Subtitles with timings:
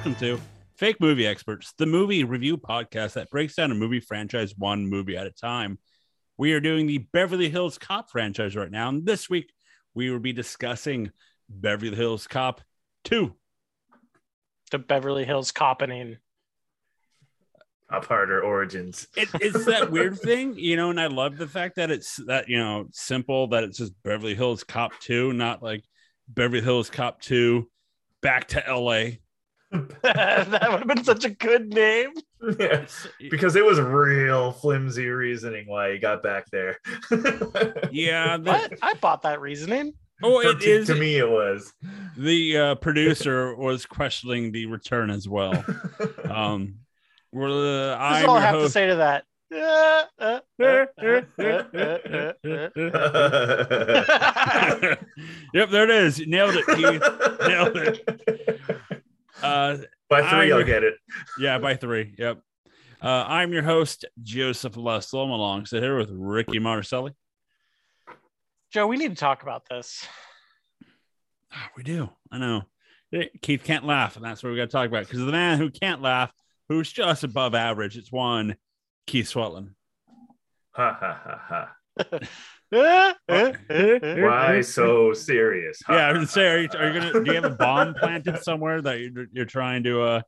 [0.00, 0.40] welcome to
[0.78, 5.14] Fake Movie Experts, the movie review podcast that breaks down a movie franchise one movie
[5.14, 5.78] at a time.
[6.38, 9.52] We are doing the Beverly Hills Cop franchise right now, and this week
[9.92, 11.10] we will be discussing
[11.50, 12.62] Beverly Hills Cop
[13.04, 13.34] 2.
[14.70, 16.16] The Beverly Hills Coppening.
[17.90, 19.06] Cop Harder Origins.
[19.18, 22.48] It, it's that weird thing, you know, and I love the fact that it's that,
[22.48, 25.84] you know, simple that it's just Beverly Hills Cop 2, not like
[26.26, 27.68] Beverly Hills Cop 2
[28.22, 29.18] back to LA.
[30.02, 32.10] that would have been such a good name.
[32.58, 32.86] Yeah,
[33.30, 36.78] because it was real flimsy reasoning why he got back there.
[37.92, 38.72] Yeah, the, What?
[38.82, 39.92] I bought that reasoning.
[40.22, 40.86] oh, For- it to, is.
[40.88, 41.72] to me, it was.
[42.16, 45.64] The uh, producer was questioning the return as well.
[46.30, 46.76] Um,
[47.32, 49.24] we're the That's I'm all I your have to say to that.
[49.52, 54.96] Uh, uh, uh, uh, uh, uh.
[55.52, 56.18] yep, there it is.
[56.20, 56.66] You nailed it.
[56.66, 57.02] Keith.
[57.48, 58.79] Nailed it.
[59.42, 60.94] Uh, By 3 I'm- I'll get it.
[61.38, 62.14] yeah, by three.
[62.18, 62.40] Yep.
[63.02, 65.24] Uh, I'm your host, Joseph Lustle.
[65.24, 67.12] I'm alongside here with Ricky Marcelli.
[68.72, 70.06] Joe, we need to talk about this.
[71.52, 72.10] Ah, we do.
[72.30, 72.62] I know.
[73.42, 75.04] Keith can't laugh, and that's what we got to talk about.
[75.04, 76.30] Because the man who can't laugh,
[76.68, 78.56] who's just above average, it's one
[79.06, 79.70] Keith Swetland.
[80.72, 81.40] Ha ha ha
[81.98, 82.18] ha.
[82.70, 85.80] Why so serious?
[85.86, 87.52] Ha, Yeah, I ha, was gonna say, are you, are you gonna do you have
[87.52, 90.22] a bomb planted somewhere that you're, you're trying to, uh,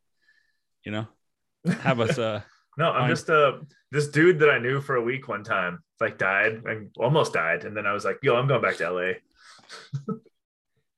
[0.85, 1.07] you know,
[1.81, 2.41] have us, uh,
[2.79, 3.11] No, I'm Fine.
[3.11, 3.53] just uh
[3.91, 7.65] this dude that I knew for a week one time, like died and almost died,
[7.65, 9.13] and then I was like, "Yo, I'm going back to LA."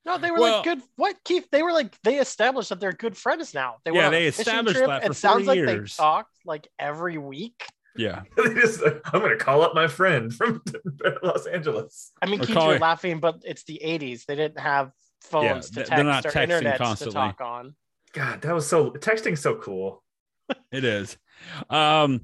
[0.05, 0.81] No, they were Well- like good.
[0.95, 1.47] What Keith?
[1.51, 3.75] They were like they established that they're good friends now.
[3.83, 4.87] They Yeah, went on they established trip.
[4.87, 7.65] that for It sounds 40 like they talked like every week.
[7.95, 10.61] Yeah, they just, I'm gonna call up my friend from
[11.23, 12.11] Los Angeles.
[12.21, 14.25] I mean, Or Keith, call you're laughing, but it's the '80s.
[14.25, 14.91] They didn't have
[15.21, 17.75] phones they're to text not or internet to talk on.
[18.13, 20.03] God, that was so texting so cool.
[20.71, 21.17] it is.
[21.69, 22.21] Um,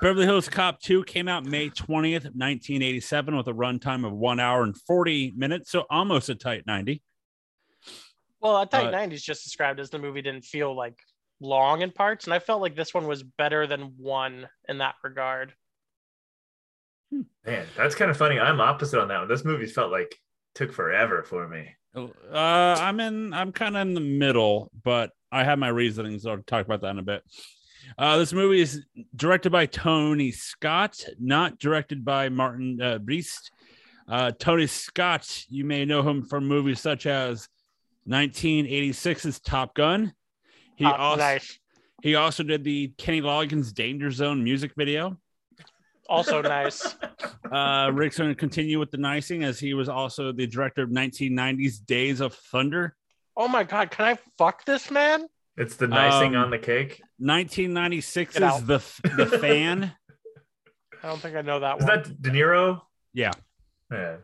[0.00, 4.62] Beverly Hills Cop 2 came out May 20th, 1987, with a runtime of one hour
[4.62, 7.02] and 40 minutes, so almost a tight 90.
[8.40, 10.98] Well, a tight Uh, '90s just described as the movie didn't feel like
[11.42, 14.94] long in parts, and I felt like this one was better than one in that
[15.02, 15.52] regard.
[17.44, 18.38] Man, that's kind of funny.
[18.38, 19.28] I'm opposite on that one.
[19.28, 20.16] This movie felt like
[20.54, 21.68] took forever for me.
[21.94, 23.34] Uh, I'm in.
[23.34, 26.24] I'm kind of in the middle, but I have my reasonings.
[26.24, 27.22] I'll talk about that in a bit.
[27.98, 33.50] Uh, this movie is directed by Tony Scott, not directed by Martin uh, Brest.
[34.08, 37.48] Uh, Tony Scott, you may know him from movies such as
[38.08, 40.12] 1986's Top Gun.
[40.86, 41.58] He also nice,
[42.02, 45.18] he also did the Kenny Loggins Danger Zone music video.
[46.08, 46.94] also nice.
[47.52, 50.88] Uh, Rick's going to continue with the nicing as he was also the director of
[50.88, 52.96] 1990's Days of Thunder.
[53.36, 55.26] Oh my god, can I fuck this man?
[55.58, 57.02] It's the nicing Um, on the cake.
[57.18, 58.66] 1996 Get is out.
[58.66, 58.78] the
[59.16, 59.92] the fan.
[61.02, 61.94] I don't think I know that Is one.
[62.02, 62.80] that De Niro?
[63.12, 63.32] Yeah.
[63.90, 64.16] Yeah.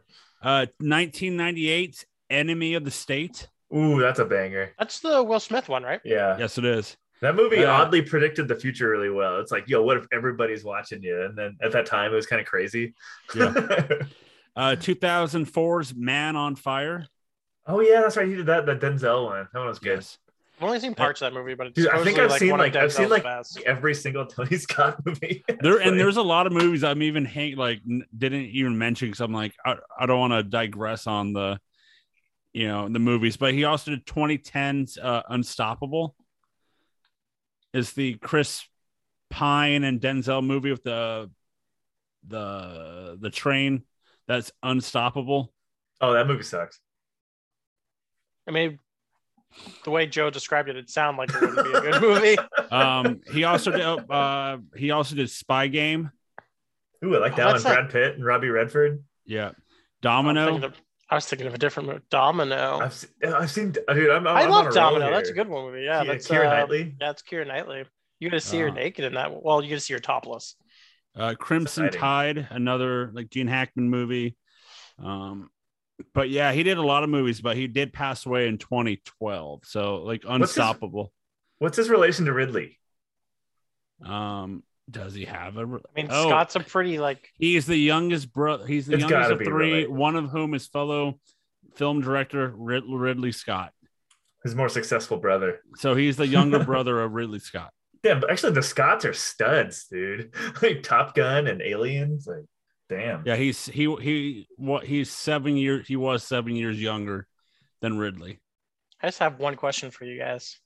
[0.43, 3.49] Uh, 1998 Enemy of the State.
[3.75, 4.73] Ooh, that's a banger.
[4.79, 6.01] That's the Will Smith one, right?
[6.05, 6.37] Yeah.
[6.39, 6.97] Yes, it is.
[7.21, 9.41] That movie Uh, oddly predicted the future really well.
[9.41, 11.23] It's like, yo, what if everybody's watching you?
[11.25, 12.95] And then at that time, it was kind of crazy.
[13.35, 13.53] Yeah.
[14.57, 17.07] Uh, 2004's Man on Fire.
[17.69, 18.27] oh yeah, that's right.
[18.27, 18.67] He did that.
[18.67, 19.47] That Denzel one.
[19.53, 19.97] That one was good.
[19.99, 20.19] Yes.
[20.59, 22.51] I've only seen parts of that movie, but it's Dude, I think I've like seen
[22.51, 23.61] one of like I've seen Denzel's like best.
[23.65, 25.45] every single Tony Scott movie.
[25.61, 25.99] There and funny.
[25.99, 29.33] there's a lot of movies I'm even hang, like n- didn't even mention because I'm
[29.33, 31.61] like I, I don't want to digress on the
[32.59, 36.17] you know the movies, but he also did 2010's uh, Unstoppable.
[37.73, 38.67] Is the Chris
[39.31, 41.31] Pine and Denzel movie with the
[42.27, 43.83] the the train
[44.27, 45.53] that's unstoppable.
[46.01, 46.81] oh, that movie sucks.
[48.49, 48.79] I mean,
[49.85, 52.37] the way Joe described it, it sounded like it wouldn't be a good movie.
[52.71, 56.11] Um, he also did uh, he also did Spy Game.
[57.05, 57.53] Ooh, I like Oh, that one.
[57.55, 59.05] that's not- Brad Pitt and Robbie Redford.
[59.27, 59.55] Yeah, I'm
[60.03, 60.47] Domino.
[60.47, 62.01] thinking of- I was thinking of a different movie.
[62.11, 62.81] Domino.
[62.83, 63.85] I've seen, I've seen dude.
[63.89, 65.11] I'm, I'm I I'm on love a roll Domino.
[65.11, 65.83] That's a good one movie.
[65.85, 66.97] Yeah, Yeah, that's Keira uh, Knightley.
[67.01, 67.85] Yeah, it's Keira Knightley.
[68.21, 68.73] You get to see her Ah.
[68.75, 69.31] naked in that.
[69.43, 70.55] Well, you get to see her topless.
[71.17, 72.01] uh, Crimson exciting.
[72.45, 74.37] Tide, another like Gene Hackman movie.
[75.03, 75.49] Um,
[76.15, 79.63] but yeah, he did a lot of movies, but he did pass away in 2012.
[79.65, 81.13] So like his- unstoppable.
[81.59, 82.79] What's his relation to Ridley?
[84.05, 85.61] Um, does he have a?
[85.63, 87.29] I mean, Oh, Scott's a pretty like.
[87.39, 88.67] He's the youngest brother.
[88.67, 89.49] He's the It's youngest of three.
[89.71, 89.91] related.
[89.91, 91.21] One of whom is fellow
[91.75, 93.73] film director Rid- Ridley Scott.
[94.45, 95.61] His more successful brother.
[95.77, 97.73] So he's the younger brother of Ridley Scott.
[98.03, 100.33] Damn, but actually the Scotts are studs, dude.
[100.63, 102.27] like Top Gun and Aliens.
[102.27, 102.45] Like,
[102.89, 103.25] damn.
[103.27, 105.87] Yeah, he's he he what he's seven years.
[105.89, 107.27] He was seven years younger
[107.81, 108.41] than Ridley.
[109.03, 110.59] I just have one question for you guys.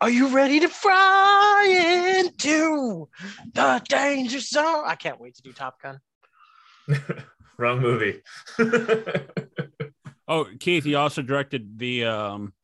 [0.00, 3.08] Are you ready to fly into
[3.52, 4.82] the danger zone?
[4.86, 6.00] I can't wait to do Top Gun.
[7.58, 8.22] Wrong movie.
[10.28, 12.54] Oh, Keith, he also directed the um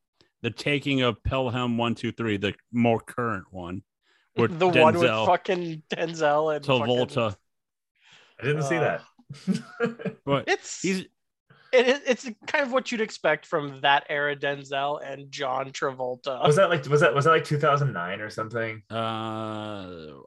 [0.42, 3.82] the taking of Pelham one two three, the more current one.
[4.36, 7.36] With the one with fucking Denzel and fucking- Travolta.
[8.40, 9.00] I didn't see Uh,
[9.44, 10.16] that.
[10.24, 11.06] But It's he's
[11.72, 16.46] it, it- it's kind of what you'd expect from that era Denzel and John Travolta.
[16.46, 18.82] was that like was that was that like 2009 or something?
[18.90, 18.94] uh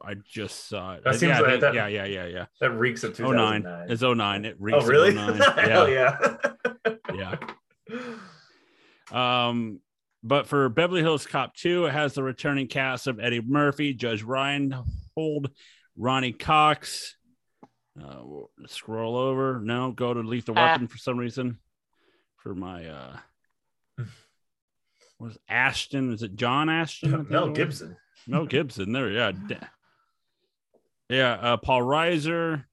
[0.04, 1.04] I just saw it.
[1.04, 2.44] That seems yeah, like I think- that- yeah, yeah, yeah, yeah.
[2.60, 3.62] That reeks of Oh nine.
[3.62, 3.90] 2009.
[3.90, 4.44] It's 09.
[4.44, 5.08] It reeks oh really?
[5.10, 5.40] Of 09.
[5.68, 6.36] Hell Yeah.
[7.14, 7.36] yeah.
[9.10, 9.46] yeah.
[9.46, 9.80] Um
[10.24, 14.22] but for Beverly Hills Cop 2, it has the returning cast of Eddie Murphy, Judge
[14.22, 15.50] Reinhold,
[15.96, 17.16] Ronny Cox.
[18.00, 19.60] Uh, we'll scroll over.
[19.60, 20.72] No, go to Lethal Ah.
[20.72, 21.58] Weapon for some reason.
[22.36, 23.16] For my uh
[25.18, 26.12] was Ashton?
[26.12, 27.14] Is it John Ashton?
[27.14, 27.56] I think it Mel was?
[27.56, 27.96] Gibson.
[28.26, 28.92] Mel Gibson.
[28.92, 29.32] There, yeah.
[31.08, 32.64] Yeah, uh, Paul Reiser.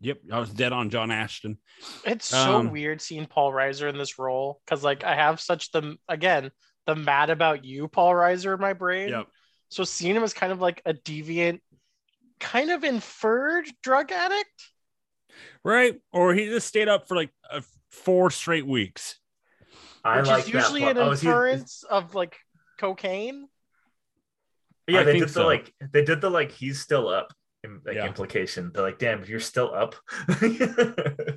[0.00, 1.58] Yep, I was dead on John Ashton.
[2.06, 5.70] It's so Um, weird seeing Paul Reiser in this role because like I have such
[5.72, 6.50] the again
[6.86, 9.10] the mad about you Paul Reiser in my brain.
[9.10, 9.26] Yep.
[9.68, 11.60] So seeing him as kind of like a deviant,
[12.40, 14.70] kind of inferred drug addict.
[15.64, 16.00] Right?
[16.12, 19.18] Or he just stayed up for like uh, four straight weeks.
[20.04, 20.96] I which like is usually that.
[20.96, 20.98] an.
[20.98, 22.36] Oh, is he- inference of like
[22.78, 23.48] cocaine.
[24.86, 25.40] yeah, I they think did so.
[25.40, 27.32] the like they did the like he's still up
[27.64, 28.06] im- like Yeah.
[28.06, 28.70] implication.
[28.72, 29.96] They're like, damn, you're still up.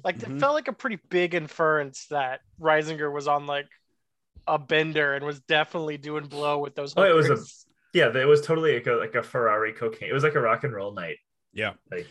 [0.03, 0.35] Like Mhm.
[0.35, 3.67] it felt like a pretty big inference that Reisinger was on like
[4.47, 6.93] a bender and was definitely doing blow with those.
[6.97, 7.65] Oh, it was a- hookers.
[7.93, 10.09] Yeah, it was totally like a, like a Ferrari cocaine.
[10.09, 11.17] It was like a rock and roll night.
[11.53, 11.73] Yeah.
[11.91, 12.07] Like-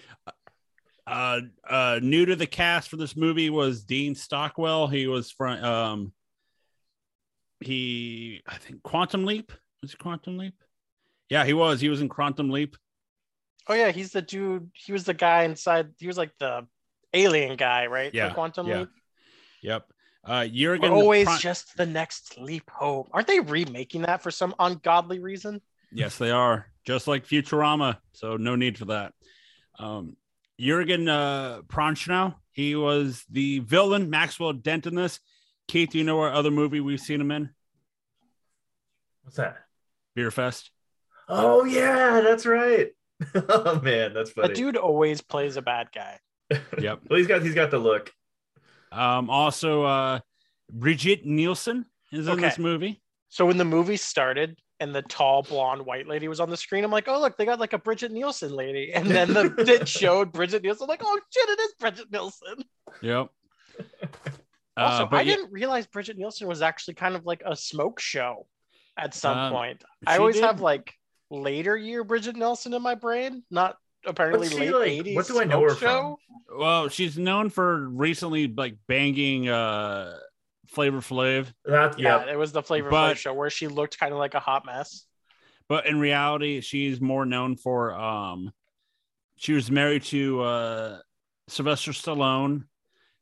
[1.06, 4.86] Uh, uh, new to the cast for this movie was Dean Stockwell.
[4.86, 6.12] He was from um,
[7.60, 9.50] he I think Quantum Leap
[9.82, 10.54] was it Quantum Leap?
[11.28, 11.80] Yeah, he was.
[11.80, 12.76] He was in Quantum Leap.
[13.66, 14.70] Oh yeah, he's the dude.
[14.74, 15.90] He was the guy inside.
[15.98, 16.66] He was like the
[17.14, 18.12] alien guy, right?
[18.14, 18.78] Yeah, The Quantum yeah.
[18.80, 18.88] Leap.
[19.62, 19.86] Yep.
[20.28, 20.92] Uh, Or Jurgen.
[20.92, 23.08] always Pro- just the next leap home.
[23.12, 25.60] Aren't they remaking that for some ungodly reason?
[25.92, 27.98] Yes, they are just like Futurama.
[28.12, 29.12] So no need for that.
[29.78, 30.16] Um,
[30.58, 35.20] Jurgen uh, Prochnow, he was the villain, Maxwell Dent in this.
[35.68, 37.50] Keith, do you know what other movie we've seen him in?
[39.22, 39.58] What's that?
[40.16, 40.70] Beerfest.
[41.28, 42.90] Oh yeah, that's right.
[43.48, 44.48] oh man, that's funny.
[44.48, 46.18] That dude always plays a bad guy.
[46.80, 47.02] Yep.
[47.08, 48.12] well, he's got he's got the look.
[48.90, 50.20] Um, also, uh,
[50.68, 53.00] Brigitte Nielsen is in this movie.
[53.28, 56.82] So when the movie started and the tall blonde white lady was on the screen,
[56.84, 58.92] I'm like, oh look, they got like a Brigitte Nielsen lady.
[58.92, 62.64] And then the it showed Brigitte Nielsen, I'm like, oh shit, it is Brigitte Nielsen.
[63.02, 63.28] Yep.
[64.76, 68.00] Also, Uh, I yeah, didn't realize Brigitte Nielsen was actually kind of like a smoke
[68.00, 68.46] show
[68.96, 69.84] at some Um, point.
[70.06, 70.94] I always did- have like
[71.28, 74.90] later year Brigitte Nielsen in my brain, not apparently late like?
[75.06, 75.14] 80s.
[75.16, 76.16] What do I know smoke her from?
[76.56, 80.16] well, she's known for recently like banging uh
[80.72, 82.32] Flavor Flav, That Yeah, yeah.
[82.32, 84.64] it was the Flavor But- Flav show where she looked kind of like a hot
[84.66, 85.06] mess.
[85.68, 88.52] but in reality, she's more known for um
[89.36, 90.98] she was married to uh
[91.48, 92.64] Sylvester Stallone.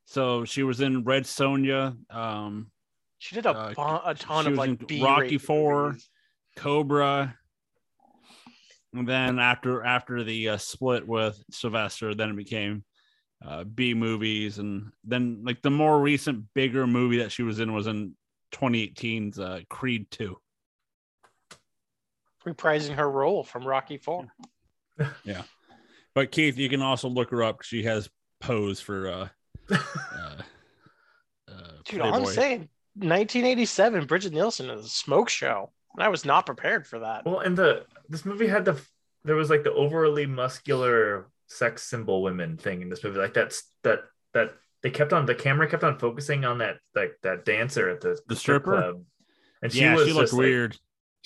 [0.06, 2.70] So she was in Red Sonja, um,
[3.18, 5.96] She did a, Uh, bu- a ton she of was like in B Rocky Four,
[6.56, 7.36] Cobra.
[8.94, 12.84] And then after after the uh, split with Sylvester, then it became
[13.44, 17.72] uh, B movies, and then like the more recent bigger movie that she was in
[17.72, 18.14] was in
[18.52, 20.36] 2018's uh, Creed 2.
[22.46, 24.26] reprising her role from Rocky Four.
[25.24, 25.42] Yeah,
[26.14, 27.62] But Keith, you can also look her up.
[27.62, 28.08] She has
[28.40, 29.28] posed for uh,
[29.70, 29.78] uh,
[31.48, 31.52] uh,
[31.84, 35.70] Dude, all I'm saying, 1987, Brigitte Nielsen is a smoke show.
[35.94, 37.24] And I was not prepared for that.
[37.24, 38.80] Well, and the this movie had the
[39.24, 43.18] there was like the overly muscular sex symbol women thing in this movie.
[43.18, 44.00] Like that's that
[44.34, 44.52] that
[44.82, 48.10] they kept on the camera kept on focusing on that like that dancer at the,
[48.28, 48.70] The strip stripper?
[48.80, 49.02] club.
[49.62, 50.76] And she yeah, was she looked just like, weird.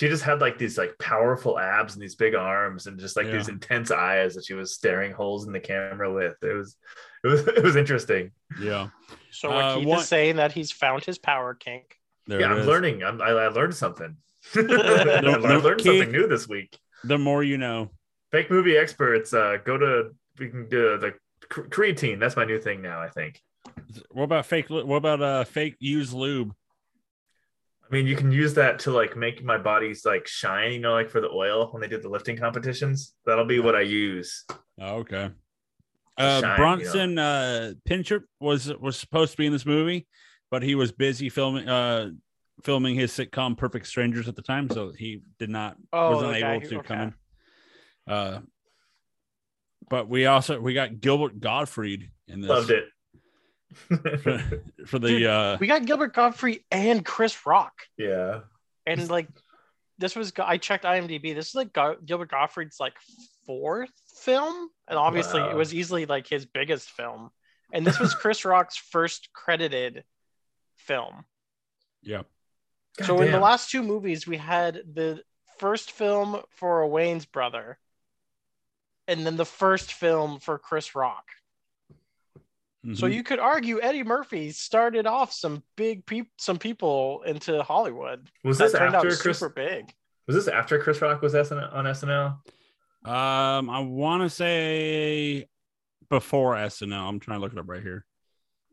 [0.00, 3.26] she just had like these like powerful abs and these big arms and just like
[3.26, 3.32] Yeah.
[3.36, 6.34] these intense eyes that she was staring holes in the camera with.
[6.42, 6.76] It was
[7.24, 8.30] it was it was interesting.
[8.60, 8.88] yeah,
[9.32, 11.96] So Uh, Keith what- is saying that he's found his power kink.
[12.26, 12.66] there yeah, I'm is.
[12.66, 13.02] learning.
[13.04, 14.16] I'm, I, I learned something.
[14.56, 16.78] I no, learned Keith- something new this week.
[17.04, 17.90] The more you know.
[18.32, 21.14] Fake movie experts, uh, go to we can do the
[21.48, 22.18] creatine.
[22.18, 23.00] That's my new thing now.
[23.00, 23.40] I think.
[24.10, 24.70] What about fake?
[24.70, 26.54] What about uh fake used lube?
[27.84, 30.72] I mean, you can use that to like make my body's like shine.
[30.72, 33.14] You know, like for the oil when they did the lifting competitions.
[33.26, 34.44] That'll be what I use.
[34.80, 35.30] Oh, okay.
[36.16, 36.56] Uh, shine, you know.
[36.56, 40.06] Bronson uh, Pinchot was was supposed to be in this movie,
[40.50, 42.10] but he was busy filming, uh,
[42.64, 46.32] filming his sitcom Perfect Strangers at the time, so he did not Oh, was unable
[46.32, 47.14] the guy able to come in.
[48.06, 48.40] Uh,
[49.88, 52.84] but we also we got Gilbert Gottfried in this Loved it.
[53.74, 54.38] for,
[54.86, 58.40] for the Dude, uh We got Gilbert Gottfried and Chris Rock, yeah.
[58.86, 59.28] and like
[59.98, 61.34] this was I checked IMDb.
[61.34, 62.94] This is like Go- Gilbert Gottfried's like
[63.46, 63.92] fourth
[64.22, 67.30] film, and obviously it was easily like his biggest film.
[67.72, 70.04] And this was Chris Rock's first credited
[70.76, 71.24] film.
[72.02, 72.22] yeah
[73.00, 75.22] so in the last two movies, we had the
[75.58, 77.78] first film for a Wayans brother,
[79.18, 81.28] and then the first film for Chris Rock.
[82.94, 83.14] So Mhm.
[83.14, 88.28] you could argue Eddie Murphy started off some big peop- some people into Hollywood.
[88.42, 89.38] was this after out Chris?
[89.38, 89.94] super big.
[90.26, 92.42] Was this after Chris Rock was SN- on SNL?
[93.04, 95.48] um I want to say
[96.08, 97.08] before SNL.
[97.08, 98.04] I'm trying to look it up right here.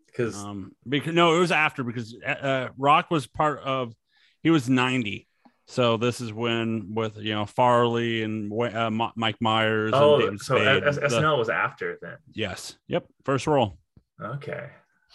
[0.08, 3.94] Because Um, because no, it was after because uh, Rock was part of.
[4.42, 5.28] He was 90,
[5.70, 9.94] so this is when with you know Farley and uh, Mike Myers.
[9.94, 12.18] and oh, David so Spade, S- the- SNL was after then.
[12.34, 13.78] yes, yep, first role.
[14.22, 14.70] Okay.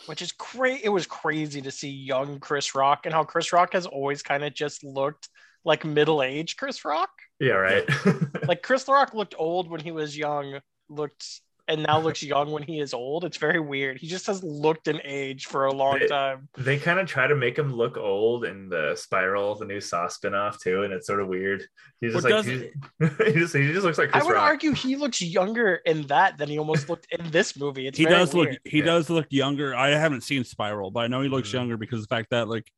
[0.07, 0.83] which is great.
[0.83, 4.43] It was crazy to see young Chris Rock and how Chris Rock has always kind
[4.45, 5.29] of just looked
[5.65, 7.11] like middle aged Chris Rock.
[7.41, 7.53] Yeah.
[7.55, 7.85] Right.
[8.49, 12.63] Like Chris Rock looked old when he was young, looked and now looks young when
[12.63, 13.25] he is old.
[13.25, 13.99] It's very weird.
[13.99, 16.49] He just has looked an age for a long They- time.
[16.59, 20.07] they kind of try to make him look old in the Spiral, the new Saw
[20.07, 21.65] spinoff too, and it's sort of weird.
[22.01, 22.71] He's just Well, like does he,
[23.33, 24.43] he just he just looks like I would Rock.
[24.43, 27.87] argue he looks younger in that than he almost looked in this movie.
[27.87, 28.51] It's he very does look.
[28.65, 28.85] He Yeah.
[28.85, 29.75] does look younger.
[29.75, 31.55] I haven't seen Spiral, but I know he looks Mhm.
[31.55, 32.71] younger because of the fact that like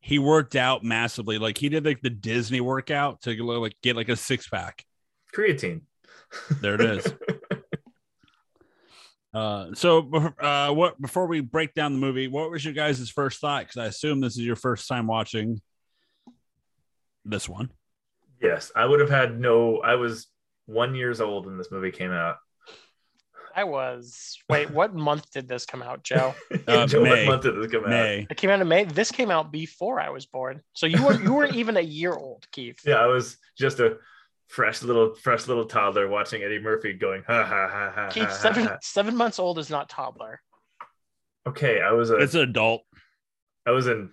[0.00, 1.38] he worked out massively.
[1.38, 4.84] Like he did like the Disney workout to like get like a six pack.
[5.34, 5.82] Creatine.
[6.60, 7.14] There it is.
[9.36, 13.38] Uh, so uh, what before we break down the movie, what was your guys' first
[13.38, 13.64] thought?
[13.64, 15.60] Because I assume this is your first time watching
[17.26, 17.70] this one.
[18.40, 19.80] yes, I would have had no.
[19.80, 20.28] I was
[20.64, 22.36] one years old when this movie came out.
[23.54, 24.38] I was.
[24.48, 26.34] Wait, what month did this come out, Joe?
[26.66, 27.26] Uh, Joe, May.
[27.26, 27.90] What month did this come out?
[27.90, 28.26] May.
[28.30, 28.84] It came out in May.
[28.84, 30.62] This came out before I was born.
[30.72, 32.78] So you weren't you weren't even a year old, Keith.
[32.86, 33.98] Yeah, I was just a
[34.46, 38.08] fresh little fresh little toddler watching Eddie Murphy going ha ha ha ha.
[38.10, 38.76] Keith, ha, seven ha.
[38.80, 40.40] seven months old is not toddler.
[41.46, 42.82] Okay, I was a It's an adult.
[43.66, 44.10] I was in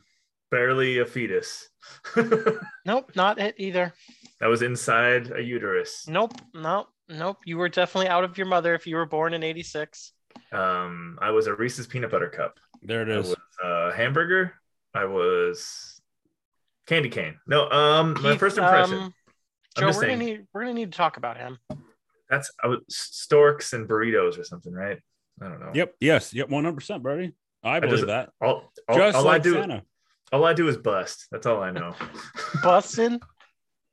[0.51, 1.67] barely a fetus.
[2.85, 3.93] Nope, not it either.
[4.41, 6.05] I was inside a uterus.
[6.07, 7.37] Nope, nope, nope.
[7.45, 10.11] You were definitely out of your mother if you were born in '86.
[10.51, 12.59] Um, I was a Reese's peanut butter cup.
[12.81, 13.27] There it is.
[13.27, 14.53] I was a hamburger.
[14.93, 16.01] I was
[16.87, 17.39] candy cane.
[17.47, 18.95] No, um, my Keith, first impression.
[18.97, 19.13] um, I'm
[19.77, 21.57] Joe, we're gonna need we're gonna need to talk about him.
[22.29, 24.99] That's I was storks and burritos or something, right?
[25.41, 25.71] I don't know.
[25.73, 25.95] Yep.
[25.99, 26.33] Yes.
[26.33, 26.49] Yep.
[26.49, 27.33] One hundred percent, buddy.
[27.63, 28.29] I believe just- that.
[28.41, 29.83] All, all, Just all I like do, Santa.
[30.31, 31.27] all I do is bust.
[31.31, 31.95] That's all I know.
[32.63, 33.21] Busting,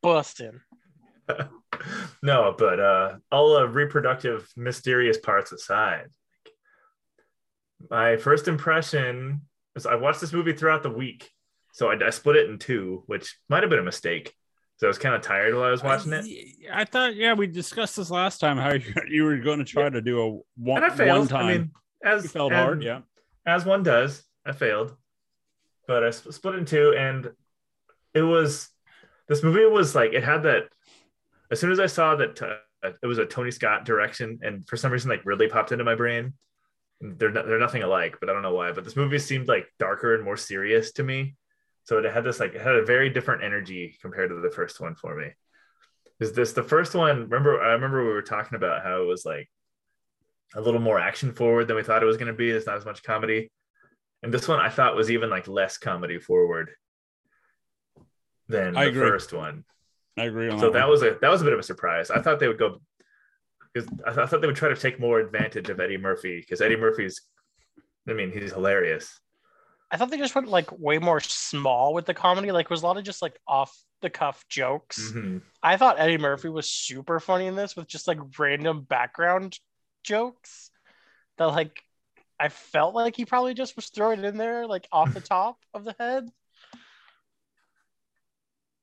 [0.02, 0.60] busting.
[2.22, 6.06] no, but uh, all uh, reproductive mysterious parts aside,
[7.90, 9.42] my first impression
[9.76, 11.30] is I watched this movie throughout the week,
[11.72, 14.34] so I, I split it in two, which might have been a mistake.
[14.80, 16.25] So I was kind of tired while I was watching it,
[16.72, 19.90] I, thought, yeah, we discussed this last time how you, you were going to try
[19.90, 21.18] to do a one, and I failed.
[21.18, 21.44] one time.
[21.44, 21.70] I mean,
[22.02, 23.00] as you felt and hard, yeah.
[23.44, 24.96] as one does, I failed,
[25.87, 27.30] but I sp- split it in two, and
[28.14, 28.70] it was
[29.28, 30.68] this movie was like it had that.
[31.50, 34.78] As soon as I saw that uh, it was a Tony Scott direction, and for
[34.78, 36.32] some reason, like Ridley popped into my brain.
[37.02, 38.72] They're they're nothing alike, but I don't know why.
[38.72, 41.37] But this movie seemed like darker and more serious to me,
[41.90, 44.80] so it had this like it had a very different energy compared to the first
[44.80, 45.26] one for me.
[46.20, 47.23] Is this the first one?
[47.23, 49.50] Remember, I remember we were talking about how it was like
[50.54, 52.52] a little more action forward than we thought it was going to be.
[52.52, 53.50] There's not as much comedy.
[54.23, 56.70] And this one I thought was even like less comedy forward
[58.49, 59.09] than I the agree.
[59.09, 59.64] first one.
[60.16, 60.75] I agree on So that.
[60.75, 62.12] that was a that was a bit of a surprise.
[62.12, 62.80] I thought they would go
[63.75, 66.38] because I, th- I thought they would try to take more advantage of Eddie Murphy
[66.40, 67.20] because Eddie Murphy's
[68.09, 69.18] I mean he's hilarious.
[69.90, 72.52] I thought they just went like way more small with the comedy.
[72.52, 75.12] Like, it was a lot of just like off the cuff jokes.
[75.12, 75.42] Mhm.
[75.62, 79.59] I thought Eddie Murphy was super funny in this with just like random background
[80.02, 80.70] jokes
[81.37, 81.82] that like
[82.38, 85.59] I felt like he probably just was throwing it in there like off the top
[85.75, 86.30] of the head.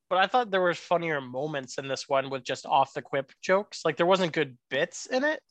[0.10, 3.32] But I thought there was funnier moments in this one with just off the quip
[3.42, 3.82] jokes.
[3.84, 5.42] Like there wasn't good bits in it.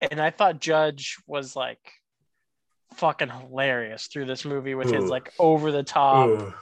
[0.00, 1.92] And I thought Judge was like
[2.94, 6.54] fucking hilarious through this movie with his like over the top Ooh.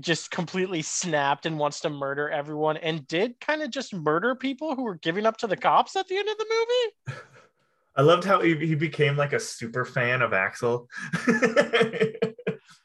[0.00, 4.74] just completely snapped and wants to murder everyone and did kind of just murder people
[4.74, 7.20] who were giving up to the cops at the end of the movie.
[7.96, 10.86] I loved how he, he became like a super fan of Axel.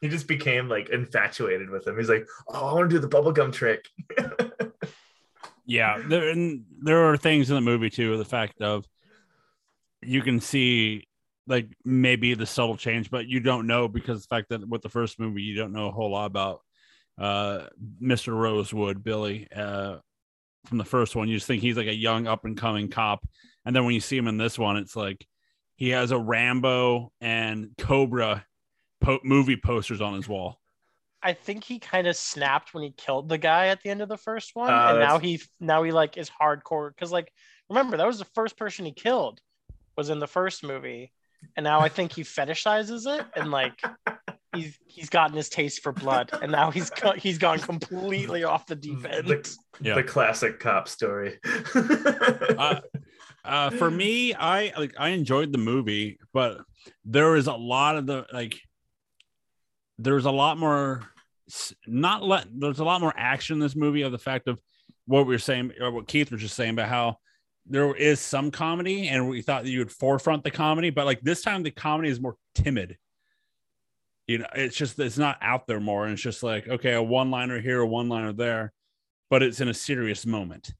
[0.00, 1.98] he just became like infatuated with him.
[1.98, 3.86] He's like, oh, I want to do the bubblegum trick.
[5.64, 8.16] Yeah, there and there are things in the movie too.
[8.18, 8.84] The fact of
[10.02, 11.06] you can see
[11.46, 14.88] like maybe the subtle change, but you don't know because the fact that with the
[14.88, 16.60] first movie you don't know a whole lot about
[17.18, 17.66] uh
[18.02, 18.36] Mr.
[18.36, 19.96] Rosewood, Billy, uh
[20.66, 21.28] from the first one.
[21.28, 23.26] You just think he's like a young up and coming cop.
[23.64, 25.26] And then when you see him in this one, it's like
[25.74, 28.44] he has a Rambo and Cobra
[29.00, 30.60] po- movie posters on his wall.
[31.22, 34.08] I think he kind of snapped when he killed the guy at the end of
[34.08, 37.32] the first one, Uh, and now he now he like is hardcore because like
[37.68, 39.40] remember that was the first person he killed
[39.96, 41.12] was in the first movie,
[41.56, 43.80] and now I think he fetishizes it and like
[44.54, 48.66] he's he's gotten his taste for blood, and now he's go- he's gone completely off
[48.66, 49.26] the deep end.
[49.28, 49.94] the, Yeah.
[49.94, 51.38] the classic cop story.
[51.74, 52.80] uh,
[53.44, 56.60] uh, for me, I like I enjoyed the movie, but
[57.04, 58.60] there is a lot of the like
[59.98, 61.02] there's a lot more
[61.86, 64.58] not let there's a lot more action in this movie of the fact of
[65.06, 67.18] what we were saying or what Keith was just saying about how
[67.66, 71.20] there is some comedy and we thought that you would forefront the comedy, but like
[71.20, 72.96] this time the comedy is more timid.
[74.26, 77.02] You know, it's just it's not out there more, and it's just like okay, a
[77.02, 78.72] one liner here, a one liner there,
[79.30, 80.72] but it's in a serious moment.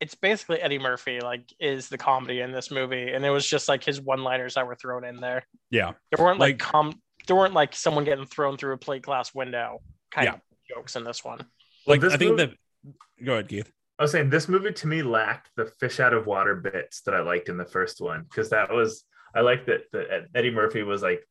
[0.00, 3.68] It's basically Eddie Murphy like is the comedy in this movie, and it was just
[3.68, 5.46] like his one liners that were thrown in there.
[5.70, 5.92] Yeah.
[6.14, 9.34] There weren't like, Like- com there weren't like someone getting thrown through a plate glass
[9.34, 9.80] window
[10.10, 10.34] kind Yeah.
[10.34, 10.40] of
[10.74, 11.44] jokes in this one.
[11.86, 13.70] Like this I think movie- that go ahead, Keith.
[14.00, 17.14] I was saying this movie to me lacked the fish out of water bits that
[17.14, 19.04] I liked in the first one because that was
[19.34, 21.22] I liked that that Eddie Murphy was like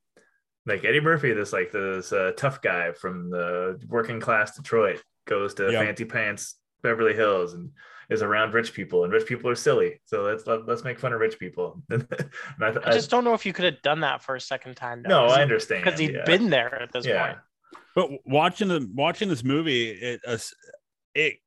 [0.68, 5.56] like Eddie Murphy this like this uh, tough guy from the working class Detroit goes
[5.56, 5.84] to Yeah.
[5.84, 7.72] fancy pants Beverly Hills and
[8.12, 11.12] is around rich people and rich people are silly so let's let, let's make fun
[11.12, 12.08] of rich people and
[12.62, 15.02] I, I just don't know if you could have done that for a second time.
[15.02, 16.24] no I understand because he'd yeah.
[16.24, 17.38] been there at this yeah point.
[17.96, 20.38] But watching the watching this movie, it uh,
[21.16, 21.38] it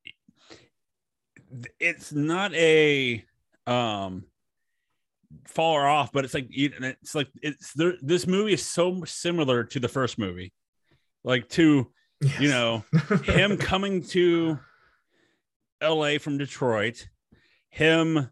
[1.79, 3.25] it's not a
[3.67, 4.25] um
[5.47, 7.95] far off, but it's like it's like it's there.
[8.01, 10.53] This movie is so similar to the first movie,
[11.25, 11.91] like to
[12.23, 12.41] Yes.
[12.41, 12.85] you know
[13.25, 14.59] him coming to
[15.83, 17.09] LA from Detroit,
[17.71, 18.31] him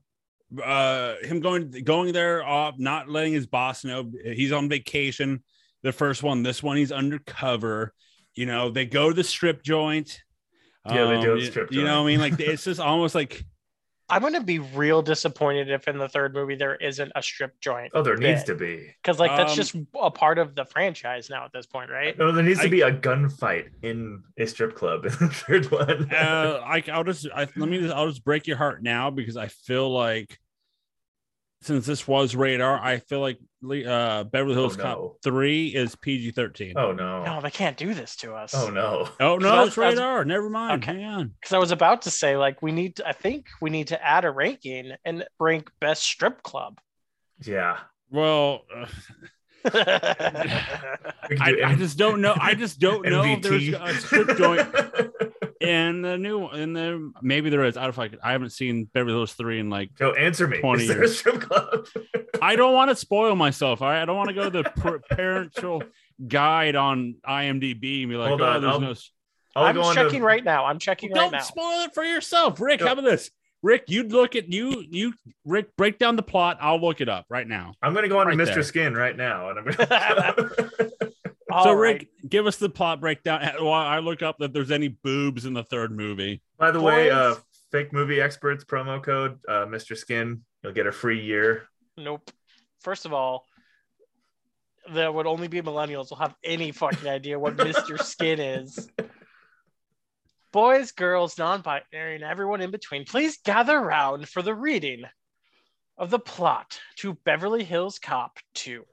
[0.62, 5.44] uh him going going there off not letting his boss know he's on vacation
[5.84, 7.94] the first one this one he's undercover
[8.34, 10.20] you know they go to the strip joint
[10.86, 13.14] Yeah, they do Um, the strip you know what i mean like it's just almost
[13.14, 13.44] like
[14.12, 17.92] I'm gonna be real disappointed if in the third movie there isn't a strip joint.
[17.94, 21.30] oh there needs to be because like that's Um, just a part of the franchise
[21.30, 22.18] now at this point, right?
[22.18, 25.70] no there needs to I- be a gunfight in a strip club in the third
[25.70, 29.10] one uh I, i'll just I, let me just i'll just break your heart now
[29.10, 30.38] because i feel like
[31.62, 36.72] since this was radar i feel like uh beverly hills Oh, cop 3 is pg-13
[36.76, 38.54] oh no No, they can't do this to us.
[38.54, 40.24] oh no Oh no, that's- it's that's- radar.
[40.24, 40.82] Never mind.
[40.82, 40.94] Okay.
[41.00, 41.34] Hang on.
[41.40, 42.96] Because I was about to say like we need.
[42.96, 46.78] To, I think we need to add a ranking and rank best strip club.
[47.44, 47.78] yeah
[48.10, 48.86] Well, uh,
[49.64, 52.34] We could I, do I M- just don't know.
[52.40, 54.68] I just don't know if there's a strip joint
[55.60, 57.76] in the new in the maybe there is.
[57.76, 59.94] I don't know I, haven't seen Beverly Hills three in like.
[59.94, 60.58] Joe, answer me.
[60.60, 61.18] 20 Is there a years.
[61.18, 61.86] strip club?
[62.42, 63.82] I don't want to spoil myself.
[63.82, 65.82] All right, I don't want to go to the par- parental
[66.26, 68.94] guide on IMDb and be like, Hold oh, on, there's I'll- no.
[69.56, 70.64] I'll I'm checking to, right now.
[70.64, 71.38] I'm checking right now.
[71.38, 72.78] Don't spoil it for yourself, Rick.
[72.80, 73.30] Go- How about this?
[73.62, 75.12] Rick, you look at you you
[75.44, 76.56] Rick break down the plot.
[76.60, 77.74] I'll look it up right now.
[77.82, 78.54] I'm going to go on to Right Mr.
[78.54, 78.62] there.
[78.62, 80.90] Skin right now, and I'm going
[81.52, 82.00] All so, right.
[82.00, 85.54] Rick, give us the plot breakdown while I look up if there's any boobs in
[85.54, 86.42] the third movie.
[86.58, 87.34] By the way, uh,
[87.70, 89.96] fake movie experts promo code uh, Mr.
[89.96, 90.42] Skin.
[90.62, 91.68] You'll get a free year.
[91.96, 92.30] Nope.
[92.80, 93.44] First of all,
[94.92, 98.00] there would only be millennials will have any fucking idea what Mr.
[98.02, 98.88] Skin is.
[100.52, 105.04] Boys, girls, non-binary, and everyone in between, please gather around for the reading
[105.96, 108.84] of the plot to Beverly Hills Cop 2.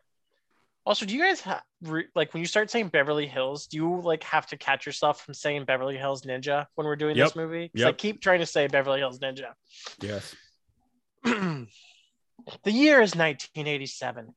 [0.88, 3.68] Also, do you guys ha- re- like when you start saying Beverly Hills?
[3.68, 7.18] Do you like have to catch yourself from saying Beverly Hills Ninja when we're doing
[7.18, 7.28] Yep.
[7.28, 7.68] this movie?
[7.68, 9.54] 'Cause I keep trying to say Beverly Hills Ninja.
[10.02, 10.34] Yes.
[11.24, 11.68] the
[12.72, 14.34] year is 1987.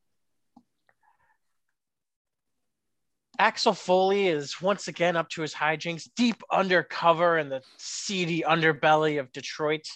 [3.38, 9.20] Axel Foley is once again up to his hijinks deep undercover in the seedy underbelly
[9.20, 9.86] of Detroit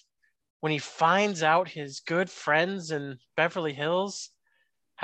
[0.60, 4.30] when he finds out his good friends in Beverly Hills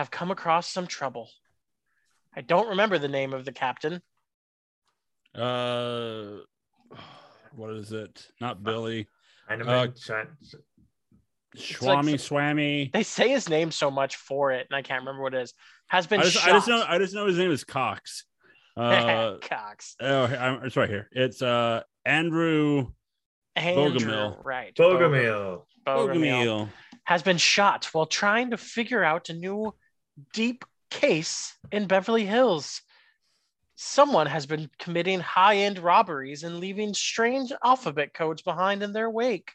[0.01, 1.29] have come across some trouble.
[2.35, 4.01] I don't remember the name of the captain.
[5.35, 6.39] Uh,
[7.55, 8.27] what is it?
[8.41, 9.09] Not Billy.
[9.47, 10.29] Heineman, Shine-
[11.55, 12.89] Swami, Swami.
[12.95, 15.53] They say his name so much for it, and I can't remember what it is.
[15.89, 16.49] Has been I just, shot.
[16.49, 16.85] I just know.
[16.89, 18.25] I just know his name is Cox.
[18.77, 19.97] Uh, Cox.
[20.01, 21.09] oh, I'm, it's right here.
[21.13, 22.87] It's uh Andrew
[23.57, 24.45] Andrew, Bogomil.
[24.45, 24.75] right.
[24.75, 25.65] Bogomil.
[25.85, 26.69] Bogomil Bogomil.
[27.05, 29.75] has been shot while trying to figure out a new
[30.33, 32.83] deep case in Beverly Hills.
[33.77, 39.09] Someone has been committing high end robberies and leaving strange alphabet codes behind in their
[39.09, 39.53] wake.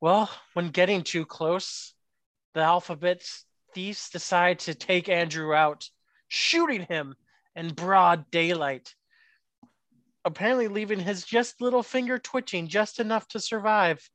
[0.00, 1.94] Well, when getting too close,
[2.54, 3.22] the alphabet
[3.72, 5.88] thieves decide to take Andrew out,
[6.28, 7.14] shooting him
[7.54, 8.94] in broad daylight.
[10.24, 14.08] Apparently, leaving his just little finger twitching just enough to survive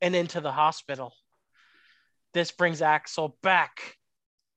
[0.00, 1.14] and into the hospital.
[2.32, 3.96] This brings Axel back,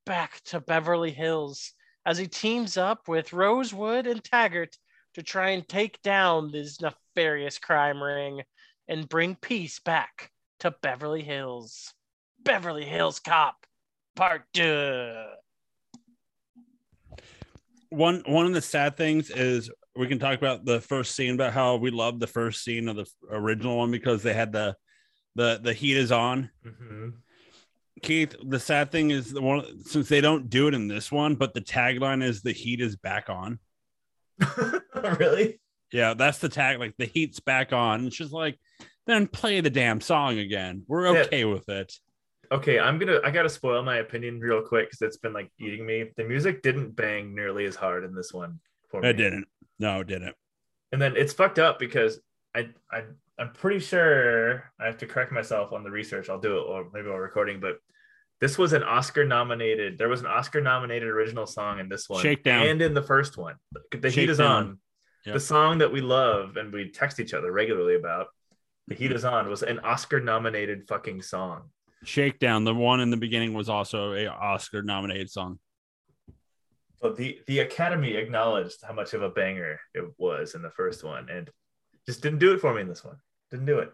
[0.08, 1.74] back to Beverly Hills
[2.06, 4.78] as he teams up with Rosewood and Taggart
[5.16, 8.42] to try and take down this nefarious crime ring
[8.88, 11.94] and bring peace back to Beverly Hills.
[12.42, 13.56] Beverly Hills Cop,
[14.16, 15.26] Part Two.
[17.90, 21.54] One one of the sad things is we can talk about the first scene about
[21.54, 24.76] how we love the first scene of the original one because they had the
[25.36, 26.50] the the heat is on.
[26.66, 27.14] Mhm.
[28.02, 31.36] Keith, the sad thing is the one since they don't do it in this one,
[31.36, 33.60] but the tagline is the heat is back on.
[35.20, 35.60] really?
[35.92, 36.80] Yeah, that's the tag.
[36.80, 38.06] Like the heat's back on.
[38.08, 38.60] It's just like
[39.06, 40.84] then play the damn song again.
[40.88, 41.22] We're Yeah.
[41.22, 41.94] okay with it.
[42.52, 43.20] Okay, I'm gonna.
[43.24, 46.12] I gotta spoil my opinion real quick because it's been like eating me.
[46.16, 49.10] The music didn't bang nearly as hard in this one for me.
[49.10, 49.48] It didn't.
[49.80, 50.36] No, it didn't.
[50.92, 52.20] and then it's fucked up because
[52.56, 53.04] I I
[53.40, 56.30] I'm pretty sure I have to correct myself on the research.
[56.30, 57.78] I'll do it or maybe while recording, but
[58.40, 59.98] this was an Oscar nominated.
[59.98, 62.68] There was an Oscar nominated original song in this one, Shakedown.
[62.68, 63.56] and in the first one.
[63.92, 64.80] The heat is on.
[65.26, 65.34] Yep.
[65.34, 68.28] The song that we love and we text each other regularly about.
[68.88, 71.70] The heat is on was an Oscar nominated fucking song.
[72.04, 75.60] Shakedown, the one in the beginning was also a Oscar nominated song.
[77.02, 81.04] So the the Academy acknowledged how much of a banger it was in the first
[81.04, 81.50] one, and
[82.06, 83.18] just didn't do it for me in this one.
[83.52, 83.94] Didn't do it.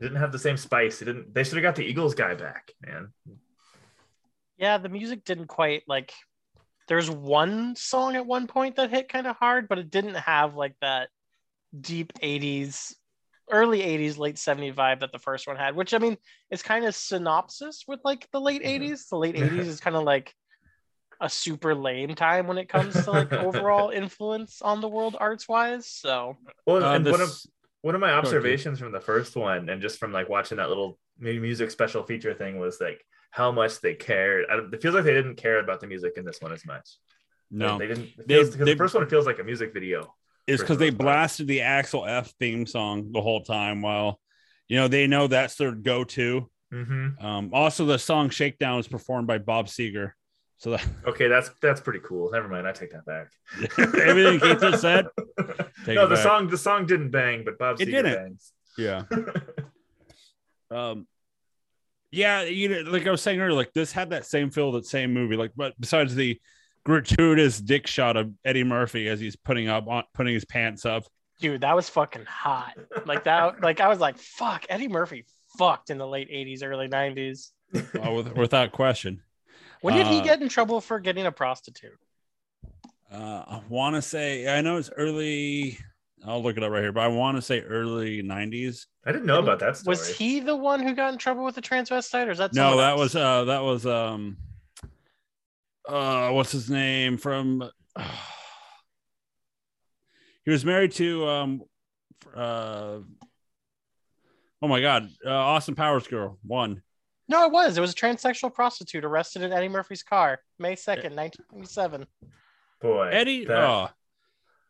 [0.00, 1.00] Didn't have the same spice.
[1.02, 1.34] It didn't.
[1.34, 3.12] They should have got the Eagles guy back, man.
[4.56, 6.12] Yeah, the music didn't quite like.
[6.88, 10.54] There's one song at one point that hit kind of hard, but it didn't have
[10.54, 11.08] like that
[11.78, 12.94] deep 80s,
[13.50, 16.18] early 80s, late 70s vibe that the first one had, which I mean,
[16.50, 18.66] it's kind of synopsis with like the late Mhm.
[18.66, 19.06] 80s.
[19.08, 20.34] The late 80s is kind of like
[21.20, 25.48] a super lame time when it comes to like overall influence on the world arts
[25.48, 25.86] wise.
[25.88, 27.46] So, Well, Uh, and one of this,
[27.84, 28.18] one of my ahead.
[28.24, 32.02] observations from the first one, and just from like watching that little mu- music special
[32.02, 34.46] feature thing, was like how much they cared.
[34.50, 36.64] I, don't- it feels like they didn't care about the music in this one as
[36.64, 36.88] much.
[37.50, 38.08] no, they didn't.
[38.18, 40.14] It They- they- the first one feels like a music video.
[40.46, 41.00] it's because the they part.
[41.00, 44.18] blasted the Axel F theme song the whole time while
[44.68, 46.50] you know they know that's their go-to.
[46.72, 50.12] hmm Um, also, the song Shakedown was performed by Bob Seger.
[50.64, 52.30] So that, Okay, that's that's pretty cool.
[52.30, 53.28] Never mind, I take that back.
[54.02, 55.06] everything Keith just said,
[55.84, 56.24] Take no, the back.
[56.24, 58.14] song the song didn't bang, but Bob It Seger didn't.
[58.14, 58.52] bangs.
[58.78, 59.02] yeah.
[60.70, 61.06] Um,
[62.10, 64.86] yeah, you know, like I was saying earlier, like this had that same feel, that
[64.86, 65.36] same movie.
[65.36, 66.40] Like, but besides the
[66.84, 71.04] gratuitous dick shot of Eddie Murphy as he's putting up on putting his pants up.
[71.40, 72.72] dude, that was fucking hot.
[73.04, 75.26] Like that, like I was like, fuck, Eddie Murphy
[75.58, 77.50] fucked in the late 80s, early 90s.
[77.74, 79.20] uh, with, without question.
[79.84, 81.98] When did he Uh, get in trouble for getting a prostitute?
[83.12, 85.78] Uh, I want to say I know it's early.
[86.24, 88.86] I'll look it up right here, but I want to say early '90s.
[89.04, 89.92] I didn't know about that story.
[89.92, 92.78] Was he the one who got in trouble with the transvestite, or is that No,
[92.78, 92.98] that else?
[92.98, 94.38] was uh that was um
[95.86, 97.68] uh what's his name from
[100.46, 101.62] he was married to um
[102.34, 103.00] uh
[104.62, 106.80] oh my god uh, Austin Powers girl one
[107.28, 107.76] no, it was.
[107.78, 112.06] It was a transsexual prostitute arrested in Eddie Murphy's car, May second, nineteen ninety-seven.
[112.80, 113.88] Boy, Eddie that- uh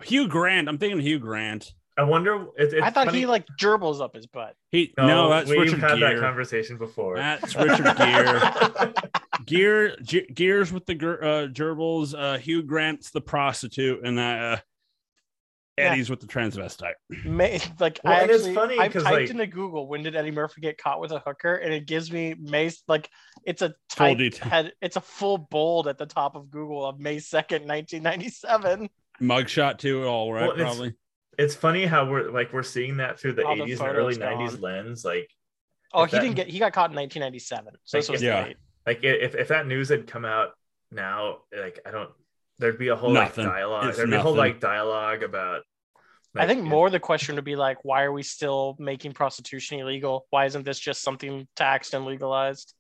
[0.02, 2.46] Hugh Grant I'm thinking Hugh Grant I wonder.
[2.56, 4.56] It, it's I thought funny- he like gerbils up his butt.
[4.72, 7.16] he No, no, that's we've Richard had that conversation before.
[7.16, 8.92] that's Richard Gere.
[9.46, 14.56] Gere Ge- Gere's with the ger- uh, gerbils uh Hugh Grant's the prostitute and uh
[15.76, 15.90] Yeah.
[15.90, 16.92] Eddie's with the transvestite
[17.24, 20.04] May, like Well, I and it's actually, funny I 'cause, typed like- into Google when
[20.04, 23.10] did Eddie Murphy get caught with a hooker, and it gives me May like
[23.44, 27.00] it's a Full type head, it's a full bold at the top of Google of
[27.00, 28.88] May second, nineteen ninety-seven.
[29.20, 30.94] mugshot too all right Well, probably
[31.38, 35.04] it's funny how we're like we're seeing that through the 80s and early 90s lens.
[35.04, 35.28] Like,
[35.92, 36.46] Oh, he that- didn't get.
[36.48, 37.74] He got caught in nineteen ninety-seven.
[37.82, 38.44] So this Like, was yeah.
[38.44, 38.56] late.
[38.86, 40.50] like if if that news had come out
[40.92, 42.10] now, like I don't,
[42.58, 43.44] there'd be a whole Nothing.
[43.44, 43.86] like dialogue.
[43.88, 45.62] It's there'd be a whole like dialogue about.
[46.36, 50.26] I think more the question would be like, why are we still making prostitution illegal?
[50.30, 52.74] Why isn't this just something taxed and legalized?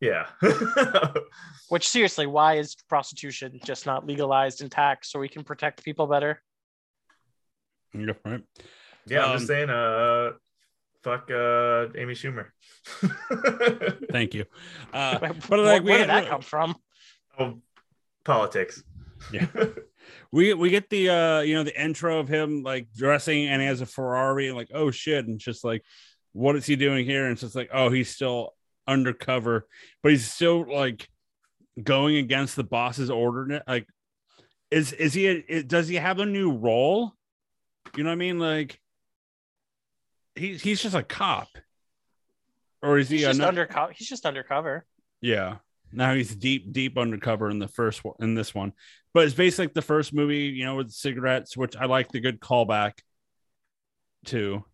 [0.00, 0.26] Yeah.
[1.68, 6.06] Which seriously, why is prostitution just not legalized and taxed so we can protect people
[6.06, 6.40] better?
[7.92, 8.42] Yeah, right.
[9.06, 10.30] yeah, I'm Um, just saying, uh
[11.02, 12.46] fuck uh Amy Schumer.
[14.12, 14.44] Thank you.
[14.92, 16.76] Uh, but like where we did that come from?
[17.38, 17.58] oh,
[18.24, 18.82] politics.
[19.30, 19.46] Yeah.
[20.32, 23.68] we we get the uh you know the intro of him like dressing and he
[23.68, 25.82] has a Ferrari and like oh shit and just like
[26.32, 28.54] what is he doing here and it's just like oh he's still
[28.88, 29.66] undercover
[30.02, 31.08] but he's still like
[31.82, 33.86] going against the boss's order like
[34.70, 37.12] is is he a, does he have a new role
[37.96, 38.80] you know what I mean like
[40.34, 41.48] he he's just a cop
[42.82, 43.92] or is he just ano- undercover.
[43.92, 44.84] He's just undercover.
[45.20, 45.58] yeah.
[45.92, 48.72] Now he's deep, deep undercover in the first one, in this one.
[49.14, 52.20] But it's basically like the first movie, you know, with cigarettes, which I like the
[52.20, 52.92] good callback
[54.26, 54.64] to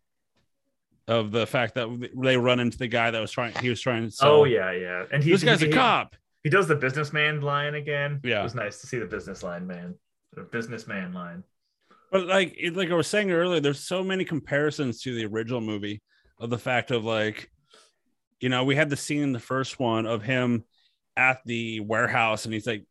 [1.07, 4.05] of the fact that they run into the guy that was trying he was trying
[4.05, 4.31] to sell.
[4.31, 5.05] Oh yeah, yeah.
[5.11, 6.15] And he, This guy's he, a cop.
[6.43, 8.21] He does the businessman line again.
[8.23, 8.41] Yeah.
[8.41, 9.95] It was nice to see the business line man.
[10.35, 11.43] The businessman line.
[12.11, 16.01] But like like I was saying earlier, there's so many comparisons to the original movie
[16.39, 17.51] of the fact of like,
[18.39, 20.63] you know, we had the scene in the first one of him
[21.19, 22.85] at the warehouse and he's like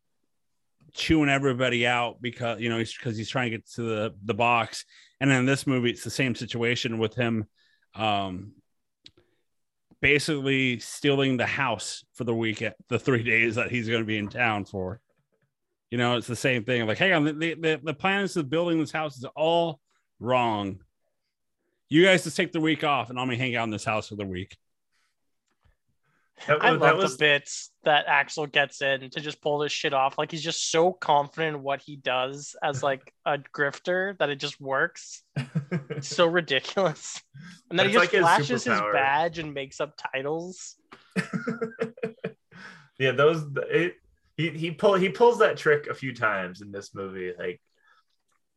[0.92, 4.34] chewing everybody out because you know he's because he's trying to get to the the
[4.34, 4.84] box.
[5.20, 7.46] And then in this movie, it's the same situation with him
[7.94, 8.52] um
[10.00, 14.18] basically stealing the house for the weekend, the three days that he's going to be
[14.18, 15.00] in town for.
[15.90, 16.86] You know, it's the same thing.
[16.86, 19.80] Like, hang on, the, the, the plans of building this house is all
[20.20, 20.78] wrong.
[21.88, 24.08] You guys just take the week off and I'm gonna hang out in this house
[24.08, 24.56] for the week.
[26.46, 29.72] That I love that was the bits that Axel gets in to just pull this
[29.72, 30.18] shit off.
[30.18, 34.36] Like he's just so confident in what he does as like a grifter that it
[34.36, 35.22] just works.
[35.90, 37.20] It's so ridiculous.
[37.70, 38.92] And then he just like flashes his superpower.
[38.92, 40.76] badge and makes up titles.
[42.98, 43.94] yeah, those it,
[44.36, 47.32] he he pull he pulls that trick a few times in this movie.
[47.38, 47.60] Like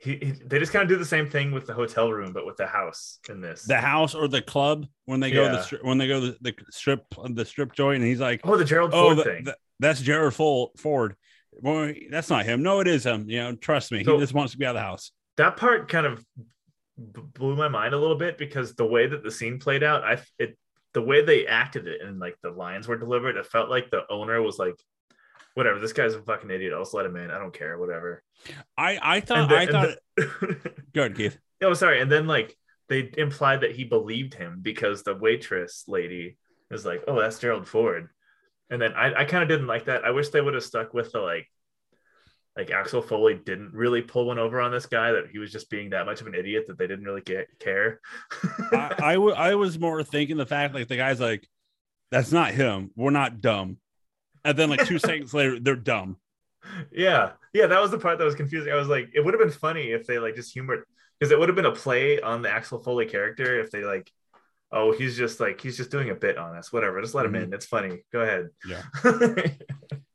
[0.02, 2.46] he, he they just kind of do the same thing with the hotel room, but
[2.46, 3.64] with the house in this.
[3.64, 6.36] The house or the club when they go to the stri- when they go to
[6.42, 9.44] the strip the strip joint and he's like, oh, the Gerald oh, Ford the- thing.
[9.44, 10.02] the- that's
[10.36, 10.70] Ford.
[10.78, 11.16] Ford.
[11.54, 12.64] Well, that's not him.
[12.64, 13.30] No, it is him.
[13.30, 14.04] You know, trust me.
[14.04, 15.12] So- he just wants to be out of the house.
[15.38, 16.24] that part kind of
[16.98, 20.04] b- blew my mind a little bit because the way that the scene played out,
[20.04, 20.58] I it
[20.94, 24.04] the way they acted it and like the lines were delivered, it felt like the
[24.10, 24.76] owner was like,
[25.56, 26.74] "Whatever, this guy's a fucking idiot.
[26.74, 27.32] I'll just let him in.
[27.32, 27.78] I don't care.
[27.78, 28.24] Whatever."
[28.78, 29.98] I I thought the- I thought.
[30.16, 31.38] the- Good, Keith.
[31.62, 32.02] oh, sorry.
[32.02, 32.56] And then like
[32.90, 36.38] they implied that he believed him because the waitress lady
[36.70, 38.10] is like, "Oh, that's Gerald Ford,"
[38.70, 40.04] and then I I kind of didn't like that.
[40.06, 41.48] I wish they would have stuck with the like.
[42.58, 45.70] Like Axel Foley didn't really pull one over on this guy; that he was just
[45.70, 48.02] being that much of an idiot that they didn't really get, care.
[48.74, 51.48] I, I, w- I was more thinking the fact like the guy's like,
[52.12, 52.92] that's not him.
[52.98, 53.78] We're not dumb.
[54.44, 56.18] And then like two seconds later, they're dumb.
[56.92, 59.42] yeah yeah that was the part that was confusing i was like it would have
[59.42, 60.84] been funny if they like just humored
[61.20, 64.12] because it would have been a play on the axel foley character if they like
[64.72, 67.34] oh he's just like he's just doing a bit on us whatever just let him
[67.34, 67.46] mm-hmm.
[67.46, 68.84] in it's funny go ahead Yeah.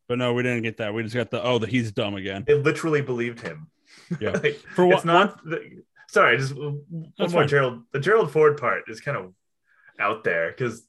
[0.08, 0.94] But no, we didn't get that.
[0.94, 2.44] We just got the oh, the he's dumb again.
[2.46, 3.68] They literally believed him
[4.20, 4.30] Yeah.
[4.42, 6.84] like, For what not the, sorry just one
[7.18, 7.48] That's more fine.
[7.48, 9.34] gerald the gerald ford part is kind of
[9.98, 10.86] out there because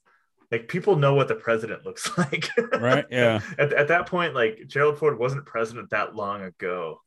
[0.50, 3.06] like people know what the president looks like right?
[3.10, 3.40] Yeah.
[3.58, 7.00] at, at that point like gerald ford wasn't president that long ago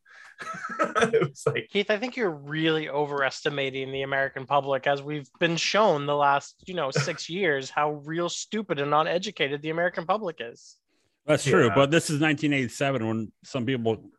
[0.79, 5.55] it was like Keith, I think you're really overestimating the American public as we've been
[5.55, 10.37] shown the last, you know, six years how real stupid and uneducated the American public
[10.39, 10.77] is.
[11.25, 11.67] That's true.
[11.67, 11.75] Yeah.
[11.75, 14.11] But this is 1987 when some people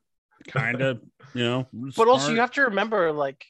[0.48, 1.00] kind of,
[1.34, 3.44] you know, But also you have to remember like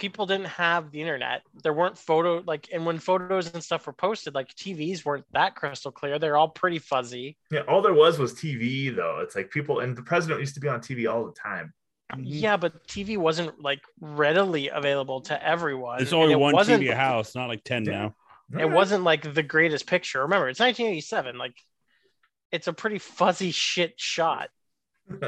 [0.00, 1.42] people didn't have the internet.
[1.62, 5.54] There weren't photo like and when photos and stuff were posted, like TVs weren't that
[5.54, 6.18] crystal clear.
[6.18, 7.36] They're all pretty fuzzy.
[7.52, 9.20] Yeah, all there was was TV though.
[9.22, 11.72] It's like people and the president used to be on TV all the time.
[12.12, 12.22] Mm-hmm.
[12.24, 16.02] Yeah, but TV wasn't like readily available to everyone.
[16.02, 18.10] it's only it one wasn't, TV a house, not like 10 Yeah.
[18.52, 18.60] now.
[18.60, 20.22] It wasn't like the greatest picture.
[20.22, 21.38] Remember, it's 1987.
[21.38, 21.54] Like,
[22.50, 24.48] it's a pretty fuzzy shit shot.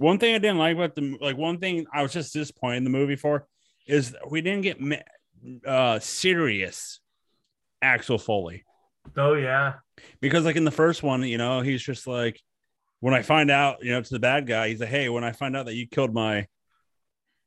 [0.00, 2.84] One thing I didn't like about the like one thing I was just disappointed in
[2.84, 3.46] the movie for
[3.86, 5.04] is we didn't get
[5.66, 7.00] uh serious
[7.82, 8.64] Axel Foley
[9.14, 9.74] Oh yeah.
[10.22, 12.40] because like in the first one, you know, he's just like
[13.00, 15.32] when I find out, you know, to the bad guy, he's like, "Hey, when I
[15.32, 16.46] find out that you killed my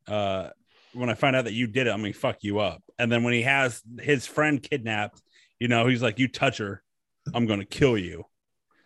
[0.08, 0.50] uh
[0.94, 3.24] when I find out that you did it, I'm gonna fuck you up." And then
[3.24, 5.24] when he has his friend kidnapped,
[5.60, 6.84] you know, he's like, "You touch her,
[7.34, 8.26] I'm gonna kill you."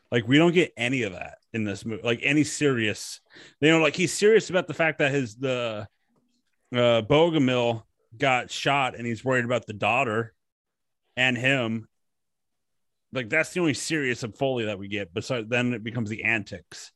[0.09, 3.19] Like we don't get any of that in this movie, like any serious,
[3.59, 5.87] you know, like he's serious about the fact that his the
[6.73, 7.83] uh Bogomil
[8.17, 10.33] got shot and he's worried about the daughter
[11.15, 11.87] and him.
[13.11, 15.13] like that's the only serious of Foley that we get.
[15.13, 16.91] Besides, then it becomes the antics.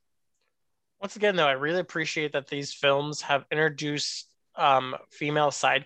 [1.01, 5.85] Once again, though, I really appreciate that these films have introduced um, female side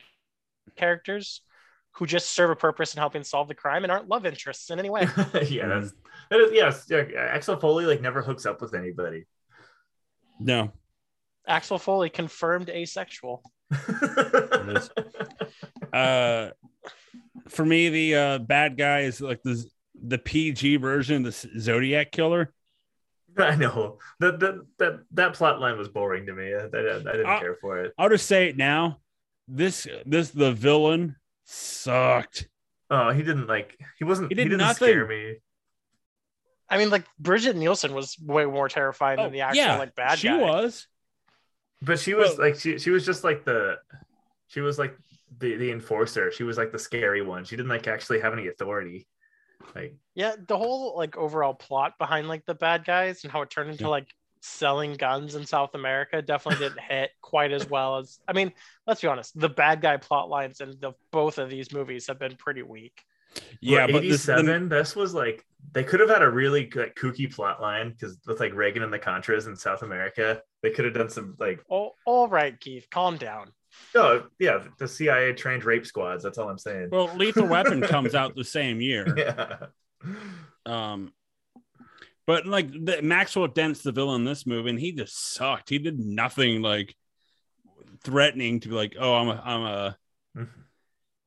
[0.75, 1.41] characters
[1.91, 4.79] who just serve a purpose in helping solve the crime and aren't love interests in
[4.79, 5.07] any way.
[5.47, 5.93] yeah, that's
[6.29, 6.85] that is yes.
[6.89, 9.25] Yeah, Axel Foley like never hooks up with anybody.
[10.39, 10.71] No,
[11.47, 13.41] Axel Foley confirmed asexual.
[15.93, 16.49] uh,
[17.47, 19.63] for me, the uh, bad guy is like the
[20.01, 22.53] the PG version of the Zodiac killer.
[23.37, 26.53] I know that that that that plot line was boring to me.
[26.53, 27.93] I, I, I didn't Uh, care for it.
[27.97, 28.99] I'll just say it now.
[29.47, 32.47] This this the villain sucked.
[32.89, 33.77] Oh, he didn't like.
[33.97, 34.29] He wasn't.
[34.31, 34.87] He He, did didn't nothing.
[34.87, 35.35] scare me.
[36.69, 39.77] I mean, like Brigitte Nielsen was way more terrifying than oh, the actual Oh, yeah,
[39.77, 40.37] like bad she guy.
[40.41, 40.87] was.
[41.81, 43.77] But she was Well- like she she was just like the
[44.47, 44.97] she was like
[45.37, 46.31] the the enforcer.
[46.31, 47.43] She was like the scary one.
[47.45, 49.07] She didn't like actually have any authority.
[49.75, 53.49] Like Yeah, the whole like overall plot behind like the bad guys and how it
[53.49, 53.89] turned into Yeah.
[53.89, 54.07] like
[54.41, 58.53] selling guns in South America definitely didn't hit quite as well as I mean,
[58.85, 62.19] let's be honest, the bad guy plot lines in the both of these movies have
[62.19, 63.03] been pretty weak.
[63.61, 64.69] Yeah, yeah, but this, the- 87.
[64.69, 65.43] this was like
[65.73, 68.93] they could have had a really like, kooky plot line because with like Reagan and
[68.93, 72.87] the Contras in South America, they could have done some like Oh, all right, Keith,
[72.91, 73.51] calm down.
[73.95, 76.23] oh yeah, the CIA trained rape squads.
[76.23, 76.89] That's all I'm saying.
[76.91, 79.05] well, Lethal Weapon comes out the same year.
[79.17, 79.57] yeah.
[80.65, 81.11] Um,
[82.27, 85.69] but like the, Maxwell Dent's the villain in this movie, and he just sucked.
[85.69, 86.95] He did nothing like
[88.03, 89.97] threatening to be like, oh, I'm a, I'm a.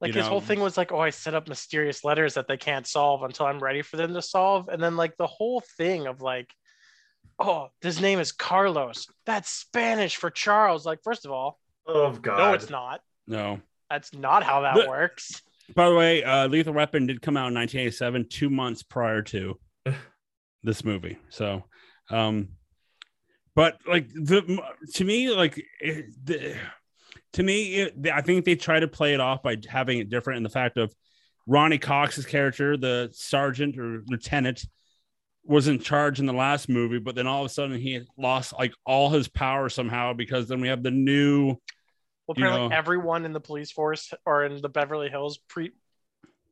[0.00, 2.56] Like You his whole thing was like, oh, I set up mysterious letters that they
[2.56, 4.68] can't solve until I'm ready for them to solve.
[4.68, 6.52] And then like the whole thing of like,
[7.40, 9.06] oh, his name is Carlos.
[9.26, 10.86] That's Spanish for Charles.
[10.86, 12.38] Like, first of all, Oh god.
[12.38, 13.00] no, it's not.
[13.26, 13.60] No.
[13.90, 15.42] That's not how that The- works.
[15.74, 19.58] By the way, uh, Lethal Weapon did come out in 1987, two months prior to
[20.62, 21.18] this movie.
[21.28, 21.64] So,
[22.10, 22.48] um,
[23.54, 24.62] but like the
[24.94, 26.56] to me, like it, the,
[27.38, 30.38] to me, it, I think they try to play it off by having it different
[30.38, 30.92] in the fact of
[31.46, 34.64] Ronny Cox's character, the sergeant or lieutenant,
[35.44, 38.54] was in charge in the last movie, but then all of a sudden he lost
[38.58, 41.58] like all his power somehow because then we have the new Well,
[42.30, 45.70] apparently know- everyone in the police force or in the Beverly Hills pre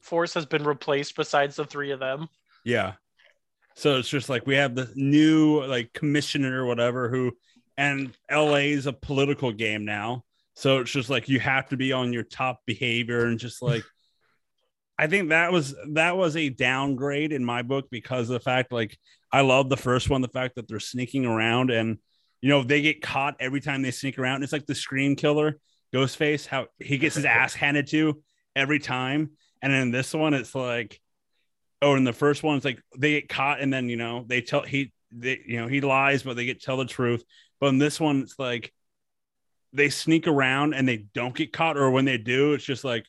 [0.03, 2.29] force has been replaced besides the three of them.
[2.64, 2.92] Yeah.
[3.75, 7.33] So it's just like we have the new like commissioner or whatever who
[7.77, 10.22] and LA is a political game now.
[10.56, 13.84] So it's just like you have to be on your top behavior and just like
[14.98, 18.72] I think that was that was a downgrade in my book because of the fact
[18.72, 18.96] like
[19.30, 21.98] I love the first one, the fact that they're sneaking around and
[22.40, 24.42] you know they get caught every time they sneak around.
[24.42, 25.58] It's like the scream killer,
[25.94, 28.22] Ghostface, how he gets his ass handed to
[28.54, 29.32] every time.
[29.60, 30.98] And in this one, it's like
[31.82, 34.40] oh, in the first one, it's like they get caught and then you know they
[34.40, 37.22] tell he they you know he lies, but they get tell the truth.
[37.60, 38.72] But in this one, it's like
[39.76, 43.04] they sneak around and they don't get caught, or when they do, it's just like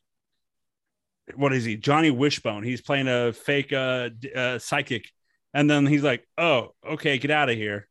[1.35, 1.75] what is he?
[1.75, 2.63] Johnny Wishbone.
[2.63, 5.09] He's playing a fake uh, uh psychic,
[5.53, 7.87] and then he's like, oh, okay, get out of here.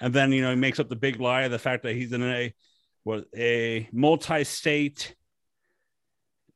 [0.00, 2.12] And then you know he makes up the big lie of the fact that he's
[2.12, 2.54] in a
[3.02, 5.14] what a multi-state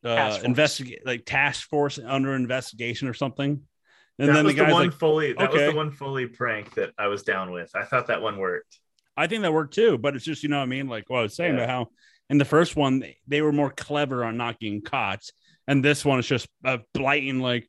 [0.05, 3.63] uh investigate like task force under investigation or something.
[4.19, 6.27] And that then the was the, guy's one like, fully that was the one fully
[6.27, 7.71] prank that I was down with.
[7.75, 8.79] I thought that one worked.
[9.17, 11.21] I think that worked too, but it's just you know what I mean, like what
[11.21, 11.65] I was saying Yeah.
[11.65, 11.89] about how
[12.31, 15.23] in the first one they, they were more clever on not getting caught,
[15.69, 17.69] and this one is just a blatant like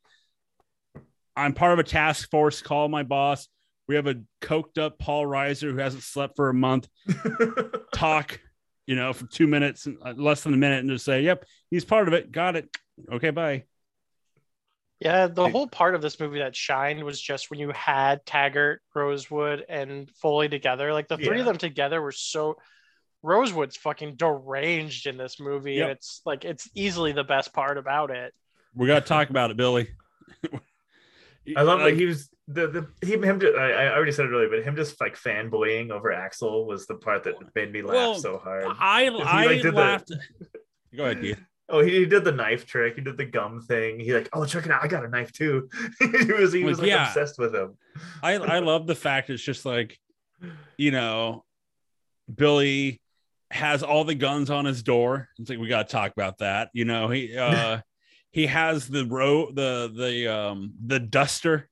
[1.36, 2.62] I'm part of a task force.
[2.62, 3.48] Call my boss.
[3.88, 6.88] We have a coked up Paul Reiser who hasn't slept for a month.
[7.94, 8.40] Talk,
[8.86, 11.84] you know, for two minutes, uh, less than a minute, and just say, "Yep, he's
[11.84, 12.30] part of it.
[12.32, 12.68] Got it.
[13.12, 13.64] Okay, bye."
[15.00, 18.80] Yeah, the whole part of this movie that shined was just when you had Taggart,
[18.94, 20.92] Rosewood, and Foley together.
[20.92, 21.40] Like the three Yeah.
[21.40, 22.56] of them together were so.
[23.22, 25.82] Rosewood's fucking deranged in this movie, Yep.
[25.82, 28.32] and it's like it's easily the best part about it.
[28.74, 29.88] We got to talk about it, Billy.
[31.56, 34.26] I love like like he was the the he him just, I, I already said
[34.26, 37.82] it earlier, but him just like fanboying over Axel was the part that made me
[37.82, 38.64] laugh Well, so hard.
[38.78, 40.12] I he, I like, did the- laughed.
[40.96, 41.40] Go ahead, Keith.
[41.68, 42.96] Oh, he, he did the knife trick.
[42.96, 43.98] He did the gum thing.
[43.98, 44.84] He like, oh, check it out.
[44.84, 45.68] I got a knife too.
[45.98, 47.08] he was he was Like, like yeah.
[47.08, 47.76] obsessed with him.
[48.22, 49.98] I I love the fact it's just like,
[50.76, 51.44] you know,
[52.32, 53.00] Billy
[53.50, 55.28] has all the guns on his door.
[55.38, 56.68] It's like we got to talk about that.
[56.74, 57.80] You know, he uh
[58.30, 61.68] he has the row the the um the duster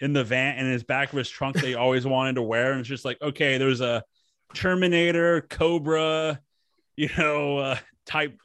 [0.00, 2.70] in the van in his back of his trunk that he always wanted to wear,
[2.70, 4.02] and it's just like okay, there's a
[4.54, 6.40] Terminator, Cobra,
[6.96, 8.38] you know, uh, type,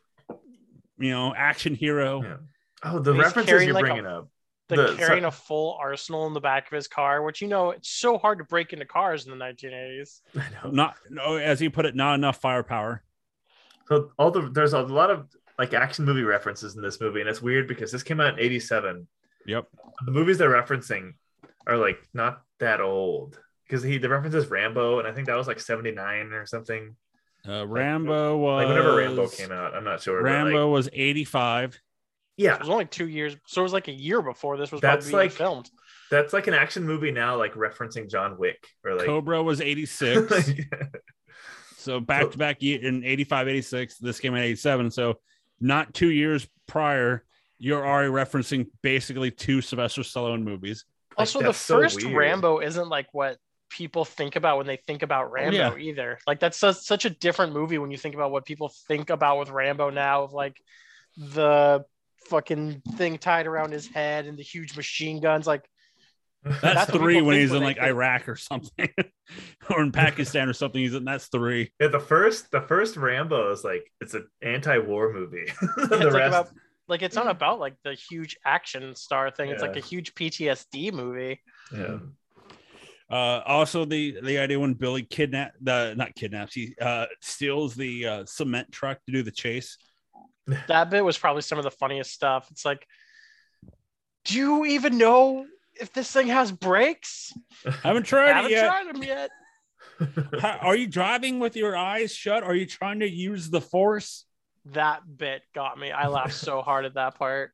[0.99, 2.21] you know, action hero.
[2.23, 2.37] Yeah.
[2.83, 4.29] Oh, the He's references you're like, a- bringing up.
[4.67, 7.47] the, The- carrying so- a full arsenal in the back of his car, which you
[7.47, 10.21] know it's so hard to break into cars in the 1980s.
[10.35, 10.71] I know.
[10.71, 13.03] Not no, as you put it, not enough firepower.
[13.87, 15.27] So all the there's a lot of
[15.57, 18.39] like action movie references in this movie, and it's weird because this came out in
[18.39, 19.07] '87.
[19.45, 19.67] Yep.
[20.05, 21.13] The movies they're referencing
[21.67, 25.47] are like not that old because he the references Rambo, and I think that was
[25.47, 26.95] like '79 or something.
[27.47, 30.21] Uh, Rambo was Like whenever Rambo came out, I'm not sure.
[30.21, 31.79] but, like, Rambo was 85.
[32.37, 34.81] Yeah, It was only two years, so it was like a year before this was
[34.81, 35.69] That's like- filmed.
[36.11, 39.05] that's like an action movie now, like referencing John Wick or like.
[39.05, 40.51] Cobra was 86.
[41.77, 43.97] so back to back in 85, 86.
[43.99, 44.91] This came in 87.
[44.91, 45.19] So
[45.59, 47.23] not two years prior,
[47.57, 50.85] you're already referencing basically two Sylvester Stallone movies.
[51.11, 52.03] Like, Also, the that's so first.
[52.03, 53.37] Rambo isn't like what
[53.69, 55.77] people think about when they think about oh, Rambo yeah.
[55.77, 56.19] either.
[56.27, 59.39] Like that's such, such a different movie when you think about what people think about
[59.39, 60.57] with Rambo now of like
[61.17, 61.85] the
[62.27, 65.47] fucking thing tied around his head and the huge machine guns.
[65.47, 65.67] Like
[66.43, 68.89] That's, That's three when he's when in like think- Iraq or something,
[69.69, 70.81] or in Pakistan or something.
[70.81, 71.71] He's in that's three.
[71.79, 75.51] Yeah, the first the first Rambo is like it's an anti-war movie.
[75.61, 76.49] Yeah, the it's like rest, about
[76.87, 79.49] like it's not about like the huge action star thing.
[79.49, 81.41] It's like a huge PTSD movie.
[81.73, 81.97] yeah.
[83.09, 88.05] Uh, also, the the idea when Billy kidnap the not kidnaps, he uh, steals the
[88.05, 89.77] uh, cement truck to do the chase.
[90.67, 92.47] That bit was probably some of the funniest stuff.
[92.51, 92.85] It's like,
[94.25, 95.45] do you even know
[95.79, 97.33] if this thing has brakes?
[97.83, 98.67] haven't tried I Haven't it yet.
[98.67, 99.29] tried them yet.
[100.41, 102.43] How- are you driving with your eyes shut?
[102.43, 104.25] Are you trying to use the force?
[104.65, 105.91] That bit got me.
[105.91, 107.51] I laughed so hard at that part.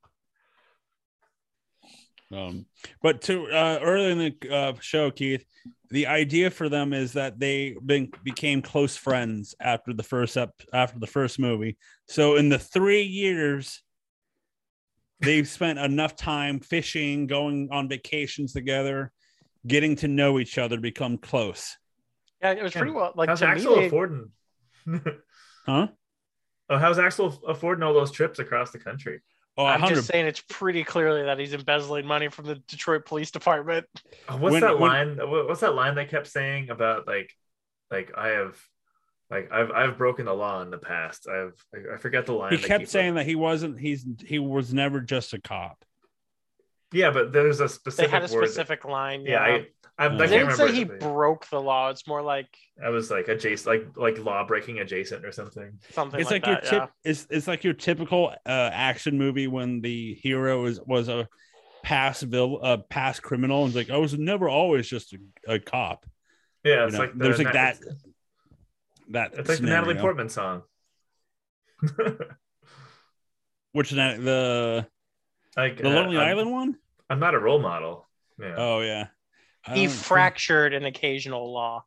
[2.32, 2.66] Um,
[3.02, 5.46] but to uh, early in the uh, show, Keith,
[5.90, 10.62] the idea for them is that they been, became close friends after the first ep-
[10.74, 11.78] after the first movie.
[12.08, 13.84] So in the three years,
[15.20, 19.12] they've spent enough time fishing, going on vacations together,
[19.68, 21.78] getting to know each other, become close.
[22.42, 23.14] Yeah, it was pretty well.
[23.16, 24.32] Like how's to me, Axel they- affording?
[25.66, 25.88] Huh?
[26.70, 29.22] oh, how's Axel affording all those trips across the country?
[29.58, 33.06] Oh, I'm 100 just saying it's pretty clearly that he's embezzling money from the Detroit
[33.06, 33.86] Police Department.
[34.28, 35.20] Oh, what's When- that when- line?
[35.20, 37.32] Uh, what's that line they kept saying about like,
[37.90, 38.58] like I have,
[39.32, 41.28] like I've I've broken the law in the past.
[41.30, 42.52] I've I, I forget the line.
[42.52, 43.80] He kept keep- saying that he wasn't.
[43.80, 45.84] He's he was never just a cop.
[46.94, 48.12] Yeah, but there's a specific.
[48.12, 48.22] They specific.
[48.22, 49.22] had a word that- specific line.
[49.22, 49.68] yeah, Yeah, I,
[49.98, 50.68] I, I They they can't didn't remember.
[50.68, 51.90] say he it, broke the law.
[51.90, 52.48] It's more like
[52.84, 55.80] I was like adjacent, like like law breaking adjacent or something.
[55.92, 56.72] something it's like, like, that.
[56.72, 56.86] your yeah.
[56.88, 61.28] tip it's it's like your typical uh action movie when the hero is was a
[61.84, 65.20] past vil a past criminal and like I was never always just a,
[65.54, 66.06] a cop.
[66.64, 68.04] Yeah, You it's know, like the, there's like Na- that It's,
[69.12, 69.96] that it's like the Natalie.
[69.96, 70.64] Portman song.
[73.72, 74.88] which is that the
[75.56, 76.76] like the uh, Lonely I'm, Island one?
[77.10, 78.08] I'm not a role model.
[78.40, 78.56] Yeah.
[78.58, 79.08] Oh yeah.
[79.68, 81.86] He don't think- fractured an occasional law.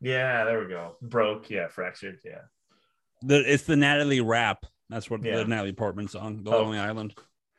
[0.00, 0.96] Yeah, there we go.
[1.02, 1.50] Broke.
[1.50, 2.20] Yeah, fractured.
[2.24, 2.40] Yeah.
[3.22, 4.64] the it's the Natalie rap.
[4.88, 5.36] That's what Yeah.
[5.36, 6.62] the Natalie Portman song, The Oh.
[6.62, 7.14] Lonely Island.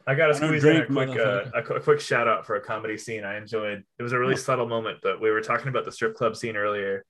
[0.08, 1.52] I got to squeeze in a quick, uh, motherfucker.
[1.54, 3.84] a, qu- a quick shout out for a comedy scene I enjoyed.
[4.00, 6.56] It was a really subtle moment, but we were talking about the strip club scene
[6.58, 7.06] earlier,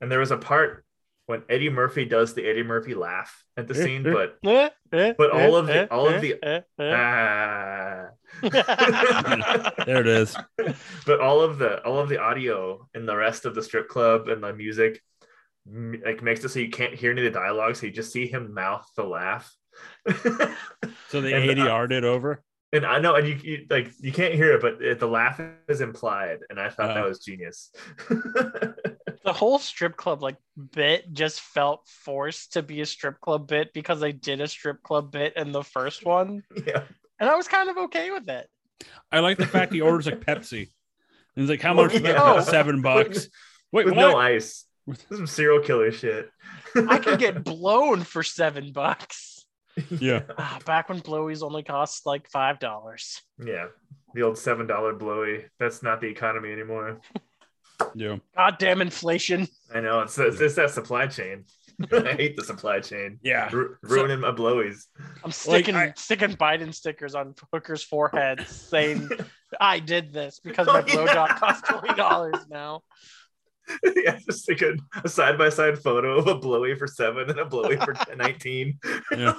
[0.00, 0.85] and there was a part
[1.26, 5.66] when Eddie Murphy does the Eddie Murphy laugh at the scene, but but all of
[5.66, 8.06] the- all of the- eh, ah,
[9.86, 10.36] There it is.
[11.06, 14.28] but all of the all of the audio and the rest of the strip club
[14.28, 15.02] and the music
[16.04, 18.26] like makes it so you can't hear any of the dialogue, so you just see
[18.28, 19.52] him mouth the laugh.
[21.08, 22.42] So they And, uh, ADR'd it over.
[22.72, 25.40] And I know, and you, you like you can't hear it, but it, the laugh
[25.68, 27.08] is implied, and I thought that Uh.
[27.08, 27.70] was genius.
[29.36, 30.36] The whole strip club like
[30.72, 34.82] bit just felt forced to be a strip club bit because I did a strip
[34.82, 36.84] club bit in the first one, yeah,
[37.20, 38.48] and I was kind of okay with it.
[39.12, 40.60] I like the fact he orders like Pepsi.
[40.62, 41.92] And he's like, how Oh, much?
[41.92, 42.40] for that?" yeah.
[42.40, 43.28] Seven bucks.
[43.72, 44.10] Wait, with what?
[44.12, 44.64] no ice.
[44.86, 46.30] This is some serial killer shit.
[46.88, 49.44] I could get blown for seven bucks.
[49.90, 50.22] Yeah.
[50.38, 53.20] Ah, back when blowies only cost like five dollars.
[53.44, 53.66] yeah,
[54.14, 55.44] the old seven dollar blowy.
[55.58, 57.00] That's not the economy anymore.
[57.94, 58.16] Yeah.
[58.36, 59.48] Goddamn inflation!
[59.74, 61.44] I know it's it's, it's that supply chain.
[61.92, 63.18] I hate the supply chain.
[63.22, 63.50] Yeah.
[63.52, 64.84] Ru- ruining my blowies.
[65.24, 69.08] I'm sticking I- sticking Biden stickers on hookers' foreheads saying
[69.60, 71.38] I did this because Oh, my blow job yeah.
[71.38, 72.82] costs twenty dollars now.
[73.96, 74.74] yeah, just like a,
[75.04, 78.78] a side by side photo of a blowy for seven and a blowy for nineteen.
[79.10, 79.34] Yeah.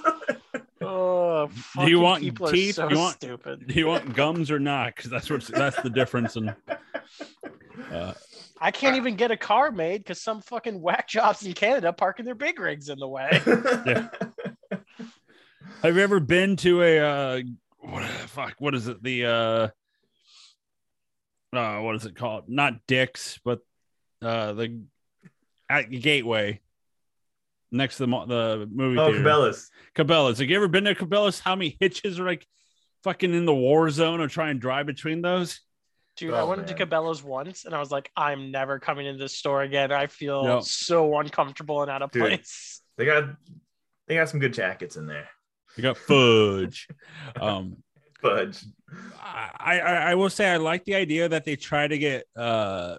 [0.80, 2.78] Oh, Do you want people teeth?
[2.78, 3.68] Are so You want- stupid.
[3.68, 4.96] Do you want gums or not?
[4.96, 6.36] Because that's what that's the difference.
[6.36, 6.54] In
[7.92, 8.14] uh,
[8.60, 12.26] I can't even get a car made because some fucking whack jobs in Canada parking
[12.26, 13.42] their big rigs in the way.
[14.70, 14.80] Yeah.
[15.84, 17.42] have you ever been to a uh,
[17.80, 18.56] what fuck?
[18.60, 19.02] What is it?
[19.04, 19.68] The uh,
[21.56, 22.46] uh, what is it called?
[22.50, 23.60] Not Dick's, but
[24.22, 24.82] uh, the
[25.70, 26.62] at Gateway
[27.72, 29.24] next to the the movie Oh, theater.
[29.24, 29.70] Cabela's.
[29.96, 30.40] Cabela's.
[30.40, 31.40] Have you ever been to Cabela's?
[31.40, 32.46] How many hitches are like
[33.04, 35.60] fucking in the war zone or try and drive between those?
[36.18, 36.74] Dude, I Oh, went to.
[36.74, 39.92] Cabela's once and I was like, I'm never coming into this store again.
[39.92, 40.64] I feel Yep.
[40.64, 42.24] so uncomfortable and out of Dude.
[42.24, 42.82] place.
[42.98, 43.26] They got
[44.08, 45.30] they got some good jackets in there.
[45.76, 46.88] You got fudge.
[47.40, 47.78] um,
[48.22, 48.64] Fudge.
[49.22, 49.80] I, I
[50.12, 52.98] I will say I like the idea that they try to get uh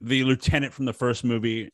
[0.00, 1.72] the lieutenant from the first movie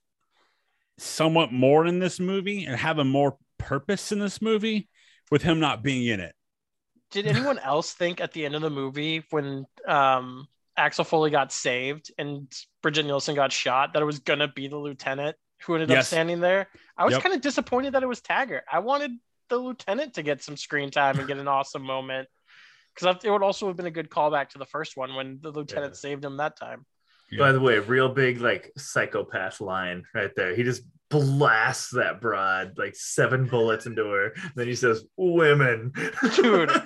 [0.99, 4.89] somewhat more in this movie and have a more purpose in this movie
[5.31, 6.35] with him not being in it.
[7.11, 10.47] Did anyone else think at the end of the movie when um,
[10.77, 12.53] Axel Foley got saved and
[12.83, 16.41] Brigitte Nielsen got shot that it was gonna be the lieutenant who ended up standing
[16.41, 16.69] there?
[16.97, 17.23] I was Yep.
[17.23, 18.65] kind of disappointed that it was Taggart.
[18.71, 19.13] I wanted
[19.49, 22.29] the lieutenant to get some screen time and get an awesome moment
[22.95, 25.51] because it would also have been a good callback to the first one when the
[25.51, 25.99] lieutenant Yeah.
[25.99, 26.87] saved him that time.
[27.39, 30.55] By the way, real big like psychopath line right there.
[30.55, 34.35] He just blasts that broad like seven bullets into her.
[34.55, 35.93] Then he says, "Women,
[36.37, 36.71] Dude.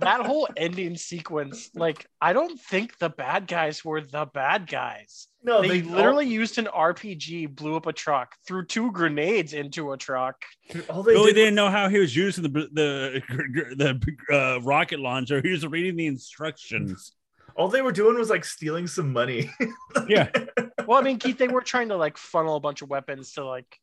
[0.00, 5.28] That whole ending sequence, like, I don't think the bad guys were the bad guys.
[5.42, 9.92] no, they, they, literally used an RPG, blew up a truck, threw two grenades into
[9.92, 10.42] a truck.
[10.74, 13.22] all, all they Billy did didn't know how he was using the the
[13.76, 15.42] the uh, rocket launcher.
[15.42, 17.12] He was reading the instructions.
[17.54, 19.50] all they were doing was like stealing some money.
[20.08, 20.30] Yeah.
[20.90, 23.44] Well, I mean, Keith, they were trying to like funnel a bunch of weapons to
[23.44, 23.78] like,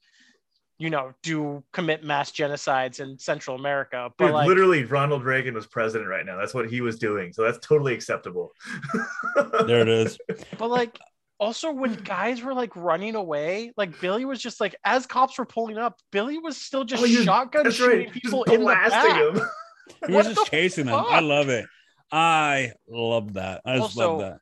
[0.77, 4.09] you know, do commit mass genocides in Central America.
[4.17, 6.35] But Dude, like, literally, Ronald Reagan was president right now.
[6.35, 7.31] That's what he was doing.
[7.31, 8.51] So that's totally acceptable.
[9.67, 10.17] There it is.
[10.57, 10.99] but like,
[11.39, 15.45] also when guys were like running away, like Billy was just like, as cops were
[15.45, 18.11] pulling up, Billy was still just Oh, shotgun That's shooting right.
[18.11, 19.35] Just people in the blasting back.
[19.37, 19.49] him.
[20.07, 21.05] He was just the chasing them.
[21.07, 21.67] I love it.
[22.11, 23.61] I love that.
[23.65, 24.41] I just love that.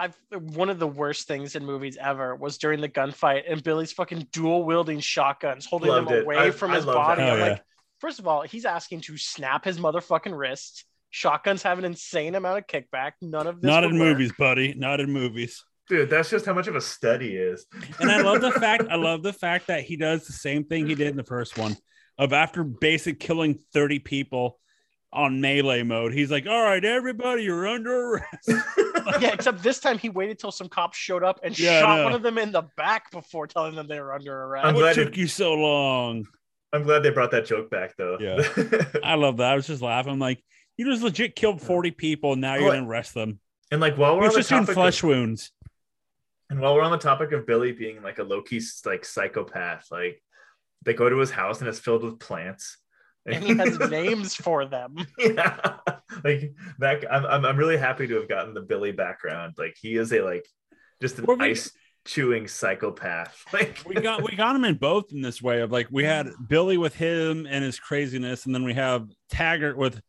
[0.00, 0.16] I've
[0.56, 4.28] one of the worst things in movies ever was during the gunfight and Billy's fucking
[4.32, 6.24] dual wielding shotguns, holding Loved them it.
[6.24, 7.20] away I- from I his body.
[7.20, 7.32] that.
[7.34, 7.62] I'm Oh, like,
[8.00, 10.86] first of all, he's asking to snap his motherfucking wrist.
[11.10, 13.12] Shotguns have an insane amount of kickback.
[13.20, 14.08] None of this Not in work.
[14.16, 14.72] movies, buddy.
[14.74, 15.62] Not in movies.
[15.88, 17.66] Dude, that's just how much of a stud he is.
[17.98, 20.86] And I love the fact I love the fact that he does the same thing
[20.86, 21.76] he did in the first one
[22.16, 24.60] of after basic killing 30 people
[25.12, 26.12] on melee mode.
[26.12, 28.48] He's like, all right, everybody, you're under arrest.
[29.20, 32.12] yeah, except this time he waited till some cops showed up and Yeah, shot one
[32.12, 34.66] of them in the back before telling them they were under arrest.
[34.66, 36.26] I'm what glad took it- you so long?
[36.72, 38.16] I'm glad they brought that joke back though.
[38.20, 38.40] Yeah.
[39.02, 39.52] I love that.
[39.52, 40.12] I was just laughing.
[40.12, 40.40] I'm like,
[40.76, 42.32] you just legit killed 40 people.
[42.34, 42.74] And Now you're What?
[42.74, 43.40] gonna arrest them.
[43.72, 45.50] and like while He we're on was the just doing topic flesh of, wounds.
[46.48, 49.88] and while we're on the topic of Billy being like a low key like psychopath,
[49.90, 50.22] like
[50.84, 52.78] they go to his house and it's filled with plants.
[53.26, 54.96] And he has names for them.
[55.18, 55.76] yeah,
[56.24, 57.04] like that.
[57.12, 59.54] I'm, I'm I'm really happy to have gotten the Billy background.
[59.58, 60.46] Like he is a like
[61.00, 61.70] just an Well, we- ice
[62.06, 63.44] chewing psychopath.
[63.52, 66.28] Like we got we got him in both in this way of like we had
[66.48, 70.00] Billy with him and his craziness, and then we have Taggart with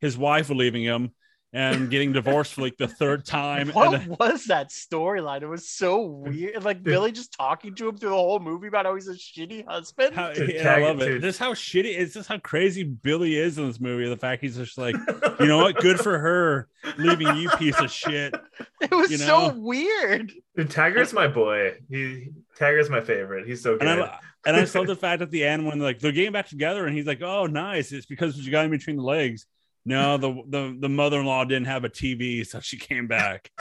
[0.00, 1.10] his wife leaving him
[1.52, 3.68] and getting divorced for like the third time.
[3.74, 5.42] What And was that storyline?
[5.42, 6.62] It was so weird.
[6.62, 9.66] Like Billy just talking to him through the whole movie about how he's a shitty
[9.66, 10.14] husband.
[10.14, 11.06] how, Dude, and I love it.
[11.06, 11.22] dude.
[11.22, 14.08] This how shitty is this how crazy Billy is in this movie.
[14.08, 14.94] The fact he's just like,
[15.40, 18.34] you know what, good for her leaving you piece of shit.
[18.82, 20.32] It was you so weird.
[20.56, 21.74] Dude, Taggart's my boy.
[21.90, 22.28] He
[22.58, 23.46] Taggart's my favorite.
[23.46, 23.86] He's so good.
[23.86, 26.32] And I and I just love the fact at the end when like they're getting
[26.32, 27.92] back together and he's like, "Oh, nice!
[27.92, 29.46] It's because you got in between the legs."
[29.84, 33.50] No, the the the mother in law didn't have a TV, so she came back.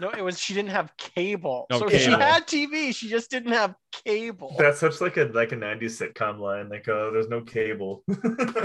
[0.00, 1.66] No, it was she didn't have cable.
[1.70, 4.56] Oh, so she had TV, she just didn't have cable.
[4.58, 6.70] That's such like a like a 90s sitcom line.
[6.70, 8.02] Like, oh, there's no cable.
[8.10, 8.14] I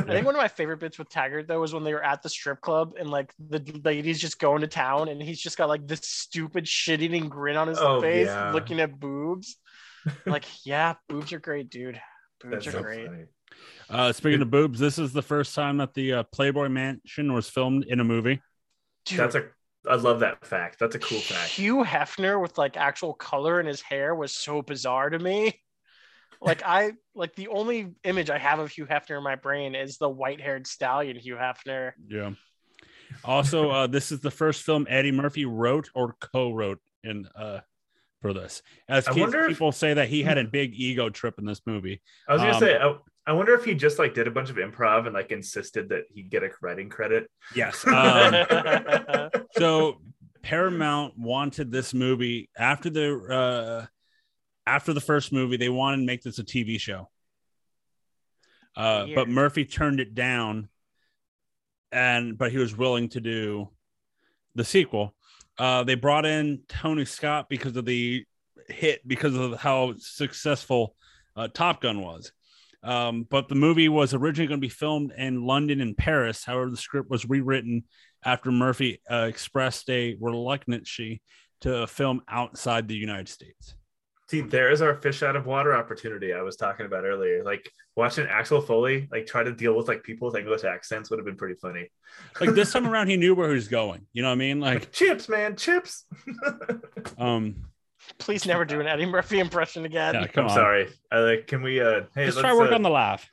[0.01, 2.29] think one of my favorite bits with Taggart though was when they were at the
[2.29, 5.85] strip club and like the lady's just going to town and he's just got like
[5.85, 8.53] this stupid shit-eating grin on his Oh, face, yeah.
[8.53, 9.57] looking at boobs.
[10.25, 11.99] like, yeah, boobs are great, dude.
[12.41, 13.05] Boobs That's are so great.
[13.07, 13.25] funny.
[13.89, 17.49] Uh, speaking of boobs, this is the first time that the uh, Playboy Mansion was
[17.49, 18.41] filmed in a movie.
[19.05, 19.45] Dude, That's a
[19.89, 20.77] I love that fact.
[20.79, 21.49] That's a cool fact.
[21.51, 25.53] Hugh Hefner with like actual color in his hair was so bizarre to me.
[26.41, 29.97] Like I like the only image I have of Hugh Hefner in my brain is
[29.97, 31.91] the white-haired stallion Hugh Hefner.
[32.07, 32.31] Yeah.
[33.25, 37.59] Also, uh, this is the first film Eddie Murphy wrote or co-wrote in uh,
[38.21, 38.61] for this.
[38.87, 41.45] As I kids, wonder if- people say that he had a big ego trip in
[41.45, 42.01] this movie.
[42.25, 42.95] I was gonna Um, say, I,
[43.29, 46.05] I wonder if he just like did a bunch of improv and like insisted that
[46.09, 47.29] he get a writing credit.
[47.55, 47.85] Yes.
[47.87, 50.01] Um, so
[50.41, 53.85] Paramount wanted this movie after the uh
[54.65, 57.09] after the first movie, they wanted to make this a TV show.
[58.75, 60.69] Uh, but Murphy turned it down,
[61.91, 63.69] and but he was willing to do
[64.55, 65.15] the sequel,
[65.59, 68.25] uh, they brought in Tony Scott because of the
[68.67, 70.95] hit, because of how successful
[71.35, 72.31] uh, Top Gun was.
[72.83, 76.45] Um, but the movie was originally going to be filmed in London and Paris.
[76.45, 77.83] However, the script was rewritten
[78.23, 81.21] after Murphy uh, expressed a reluctancy
[81.61, 83.75] to film outside the United States.
[84.29, 87.43] See, there is our fish out of water opportunity I was talking about earlier.
[87.43, 91.17] Like watching Axel Foley like try to deal with like people with English accents would
[91.17, 91.89] have been pretty funny.
[92.39, 94.05] Like this time around, he knew where he was going.
[94.13, 94.59] You know what I mean?
[94.59, 96.05] Like chips, man, chips.
[97.17, 97.55] um,
[98.17, 100.13] Please never do an Eddie Murphy impression again.
[100.15, 100.55] yeah, come I'm on.
[100.55, 100.87] sorry.
[101.11, 101.47] I like.
[101.47, 101.79] Can we?
[101.79, 103.29] uh Hey, Just let's, try work uh, on the laugh.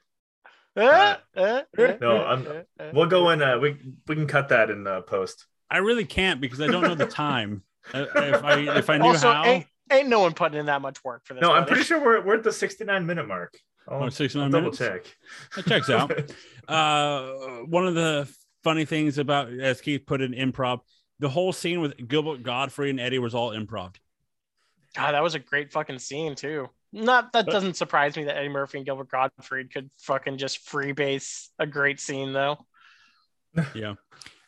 [0.76, 1.40] Uh, uh,
[1.78, 2.46] uh, No, uh, I'm-
[2.78, 2.90] uh, uh.
[2.92, 3.42] We'll go in.
[3.42, 5.46] Uh, we we can cut that in uh, post.
[5.70, 7.62] I really can't because I don't know the time.
[7.94, 10.82] Uh, if I if I knew Also, how, ain't, ain't no one putting in that
[10.82, 11.40] much work for this.
[11.40, 13.56] No, I'm pretty sure we're we're at the 69 minute mark.
[13.88, 14.78] I'll, Oh, 69 I'll double minutes?
[14.78, 15.04] check.
[15.54, 16.10] that checks out.
[16.68, 17.32] uh,
[17.66, 18.28] one of the
[18.64, 20.80] funny things about, as Keith put in improv,
[21.20, 23.94] the whole scene with Gilbert Gottfried and Eddie was all improv.
[24.96, 26.68] God, that was a great fucking scene too.
[26.92, 30.66] Not that But- doesn't surprise me that Eddie Murphy and Gilbert Gottfried could fucking just
[30.66, 32.66] freebase a great scene though.
[33.74, 33.94] Yeah.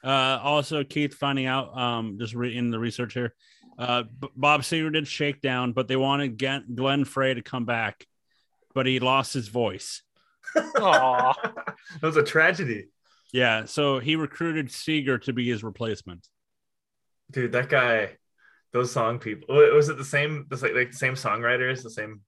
[0.04, 3.34] Uh, also, Keith finding out, um, just reading the research here,
[3.78, 8.06] uh, B- Bob Seger did Shakedown, but they wanted Gen- Glenn Frey to come back,
[8.74, 10.02] but he lost his voice.
[10.56, 11.32] Aw.
[11.42, 12.88] that was a tragedy,
[13.32, 16.28] Yeah, so he recruited Seger to be his replacement.
[17.30, 17.52] dude.
[17.52, 18.18] That guy,
[18.72, 19.54] those song people.
[19.56, 20.46] Was it the same?
[20.48, 22.20] The like, like the same songwriters, the same.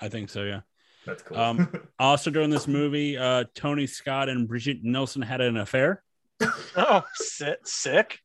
[0.00, 0.42] I think so.
[0.42, 0.60] Yeah.
[1.06, 1.38] That's cool.
[1.38, 1.68] Um,
[1.98, 6.02] Also, during this movie, uh, Tony Scott and Brigitte Nielsen had an affair.
[6.76, 8.18] Oh, sick, sick.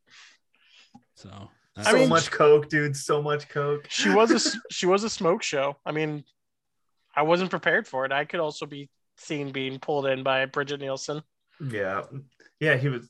[1.15, 1.30] So,
[1.78, 2.95] I so mean- much coke, dude.
[2.95, 3.86] So much coke.
[3.89, 5.78] She was a she was a smoke show.
[5.86, 6.24] I mean,
[7.15, 8.11] I wasn't prepared for it.
[8.11, 11.22] I could also be seen being pulled in by Brigitte Nielsen.
[11.63, 12.03] Yeah,
[12.59, 12.78] yeah.
[12.78, 13.07] He was.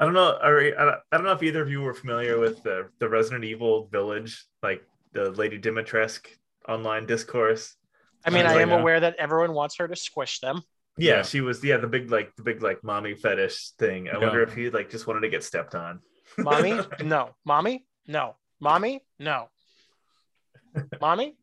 [0.00, 0.38] I don't know.
[0.42, 3.86] Are, I don't- know if either of you were familiar with the the Resident Evil
[3.92, 4.82] Village, like
[5.12, 6.26] the Lady Dimitrescu
[6.68, 7.76] online discourse.
[8.24, 10.62] I mean, I like am a- aware that everyone wants her to squish them.
[10.96, 11.22] Yeah, Yeah.
[11.22, 11.62] she was.
[11.62, 14.08] Yeah, the big like the big like mommy fetish thing.
[14.08, 16.00] I wonder if he like just wanted to get stepped on.
[16.38, 17.34] Mommy, no.
[17.44, 18.36] Mommy, no.
[18.58, 19.48] Mommy, no.
[21.00, 21.34] Mommy,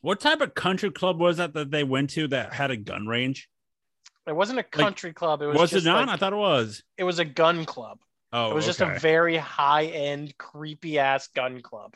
[0.00, 3.06] what type of country club was that that they went to that had a gun
[3.06, 3.48] range?
[4.28, 5.42] It wasn't a country club.
[5.42, 6.06] It was, Was, just it not?
[6.06, 6.82] like- I thought it was.
[6.96, 7.98] it was a gun club.
[8.32, 11.94] Oh, it was just a very high end, creepy ass gun club.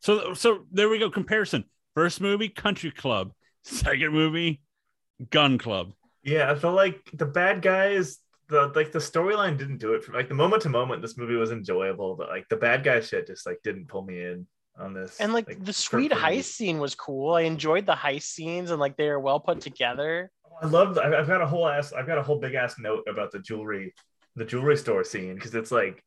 [0.00, 1.10] So, so there we go.
[1.10, 1.64] Comparison.
[1.94, 3.32] First movie, country club.
[3.64, 4.60] Second movie,
[5.30, 5.92] gun club.
[6.22, 8.18] Yeah, I feel like the bad guys,
[8.48, 11.02] the like the storyline didn't do it for like the moment to moment.
[11.02, 14.20] This movie was enjoyable, but like the bad guy shit just like didn't pull me
[14.20, 14.46] in
[14.78, 15.18] on this.
[15.20, 16.38] And like, the sweet for- for me.
[16.38, 17.34] heist scene was cool.
[17.34, 20.30] I enjoyed the heist scenes and like they are well put together.
[20.46, 20.98] Oh, I love.
[20.98, 21.92] I've I've got a whole ass.
[21.92, 23.94] I've got a whole big ass note about the jewelry,
[24.36, 26.02] the jewelry store scene because it's like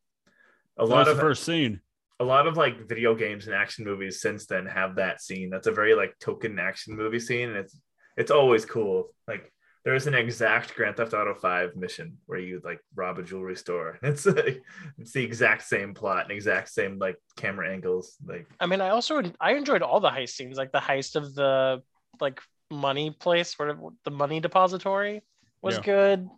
[0.77, 1.81] a That was lot the of first scene.
[2.19, 5.49] a lot of like video games and action movies since then have that scene.
[5.49, 7.77] That's a very like token action movie scene, and it's
[8.17, 9.13] it's always cool.
[9.27, 9.51] Like
[9.85, 13.97] there's an exact Grand Theft Auto Five mission where you like rob a jewelry store.
[14.03, 14.61] It's like
[14.97, 18.17] it's the exact same plot and exact same like camera angles.
[18.25, 21.33] Like I mean, I also I enjoyed all the heist scenes, like the heist of
[21.33, 21.81] the
[22.19, 25.21] like money place, where the money depository
[25.61, 25.81] was Yeah.
[25.83, 26.29] good.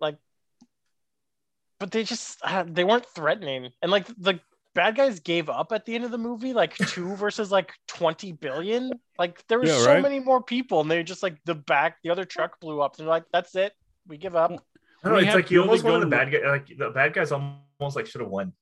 [0.00, 0.16] Like,
[1.80, 4.40] but they just uh, they weren't threatening, and like the
[4.74, 8.32] bad guys gave up at the end of the movie, like two versus like twenty
[8.32, 8.92] billion.
[9.18, 10.02] Like there were Yeah, so right.
[10.02, 12.96] many more people, and they're just like the back, the other truck blew up.
[12.96, 13.72] They're like, that's it,
[14.06, 14.50] we give up.
[15.04, 16.48] I don't know, it's like you Billy almost wanted the bad guy.
[16.50, 18.52] Like the bad guys almost like should have won.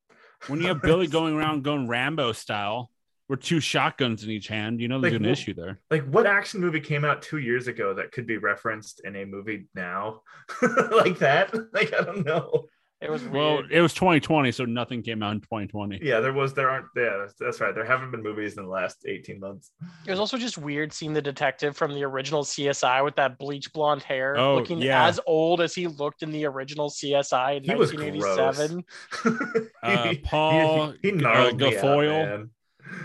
[0.48, 2.90] When you have Billy going around going Rambo style
[3.28, 5.80] with two shotguns in each hand, you know there's Like, an well- issue there.
[5.90, 9.24] like what action movie came out two years ago that could be referenced in a
[9.24, 10.20] movie now
[10.92, 12.66] like that like i don't know
[13.02, 16.00] It was Well, it was 2020, so nothing came out in 2020.
[16.02, 18.70] yeah there was there aren't yeah that's, that's right there haven't been movies in the
[18.70, 19.70] last 18 months
[20.06, 23.70] It was also just weird seeing the detective from the original CSI with that bleach
[23.74, 25.06] blonde hair, Oh, looking yeah.
[25.06, 28.84] as old as he looked in the original CSI in He was 1987.
[29.82, 32.48] Uh, Paul he, he uh, gnarled me out,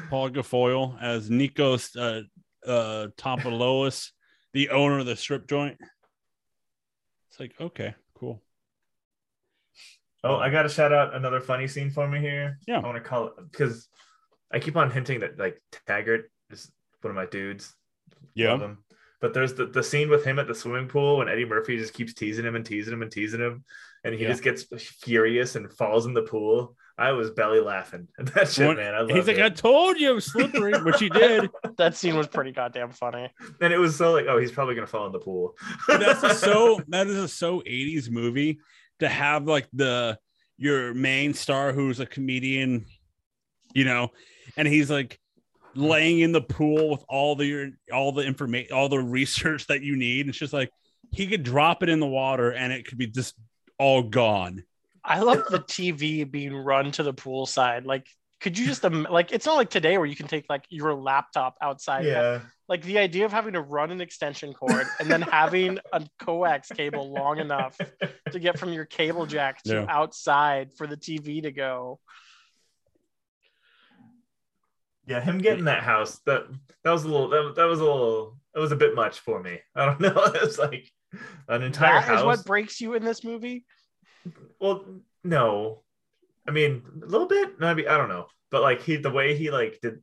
[0.09, 2.21] Paul Guilfoyle as Nikos uh,
[2.69, 4.09] uh, Topoulos,
[4.53, 5.77] the owner of the strip joint.
[7.29, 8.10] It's like, okay, cool.
[10.23, 12.77] Oh i gotta shout out another funny scene for me here Yeah.
[12.79, 13.87] i want to call it because
[14.51, 17.73] i keep on hinting that like taggart is one of my dudes
[18.37, 18.77] Love him.
[19.19, 21.93] But there's the, the scene with him at the swimming pool when Eddie Murphy just
[21.93, 23.63] keeps teasing him and teasing him and teasing him,
[24.03, 24.29] and he Yeah.
[24.29, 24.63] just gets
[25.03, 26.75] furious and falls in the pool.
[26.97, 28.95] I was belly laughing at that shit, When- man.
[28.95, 29.43] I love He's like, it.
[29.43, 31.49] I told you it was slippery, which he did.
[31.77, 33.29] That scene was pretty goddamn funny.
[33.59, 35.55] and it was so like, oh, he's probably gonna fall in the pool.
[35.87, 38.59] That's a so that is a so 80s movie
[39.01, 40.17] to have like the
[40.57, 42.85] your main star who's a comedian,
[43.73, 44.09] you know,
[44.55, 45.19] and he's like
[45.75, 49.95] laying in the pool with all the all the information, all the research that you
[49.95, 50.29] need.
[50.29, 50.71] It's just like
[51.11, 53.35] he could drop it in the water and it could be just
[53.77, 54.63] all gone.
[55.03, 57.85] I love the TV being run to the pool side.
[57.85, 58.07] Like,
[58.41, 59.31] could you just like?
[59.31, 62.05] It's not like today where you can take like your laptop outside.
[62.05, 62.39] yeah.
[62.67, 66.69] Like the idea of having to run an extension cord and then having a coax
[66.69, 67.77] cable long enough
[68.31, 69.85] to get from your cable jack to Yeah.
[69.89, 71.99] outside for the TV to go.
[75.07, 76.45] Yeah, him getting that house that
[76.83, 79.41] that was a little that, that was a little that was a bit much for
[79.41, 79.59] me.
[79.75, 80.13] I don't know.
[80.35, 80.89] It's like
[81.47, 82.19] an entire That house.
[82.19, 83.65] is what breaks you in this movie.
[84.59, 84.85] Well,
[85.23, 85.83] no,
[86.51, 87.59] I mean a little bit.
[87.59, 89.99] Maybe I don't know, but like he the way he like did,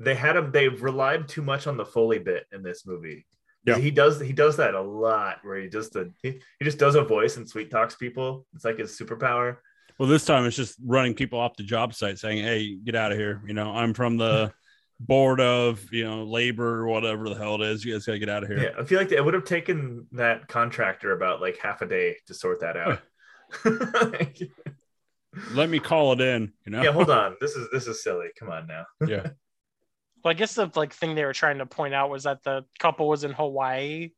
[0.00, 0.50] they had him.
[0.50, 3.26] They relied too much on the foley bit in this movie.
[3.64, 3.78] Yeah.
[3.78, 4.20] he does.
[4.20, 5.38] He does that a lot.
[5.44, 8.44] Where he just the he, he just does a voice and sweet talks people.
[8.54, 9.58] It's like his superpower.
[9.96, 13.12] Well, this time it's just running people off the job site saying, Hey, get out
[13.12, 13.40] of here.
[13.46, 14.52] You know, I'm from the
[15.00, 17.84] board of, you know, labor or whatever the hell it is.
[17.84, 18.64] You guys gotta get out of here.
[18.64, 22.16] Yeah, I feel like it would have taken that contractor about like half a day
[22.26, 23.00] to sort that out.
[25.52, 26.82] Let me call it in, you know?
[26.82, 27.36] yeah, hold on.
[27.40, 28.28] This is this is silly.
[28.38, 28.84] Come on now.
[29.06, 29.28] yeah.
[30.22, 32.64] Well, I guess the like thing they were trying to point out was that the
[32.78, 34.10] couple was in Hawaii.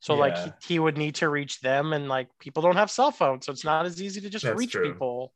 [0.00, 3.12] So like he, he would need to reach them and like people don't have cell
[3.12, 4.92] phones, so it's not as easy to just That's reach true.
[4.92, 5.32] people.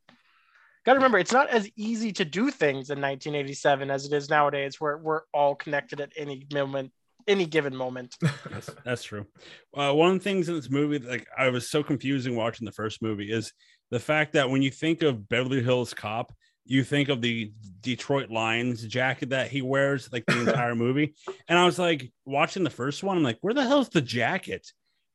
[0.85, 4.29] Got to remember, it's not as easy to do things in 1987 as it is
[4.29, 6.93] nowadays, where we're all connected at any moment,
[7.29, 8.17] any given moment.
[8.51, 9.27] That's, that's true.
[9.75, 12.73] Uh, one of the things in this movie, like I was so confusing watching the
[12.73, 13.53] first movie, is
[13.91, 16.33] the fact that when you think of Beverly Hills Cop,
[16.65, 21.15] you think of the Detroit Lions jacket that he wears like the entire movie.
[21.49, 24.67] And I was like watching the first one, I'm like, where the hell's the jacket?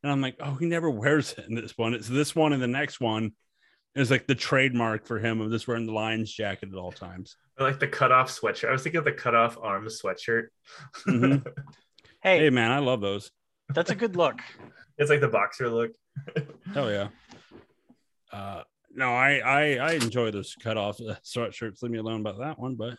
[0.03, 1.93] And I'm like, oh, he never wears it in this one.
[1.93, 3.33] It's this one and the next one
[3.93, 7.35] is like the trademark for him of just wearing the Lions jacket at all times.
[7.59, 8.69] I like the cutoff sweatshirt.
[8.69, 10.47] I was thinking of the cutoff arm sweatshirt.
[11.07, 11.45] Mhm.
[12.23, 13.31] Hey, Hey man, I love those.
[13.73, 14.39] that's a good look.
[14.99, 15.91] it's like the boxer look.
[16.73, 17.07] Hell yeah.
[18.31, 18.61] Uh,
[18.93, 21.81] no, I I I enjoy those cut off uh, sweatshirts.
[21.81, 22.97] Leave me alone about that one, but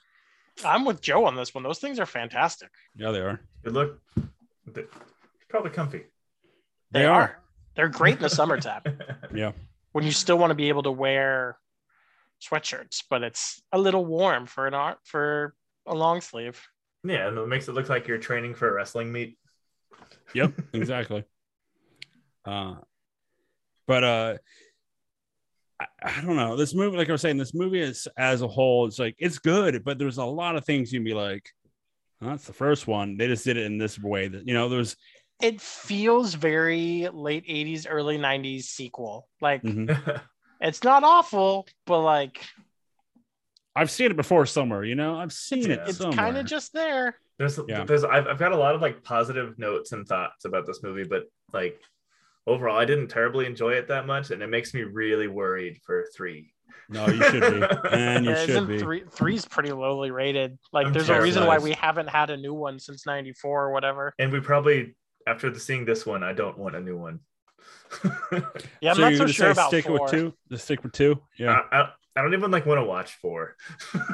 [0.64, 1.64] I'm with Joe on this one.
[1.64, 2.70] Those things are fantastic.
[2.96, 3.40] yeah, they are.
[3.64, 4.00] Good look.
[4.66, 4.86] They're
[5.48, 6.04] Probably comfy.
[6.90, 7.38] They are.
[7.74, 8.82] They're great in the summertime
[9.34, 9.52] Yeah.
[9.92, 11.56] when you still want to be able to wear
[12.42, 15.54] sweatshirts, but it's a little warm for an art for
[15.86, 16.60] a long sleeve.
[17.04, 19.38] yeah, and it makes it look like you're training for a wrestling meet.
[20.34, 20.52] Yep.
[20.74, 21.24] Exactly.
[22.44, 22.74] uh,
[23.86, 24.36] but uh,
[26.02, 26.56] I, I don't know.
[26.56, 29.38] This movie, like I was saying, this movie is as a whole, it's like it's
[29.38, 31.48] good, but there's a lot of things you'd be like,
[32.20, 33.16] "Oh, that's the first one.
[33.16, 34.68] They just did it in this way that you know.
[34.68, 34.96] There's
[35.40, 39.28] It feels very late 80s, early 90s sequel.
[39.40, 40.20] Like mhm.
[40.60, 42.44] it's not awful, but like
[43.74, 44.84] I've seen it before somewhere.
[44.84, 45.80] You know, I've seen it.
[45.86, 47.16] it's kind of just there.
[47.38, 47.84] There's, Yeah.
[47.84, 51.04] there's, I've, I've got a lot of like positive notes and thoughts about this movie,
[51.04, 51.80] but like
[52.46, 56.06] overall, I didn't terribly enjoy it that much, and it makes me really worried for
[56.16, 56.52] three.
[56.88, 58.78] No, you should be, and you Yeah, should isn't be.
[58.78, 60.58] three three's pretty lowly rated.
[60.72, 63.72] Like I'm there's a reason why we haven't had a new one since 94 or
[63.72, 64.12] whatever.
[64.18, 64.94] And we probably,
[65.26, 67.20] after the, seeing this one, I don't want a new one.
[68.80, 70.02] Yeah, I'm so not you're so gonna sure say about stick four.
[70.02, 70.34] with two.
[70.50, 71.22] Just stick with two.
[71.38, 71.60] Yeah.
[71.70, 73.56] I, I, I don't even like want to watch four.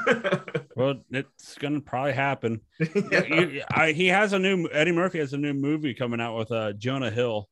[0.77, 2.61] well, it's gonna probably happen.
[2.79, 3.25] Yeah.
[3.25, 6.53] You- I, he has a new Eddie Murphy has a new movie coming out with
[6.53, 7.49] uh, Jonah Hill.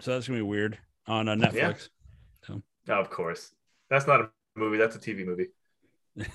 [0.00, 1.88] So that's gonna be weird on uh, Netflix.
[2.88, 3.52] Oh, of course.
[3.90, 4.78] That's not a movie.
[4.78, 5.48] That's a TV movie.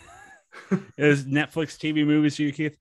[0.98, 2.78] Is Netflix TV movies to you, Keith?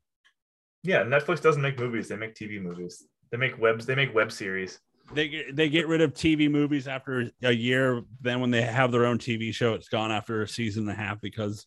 [0.83, 2.09] Yeah, Netflix doesn't make movies.
[2.09, 3.07] They make TV movies.
[3.31, 3.87] They make webs.
[3.87, 4.79] They make web series.
[5.15, 8.03] They get, they get rid of TV movies after a year.
[8.21, 11.03] Then when they have their own TV show, it's gone after a season and a
[11.03, 11.67] half because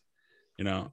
[0.58, 0.90] you know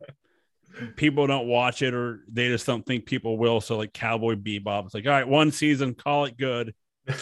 [0.95, 3.61] people don't watch it or they just don't think people will.
[3.61, 6.73] So like Cowboy Bebop, it's like all right, one season, call it good.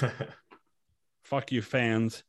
[1.32, 2.24] Fuck you, fans.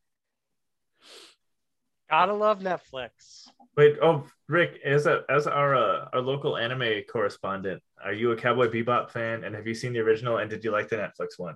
[2.09, 3.49] Gotta love Netflix.
[3.77, 8.37] Wait, oh, Rick, as a as our uh, our local anime correspondent, are you a
[8.37, 9.43] Cowboy Bebop fan?
[9.43, 10.37] And have you seen the original?
[10.39, 11.55] And did you like the Netflix one?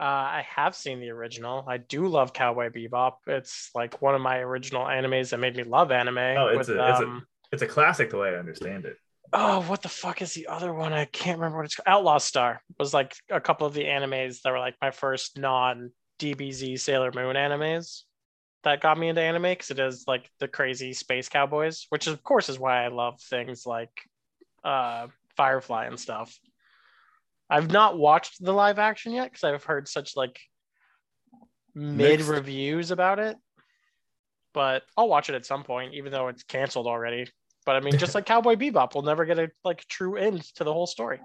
[0.00, 1.64] Uh, I have seen the original.
[1.66, 3.14] I do love Cowboy Bebop.
[3.26, 6.16] It's like one of my original animes that made me love anime.
[6.18, 8.98] Oh, it's with, a- it's a- um, It's a classic, the way I understand it.
[9.32, 10.92] oh, what the fuck is the other one?
[10.92, 11.88] I can't remember what it's called.
[11.88, 15.90] Outlaw Star was like a couple of the animes that were like my first non
[16.18, 18.02] DBZ Sailor Moon animes
[18.64, 22.22] that got me into anime because it is like the crazy space cowboys, which of
[22.22, 23.90] course is why I love things like
[24.64, 25.06] uh,
[25.36, 26.36] Firefly and stuff.
[27.48, 30.40] I've not watched the live action yet because I've heard such like
[31.74, 32.28] mid Mixed.
[32.28, 33.36] reviews about it.
[34.52, 37.30] but I'll watch it at some point, even though it's canceled already.
[37.66, 40.64] But I mean, just like Cowboy Bebop, we'll never get a like true end to
[40.64, 41.20] the whole story.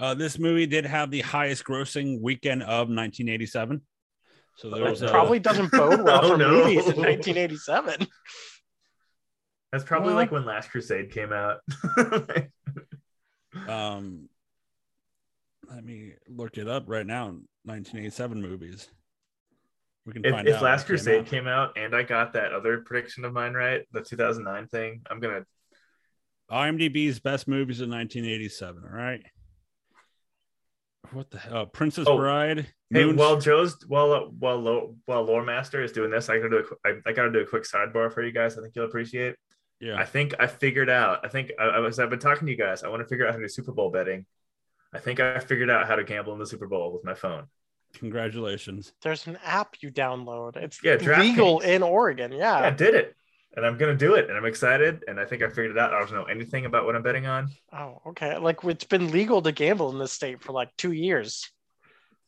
[0.00, 3.82] Uh, this movie did have the highest grossing weekend of 1987.
[4.56, 6.50] So there was It a, probably doesn't bode well Oh, for no.
[6.50, 8.06] movies in 1987.
[9.72, 11.58] That's probably Well- like when Last Crusade came out.
[13.68, 14.28] um
[15.68, 17.26] let me look it up right now
[17.64, 18.88] 1987 movies
[20.06, 21.26] we can if find if out Last what came Crusade out.
[21.26, 25.20] came out and I got that other prediction of mine right, the 2009 thing, I'm
[25.20, 25.44] gonna.
[26.50, 29.22] imdb's best movies of 1987 all right
[31.12, 34.80] what the hell uh, princess Oh, bride Hey, Moon- while Joe's while uh, while uh,
[35.06, 37.46] while Lore Master is doing this, I gotta do a, I, I gotta do a
[37.46, 38.58] quick sidebar for you guys.
[38.58, 39.36] I think you'll appreciate.
[39.80, 41.24] yeah I think I figured out.
[41.24, 41.98] I think uh, I, I was.
[41.98, 42.82] I've been talking to you guys.
[42.82, 44.26] I want to figure out how to do Super Bowl betting.
[44.92, 47.44] I think I figured out how to gamble in the Super Bowl with my phone.
[47.94, 50.56] congratulations There's an app you download.
[50.56, 51.64] It's Yeah, legal DraftKings.
[51.64, 52.32] in Oregon.
[52.32, 52.70] Yeah, I Yeah.
[52.70, 53.16] did it,
[53.56, 55.92] and I'm gonna do it, and I'm excited, and I think I figured it out.
[55.92, 57.48] I don't know anything about what I'm betting on.
[57.72, 58.36] Oh, okay.
[58.38, 61.50] Like it's been legal to gamble in this state for like two years.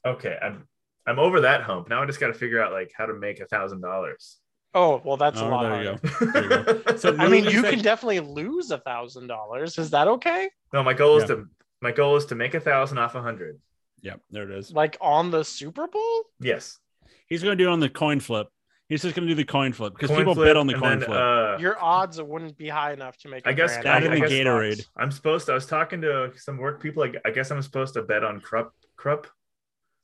[0.05, 0.67] Okay, I'm
[1.07, 1.89] I'm over that hump.
[1.89, 4.39] Now I just got to figure out like how to make a thousand dollars.
[4.75, 5.63] Oh, well, that's a Oh, lot.
[5.65, 6.27] there you go.
[6.33, 6.49] There you
[6.85, 6.97] go.
[6.97, 9.77] So I mean, you can definitely lose a thousand dollars.
[9.79, 10.49] Is that okay?
[10.73, 11.37] no, my goal is Yeah.
[11.37, 11.47] to
[11.83, 13.59] my goal is to make a thousand off a hundred.
[14.01, 16.25] yep there it is Like on the Super Bowl?
[16.41, 16.79] Yes,
[17.29, 18.49] he's going to do it on the coin flip
[18.89, 20.75] he's just going to do the coin flip because Coin people flip, bet on the
[20.75, 23.47] and coin then, flip uh, Your odds wouldn't be high enough to make.
[23.47, 24.87] I a guess grand I, That off and I the guess Gatorade.
[24.97, 25.53] I'm supposed to.
[25.53, 27.03] I was talking to some work people.
[27.03, 28.73] I, I guess I'm supposed to bet on Krupp.
[28.97, 29.27] Krupp.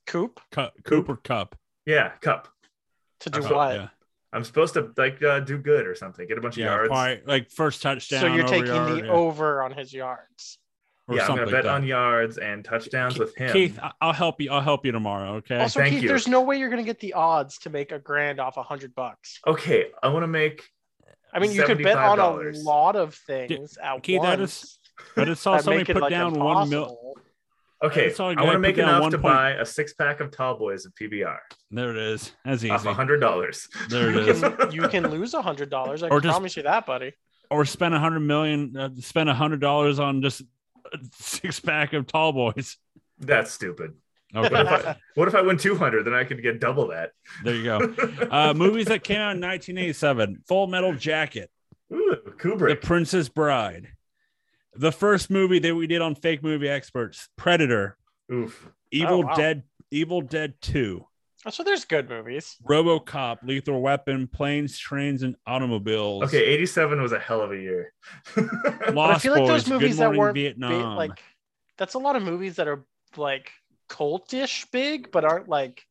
[0.06, 1.54] Coop Cu- Cooper Kupp
[1.84, 2.48] Yeah, Cup.
[3.20, 3.74] to do what?
[3.74, 3.88] yeah
[4.32, 6.26] I'm supposed to like uh, do good or something.
[6.26, 6.88] Get a bunch of yeah yards.
[6.88, 10.58] probably, like first touchdown So you're over taking yard, the yeah, over on his yards.
[11.08, 11.70] Or yeah, I'm gonna bet like that.
[11.70, 13.52] on yards and touchdowns Keith, with him.
[13.52, 14.50] Keith, I- I'll help you.
[14.50, 15.36] I'll help you tomorrow.
[15.36, 15.58] Okay.
[15.58, 16.08] Also, thank Keith, you.
[16.08, 18.94] there's no way you're gonna get the odds to make a grand off a hundred
[18.94, 19.40] bucks.
[19.46, 20.68] Okay, I want to make.
[21.32, 24.62] I mean, you could bet on a lot of things at Keith, that once.
[24.64, 24.78] is-
[25.16, 26.82] I just saw somebody put like, down one mil.
[26.82, 27.18] impossible.
[27.84, 29.64] Okay, I saw a I guy want to make enough one to point- buy a
[29.64, 31.38] six pack of Tall Boys of PBR
[31.70, 32.32] There it is.
[32.44, 32.88] That's off easy.
[32.88, 33.68] a hundred dollars.
[33.88, 34.40] There it You is.
[34.40, 36.02] can, you can lose a hundred dollars.
[36.02, 37.12] I Or can just- promise you that, buddy.
[37.50, 38.76] Or spend a hundred million.
[38.76, 40.46] Uh, spend a hundred dollars on just a
[41.18, 42.76] six pack of tall boys.
[43.18, 43.94] That's stupid.
[44.34, 44.54] Okay.
[44.54, 46.04] What if, I, what, if I, win 200?
[46.04, 47.12] Then I could get double that.
[47.44, 47.94] There you go.
[48.30, 51.50] Uh, movies that came out in 1987 Full Metal Jacket,
[51.92, 53.88] Ooh, Kubrick, The Princess Bride,
[54.74, 57.96] the first movie that we did on Fake Movie Experts, Predator,
[58.30, 59.34] Oof, Evil oh, wow.
[59.34, 61.06] Dead, Evil Dead 2,
[61.50, 62.56] so there's good movies.
[62.68, 66.24] RoboCop, Lethal Weapon, Planes, Trains, and Automobiles.
[66.24, 67.92] Okay, eighty-seven was a hell of a year.
[68.34, 70.96] But I Lost feel like those movies Good that weren't big, Vietnam.
[70.96, 71.22] like
[71.76, 72.84] that's a lot of movies that are
[73.16, 73.50] like
[73.88, 75.82] cultish big, but aren't like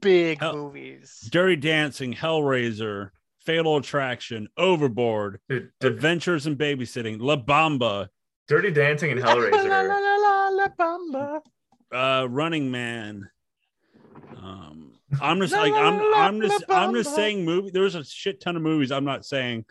[0.00, 1.26] big Hell- movies.
[1.30, 3.10] Dirty Dancing, Hellraiser,
[3.40, 8.08] Fatal Attraction, Overboard, Dude, Adventures in Babysitting, La Bamba,
[8.48, 9.50] Dirty Dancing and Hellraiser.
[9.68, 10.22] La, la, Hellraiser.
[10.22, 11.40] la, la, la, bamba.
[12.22, 13.28] uh, Running Man.
[14.36, 17.70] Um, I'm just like I'm I'm just I'm just saying movie.
[17.70, 18.90] There's a shit ton of movies.
[18.92, 19.64] I'm not saying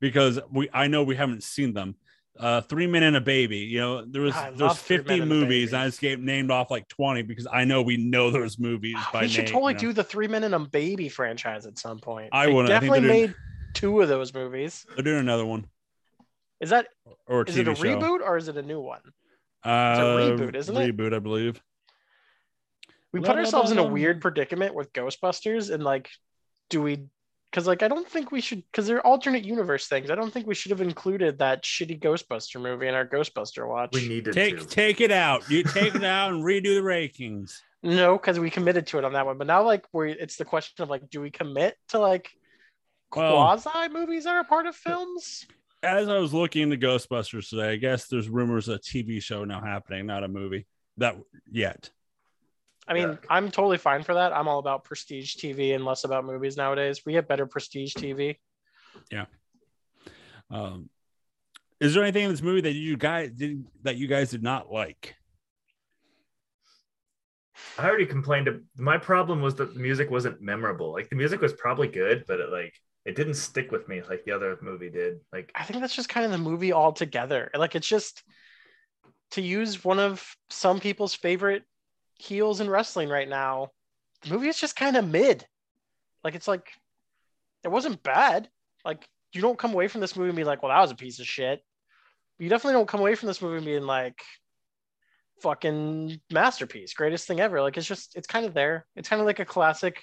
[0.00, 1.94] because we I know we haven't seen them.
[2.38, 3.58] Uh, Three Men and a Baby.
[3.58, 5.72] You know there was I there's 50 Men and a movies.
[5.72, 8.96] And I just gave named off like 20 because I know we know those movies
[9.12, 9.30] by we name.
[9.30, 9.80] should totally you know?
[9.80, 12.30] do the Three Men and a Baby franchise at some point.
[12.32, 12.44] I.
[12.44, 13.34] I think definitely doing- made
[13.74, 14.86] two of those movies.
[14.94, 15.66] They're doing another one
[16.60, 16.86] Is that
[17.26, 17.82] or a is it a show.
[17.82, 19.00] reboot or is it a new one?
[19.62, 20.96] Uh, reboot, isn't it?
[20.96, 21.60] Reboot, I believe.
[23.12, 26.08] We put ourselves in a weird predicament with Ghostbusters and like,
[26.68, 27.06] do we?
[27.50, 30.10] Because like I don't think we should because they're alternate universe things.
[30.10, 33.90] I don't think we should have included that shitty Ghostbuster movie in our Ghostbuster watch.
[33.92, 34.64] We needed Take to.
[34.66, 35.48] take it out.
[35.50, 37.52] You take it out and redo the rankings.
[37.82, 39.38] No, because we committed to it on that one.
[39.38, 42.28] But now, like, we're it's the question of like, do we commit to like
[43.16, 45.46] Well- quasi movies that are a part of films?
[45.82, 49.46] as I was looking into Ghostbusters today, I guess there's rumors of a TV show
[49.46, 50.66] now happening, not a movie
[50.98, 51.16] that
[51.50, 51.88] yet.
[52.90, 53.16] I mean, Yeah.
[53.30, 54.32] I'm totally fine for that.
[54.32, 57.06] I'm all about prestige TV and less about movies nowadays.
[57.06, 58.36] We get better prestige TV.
[59.12, 59.26] Yeah.
[60.50, 60.90] Um,
[61.78, 64.72] is there anything in this movie that you guys did that you guys did not
[64.72, 65.14] like?
[67.78, 68.48] I already complained.
[68.48, 70.92] Of, my problem was that the music wasn't memorable.
[70.92, 72.74] Like the music was probably good, but it like
[73.04, 75.20] it didn't stick with me like the other movie did.
[75.32, 77.50] Like I think that's just kind of the movie altogether.
[77.54, 78.22] Like, it's just
[79.32, 81.62] to use one of some people's favorite
[82.20, 83.70] heels in wrestling right now.
[84.22, 85.46] The movie is just kind of mid.
[86.22, 86.68] Like, it's like
[87.64, 88.48] it wasn't bad.
[88.84, 90.96] Like, you don't come away from this movie and be like, "Well, that was a
[90.96, 91.62] piece of shit."
[92.38, 94.22] You definitely don't come away from this movie being like,
[95.40, 98.86] "Fucking masterpiece, greatest thing ever." Like, it's just it's kind of there.
[98.96, 100.02] It's kind of like a classic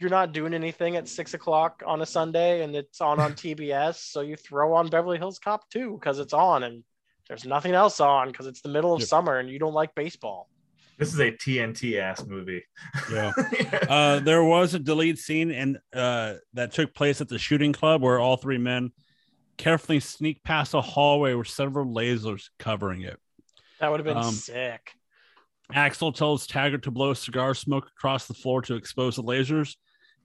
[0.00, 3.96] you're not doing anything at six o'clock on a Sunday and it's on on TBS,
[3.96, 6.82] so you throw on Beverly Hills Cop 2 because it's on, and
[7.28, 9.08] there's nothing else on because it's the middle of Yep.
[9.08, 10.48] summer and you don't like baseball.
[10.98, 12.62] This is a TNT ass movie.
[13.12, 13.32] Yeah.
[13.88, 18.02] uh, there was a deleted scene and uh, that took place at the shooting club
[18.02, 18.92] where all three men
[19.56, 23.18] carefully sneak past a hallway with several lasers covering it.
[23.80, 24.92] That would have been Um, sick.
[25.72, 29.76] Axel tells Taggart to blow cigar smoke across the floor to expose the lasers,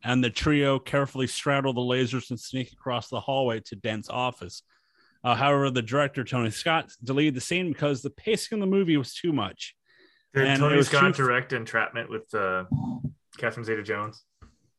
[0.04, 4.64] and the trio carefully straddle the lasers and sneak across the hallway to Dent's office.
[5.24, 8.98] Uh, however, the director Tony Scott deleted the scene because the pacing of the movie
[8.98, 9.76] was too much.
[10.34, 12.66] Did And it Tony was Scott too- direct Entrapment with uh,
[13.38, 14.24] Catherine Zeta-Jones?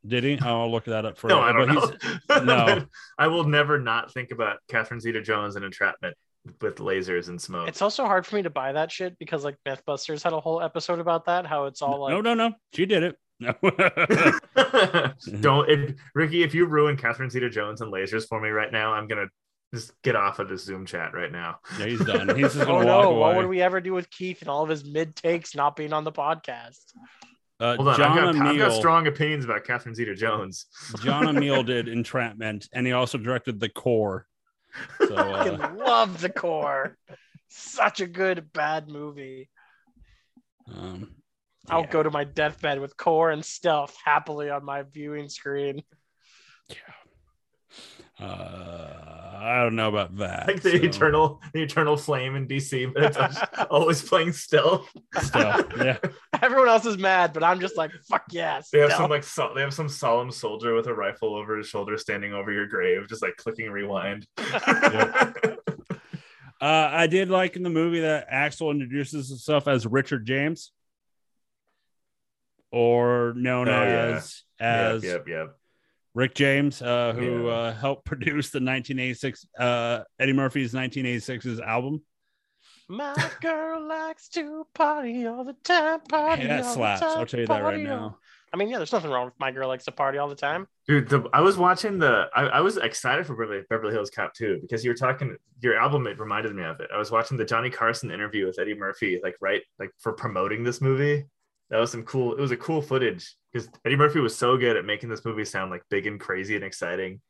[0.06, 0.38] Did he?
[0.42, 1.42] Oh, I'll look that up for No, you.
[1.42, 1.98] I don't
[2.28, 2.66] But know.
[2.76, 2.86] no.
[3.18, 6.16] I will never not think about Catherine Zeta-Jones and Entrapment
[6.62, 7.68] with lasers and smoke.
[7.68, 10.62] It's also hard for me to buy that shit because like Mythbusters had a whole
[10.62, 11.44] episode about that.
[11.44, 12.54] How it's all like no, no, no.
[12.72, 13.16] She did it.
[13.40, 13.52] No.
[15.40, 16.42] Don't, if, Ricky.
[16.42, 19.26] If you ruin Catherine Zeta-Jones and lasers for me right now, I'm gonna
[19.72, 21.58] just get off of this Zoom chat right now.
[21.78, 22.28] yeah, he's done.
[22.36, 23.10] He's just Oh gonna walk no!
[23.12, 25.92] What would we ever do with Keith and all of his mid takes not being
[25.92, 26.92] on the podcast?
[27.60, 30.66] uh, Hold on, John I've, got, I've got strong opinions about Catherine Zeta-Jones.
[31.02, 34.26] John Amiel did Entrapment, and he also directed The Core.
[34.98, 36.96] So, I uh, love the core.
[37.48, 39.50] Such a good bad movie.
[40.72, 41.16] um,
[41.68, 45.82] I'll go to my deathbed with core and stealth happily on my viewing screen.
[48.20, 48.86] Uh,
[49.42, 50.46] I don't know about that.
[50.46, 53.16] like the so- eternal, the eternal flame in DC, but it's
[53.70, 54.88] always playing stealth.
[55.22, 55.66] stuff.
[55.78, 55.96] Yeah,
[56.42, 58.68] Everyone else is mad, but I'm just like, fuck yes.
[58.70, 61.66] They have some like so- they have some solemn soldier with a rifle over his
[61.68, 64.26] shoulder standing over your grave, just like clicking rewind.
[64.38, 65.54] uh,
[66.60, 70.72] I did like in the movie that Axel introduces himself as Richard James,
[72.70, 74.16] or known Oh, yeah.
[74.16, 75.56] as as yep, yep, yep.
[76.14, 77.52] Rick James, uh, who Yeah.
[77.52, 82.02] uh, helped produce the 1986 uh, Eddie Murphy's 1986's album.
[82.88, 86.00] My girl likes to party all the time.
[86.08, 87.00] Party Hey, that all the slaps.
[87.00, 88.18] time, I'll tell you that right party all- now.
[88.52, 90.66] I mean, yeah, there's nothing wrong with my girl likes to party all the time.
[90.88, 92.26] Dude, the, I was watching the.
[92.34, 95.36] I, I was excited for Beverly, Beverly Hills Cop too because you were talking.
[95.60, 96.90] Your album it reminded me of it.
[96.92, 100.64] I was watching the Johnny Carson interview with Eddie Murphy, like right, like for promoting
[100.64, 101.26] this movie.
[101.70, 102.34] That was some cool.
[102.34, 105.44] It was a cool footage because Eddie Murphy was so good at making this movie
[105.44, 107.20] sound like big and crazy and exciting.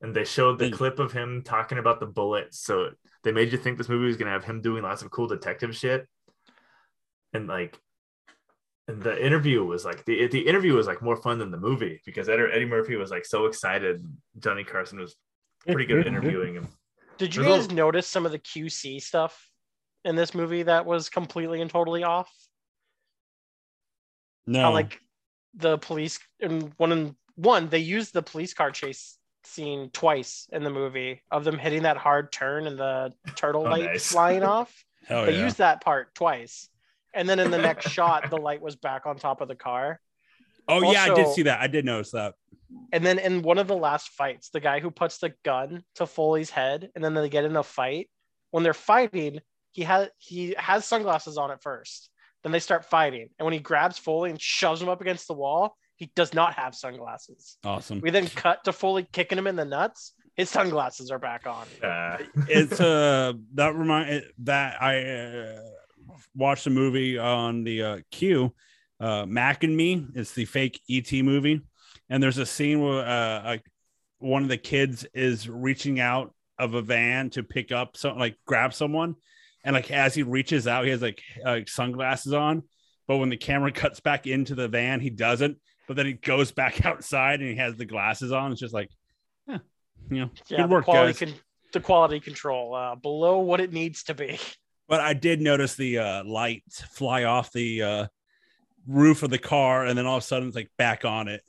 [0.00, 0.72] And they showed the mm.
[0.72, 2.90] clip of him talking about the bullets, so
[3.22, 5.74] they made you think this movie was gonna have him doing lots of cool detective
[5.74, 6.06] shit.
[7.32, 7.78] And like,
[8.88, 12.00] and the interview was like the the interview was like more fun than the movie
[12.04, 14.04] because Eddie, Eddie Murphy was like so excited.
[14.38, 15.14] Johnny Carson was
[15.64, 16.68] pretty good at interviewing him.
[17.18, 19.48] Did you guys notice some of the QC stuff
[20.04, 22.30] in this movie that was completely and totally off?
[24.46, 25.00] No, How like
[25.54, 30.64] the police and one in one they used the police car chase scene twice in
[30.64, 34.10] the movie of them hitting that hard turn and the turtle Oh, light nice.
[34.10, 34.84] flying off.
[35.06, 35.44] hell they yeah.
[35.44, 36.68] used that part twice.
[37.14, 40.00] And then in the next shot, the light was back on top of the car.
[40.68, 41.60] oh yeah, I did see that.
[41.60, 42.34] I did notice that.
[42.92, 46.06] And then in one of the last fights, the guy who puts the gun to
[46.06, 48.10] Foley's head, and then they get in a fight.
[48.50, 49.40] When they're fighting,
[49.72, 52.10] he has he has sunglasses on at first.
[52.46, 55.34] Then they start fighting, and when he grabs Foley and shoves him up against the
[55.34, 57.56] wall, he does not have sunglasses.
[57.64, 58.00] Awesome.
[58.00, 60.12] We then cut to Foley kicking him in the nuts.
[60.36, 61.66] His sunglasses are back on.
[61.82, 62.18] Uh,
[62.48, 65.60] it's uh that remind that I uh,
[66.36, 68.54] watched a movie on the uh, Q,
[69.00, 70.06] uh, Mac and Me.
[70.14, 71.62] It's the fake ET movie,
[72.08, 73.64] and there's a scene where uh, like
[74.20, 78.36] one of the kids is reaching out of a van to pick up some like
[78.46, 79.16] grab someone,
[79.66, 82.62] and like as he reaches out, he has like uh, sunglasses on,
[83.06, 85.58] but when the camera cuts back into the van, he doesn't.
[85.86, 88.50] But then he goes back outside and he has the glasses on.
[88.52, 88.90] It's just like,
[89.46, 89.58] yeah,
[90.10, 91.32] you know, Yeah, good the work, quality guys.
[91.32, 91.40] con-
[91.72, 94.38] the quality control uh, below what it needs to be.
[94.88, 96.62] But I did notice the uh, light
[96.92, 98.06] fly off the uh,
[98.86, 101.42] roof of the car, and then all of a sudden it's like back on it.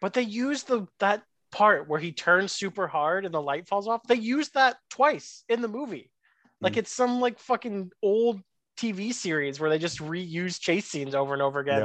[0.00, 3.88] But they used the that part where he turns super hard and the light falls
[3.88, 4.02] off.
[4.06, 6.12] They used that twice in the movie.
[6.60, 6.80] Like Hmm.
[6.80, 8.40] it's some like fucking old
[8.76, 11.78] TV series where they just reuse chase scenes over and over again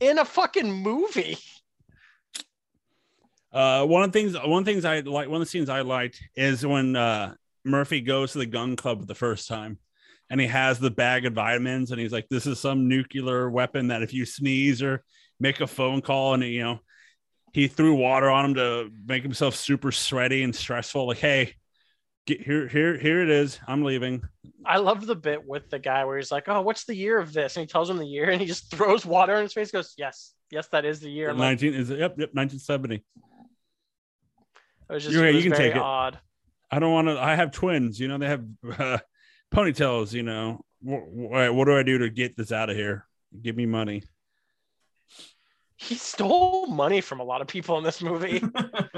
[0.00, 1.38] in a fucking movie.
[3.52, 5.68] Uh, one of the things, one of the things I like, one of the scenes
[5.68, 7.34] I liked is when uh,
[7.64, 9.78] Murphy goes to the gun club the first time,
[10.30, 13.88] and he has the bag of vitamins, and he's like, "This is some nuclear weapon
[13.88, 15.02] that if you sneeze or
[15.40, 16.80] make a phone call, and you know."
[17.52, 21.08] He threw water on him to make himself super sweaty and stressful.
[21.08, 21.54] Like, hey,
[22.30, 23.58] Get here, here, here it is.
[23.66, 24.22] I'm leaving.
[24.64, 27.32] I love the bit with the guy where he's like, "Oh, what's the year of
[27.32, 29.72] this?" And he tells him the year, and he just throws water in his face.
[29.72, 32.94] Goes, "Yes, yes, that is the year." I'm like, Nineteen is yep, yep, 1970.
[32.94, 33.02] it
[34.88, 35.82] was just You're it was you can very take it.
[35.82, 36.20] odd.
[36.70, 37.18] I don't want to.
[37.20, 37.98] I have twins.
[37.98, 38.44] You know, they have
[38.78, 38.98] uh,
[39.52, 40.12] ponytails.
[40.12, 43.08] You know, what, what do I do to get this out of here?
[43.42, 44.04] Give me money.
[45.74, 48.40] He stole money from a lot of people in this movie,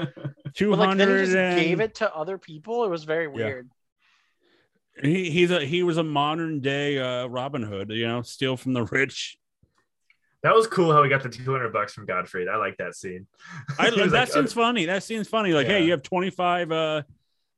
[0.53, 2.83] Two but like then he hundred just and gave it to other people.
[2.83, 3.69] It was very weird.
[5.01, 7.89] he, he's a he was a modern day uh, Robin Hood.
[7.89, 9.37] You know, steal from the rich.
[10.43, 12.47] that was cool how we got the 200 bucks from Gottfried.
[12.47, 13.25] I like that scene.
[13.79, 14.85] I, that like, seems uh, funny.
[14.85, 15.53] That seems funny.
[15.53, 17.03] Like, hey, you have twenty five uh,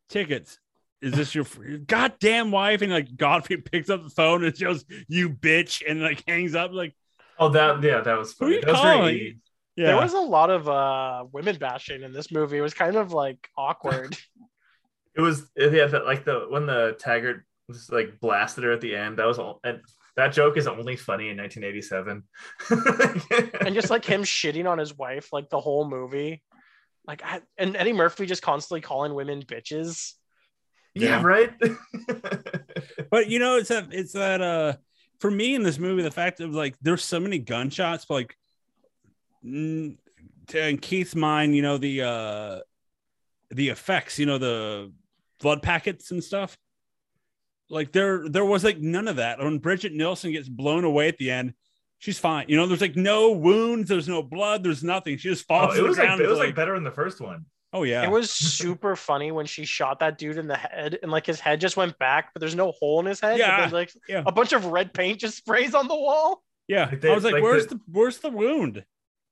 [0.10, 0.58] tickets.
[1.02, 2.82] Is this your fr- goddamn wife?
[2.82, 6.72] And like Gottfried picks up the phone and shows you bitch and like hangs up.
[6.72, 6.96] Like,
[7.38, 8.56] oh, that yeah, that was funny.
[8.56, 8.66] Who funny.
[8.66, 9.41] you That was very calling?
[9.78, 9.82] 80s.
[9.82, 12.57] yeah, There was a lot of uh women bashing in this movie.
[12.57, 14.17] It was kind of like awkward.
[15.17, 19.17] It was yeah, like the when the Taggart was like blasted her at the end.
[19.17, 19.80] That was all, and
[20.17, 22.23] that joke is only funny in 1987.
[23.65, 26.43] and just like him shitting on his wife like the whole movie.
[27.07, 30.15] Like I, and Eddie Murphy just constantly calling women bitches.
[30.93, 31.23] yeah, Yeah.
[31.23, 31.53] right.
[33.09, 34.73] but you know, it's that it's that uh
[35.21, 38.30] for me in this movie, the fact of like there's so many gunshots, but like
[38.30, 38.36] to-
[39.46, 42.60] in Keith's mind, you know, the uh
[43.52, 44.91] the effects, you know, the
[45.39, 46.58] blood packets and stuff.
[47.70, 49.39] Like there there was like none of that.
[49.39, 51.54] When Brigitte Nielsen gets blown away at the end,
[52.00, 52.46] she's fine.
[52.48, 55.18] You know, there's like no wounds, there's no blood, there's nothing.
[55.18, 56.84] She just oh, falls it to the was like it was like like, better in
[56.84, 57.46] the first one.
[57.74, 58.04] oh yeah.
[58.04, 61.39] It was super funny when she shot that dude in the head and like his
[61.39, 63.39] head just went back, but there's no hole in his head.
[63.39, 64.24] Yeah, there's, like yeah.
[64.26, 66.43] a bunch of red paint just sprays on the wall.
[66.68, 66.86] yeah.
[66.86, 68.86] Like they- I was like, like where's the- the where's the wound?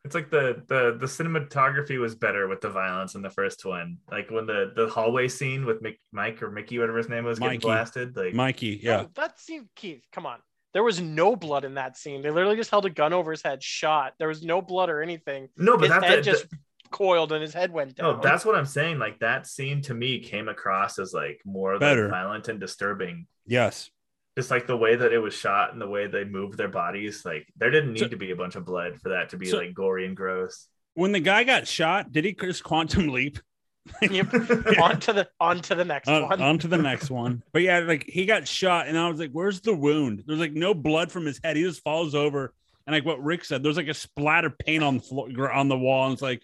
[0.05, 3.97] It's like the the the cinematography was better with the violence in the first one.
[4.11, 7.39] Like when the the hallway scene with Mick, Mike or Mickey, whatever his name was,
[7.39, 8.15] getting blasted.
[8.17, 9.03] Like Mikey, yeah.
[9.03, 10.39] No, that scene, Keith, come on.
[10.73, 12.21] There was no blood in that scene.
[12.21, 14.13] They literally just held a gun over his head, shot.
[14.19, 15.47] There was no blood or anything.
[15.55, 16.47] no, but His that's head that, just
[16.91, 18.15] coiled and his head went down.
[18.17, 18.99] no, that's what I'm saying.
[18.99, 22.03] Like that scene to me came across as like more Better.
[22.03, 23.27] like violent and disturbing.
[23.45, 23.89] Yes.
[24.37, 27.23] Just like the way that it was shot and the way they moved their bodies,
[27.23, 29.45] like there didn't need So- to be a bunch of blood for that to be
[29.47, 30.67] So- like gory and gross.
[30.95, 33.39] When the guy got shot, did he just quantum leap
[34.01, 34.33] Yep.
[34.81, 36.41] on to the on to the next on, one.
[36.41, 37.43] on to the next one?
[37.51, 40.53] But yeah, like he got shot, and I was like, "Where's the wound?" There's like
[40.53, 41.57] no blood from his head.
[41.57, 42.53] He just falls over,
[42.87, 45.77] and like what Rick said, there's like a splatter paint on the floor, on the
[45.77, 46.43] wall, and it's like,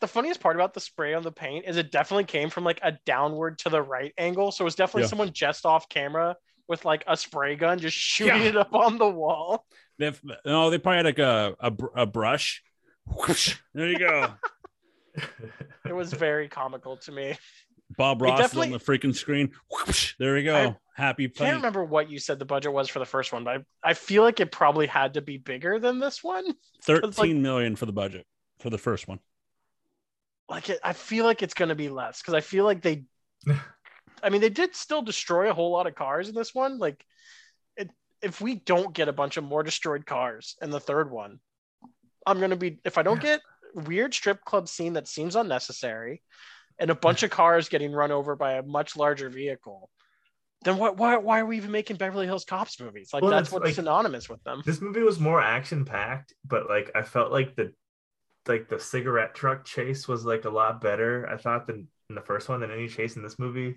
[0.00, 2.80] the funniest part about the spray on the paint is it definitely came from like
[2.82, 4.50] a downward to the right angle.
[4.50, 5.08] So it was definitely Yeah.
[5.08, 6.36] someone just off camera
[6.70, 8.48] with like a spray gun just shooting Yeah.
[8.48, 9.66] it up on the wall.
[9.98, 10.12] they
[10.46, 12.62] no, they probably had like a a, a brush.
[13.06, 13.56] Whoosh.
[13.74, 14.32] there you go.
[15.84, 17.36] It was very comical to me.
[17.96, 19.50] Bob Ross is on the freaking screen.
[19.70, 20.14] Whoosh.
[20.20, 20.54] There we go.
[20.54, 21.46] I Happy Play.
[21.46, 23.90] I can't remember what you said the budget was for the first one, but I,
[23.90, 26.44] I feel like it probably had to be bigger than this one.
[26.84, 28.24] Thirteen million for the budget
[28.60, 29.18] for the first one.
[30.48, 33.04] Like it, I feel like it's going to be less because I feel like they,
[34.22, 36.78] I mean, they did still destroy a whole lot of cars in this one.
[36.78, 37.04] Like,
[37.76, 37.90] it,
[38.22, 41.40] if we don't get a bunch of more destroyed cars in the third one,
[42.26, 43.40] I'm going to be if I don't get
[43.74, 46.22] weird strip club scene that seems unnecessary,
[46.78, 49.90] and a bunch of cars getting run over by a much larger vehicle.
[50.62, 50.98] Then what?
[50.98, 51.16] Why?
[51.16, 53.10] Why are we even making Beverly Hills Cops movies?
[53.14, 54.62] Like Well, that's what's like- synonymous with them.
[54.66, 57.72] this movie was more action packed, but like I felt like the
[58.46, 61.26] like the cigarette truck chase was like a lot better.
[61.30, 63.76] I thought than in the first one than any chase in this movie.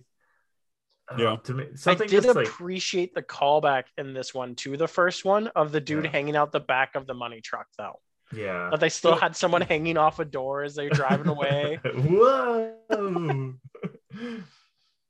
[1.10, 1.26] I don't Yeah.
[1.32, 4.88] know, to me I did just like appreciate the callback in this one to the
[4.88, 6.12] first one of the dude Yeah.
[6.12, 8.00] hanging out the back of the money truck, though.
[8.34, 8.70] yeah.
[8.72, 11.80] But they still had someone hanging off a door as they're driving away.
[11.96, 12.74] Whoa.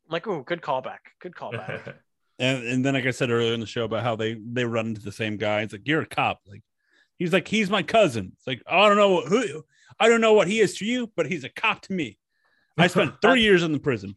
[0.10, 1.00] Like, oh, good callback.
[1.20, 1.96] Good callback.
[2.40, 4.88] And and then like I said earlier in the show about how they they run
[4.88, 5.62] into the same guy.
[5.62, 6.42] It's like you're a cop.
[6.48, 6.64] Like
[7.20, 8.32] he's like he's my cousin.
[8.36, 9.64] It's like I don't know who
[10.00, 12.18] I don't know what he is to you, but he's a cop to me.
[12.76, 14.16] I spent three years in the prison.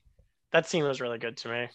[0.53, 1.69] That scene was really good to me.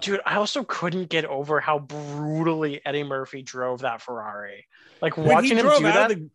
[0.00, 4.66] Dude, I also couldn't get over how brutally Eddie Murphy drove that Ferrari.
[5.02, 6.30] Like watching him do that, the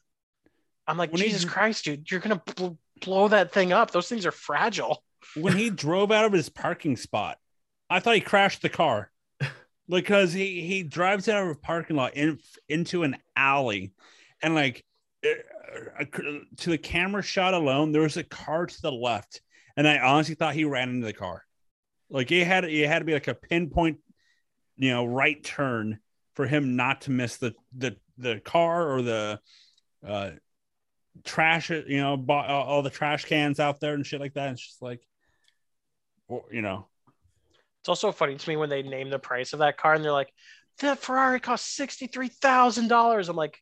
[0.87, 3.91] I'm like, when Jesus dr- Christ, dude, you're gonna bl- blow that thing up.
[3.91, 5.03] Those things are fragile.
[5.35, 7.37] when he drove out of his parking spot,
[7.89, 9.11] I thought he crashed the car
[9.87, 13.93] because he he drives out of a parking lot in, into an alley,
[14.41, 14.83] and like
[15.25, 16.03] uh,
[16.57, 19.41] to the camera shot alone, there was a car to the left,
[19.77, 21.43] and I honestly thought he ran into the car.
[22.09, 23.99] Like it had it had to be like a pinpoint,
[24.77, 25.99] you know, right turn
[26.35, 29.39] for him not to miss the the the car or the
[30.05, 30.31] uh
[31.23, 34.61] trash you know bo- all the trash cans out there and shit like that it's
[34.61, 35.01] just like
[36.51, 36.87] you know,
[37.81, 40.11] It's also funny to me when they name the price of that car and they're
[40.11, 40.33] like,
[40.79, 43.29] that Ferrari cost sixty-three thousand dollars.
[43.29, 43.61] I'm like,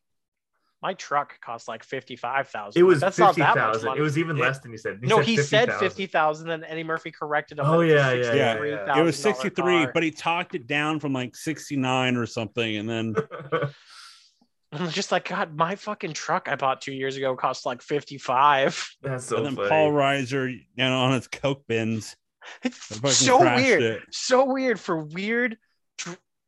[0.82, 2.80] my truck cost like fifty-five thousand.
[2.80, 3.86] It was that's fifty not that much thousand.
[3.86, 4.00] money.
[4.00, 4.44] It was even Yeah.
[4.46, 5.00] less than you said.
[5.02, 5.78] no, he said 50,000.
[5.88, 7.66] fifty thousand, then Eddie Murphy corrected him.
[7.66, 8.98] Oh, yeah, yeah, yeah, yeah.
[8.98, 12.76] it was 63, but he talked it down from like 69 or something.
[12.76, 13.14] And then
[14.72, 18.90] I'm just like, God, my fucking truck I bought two years ago cost like fifty-five.
[19.02, 19.68] That's so and then funny.
[19.68, 22.16] Paul Reiser, you know, on his Coke bins.
[22.64, 22.76] It's
[23.16, 23.82] so weird.
[23.82, 24.02] it.
[24.10, 25.58] so weird for weird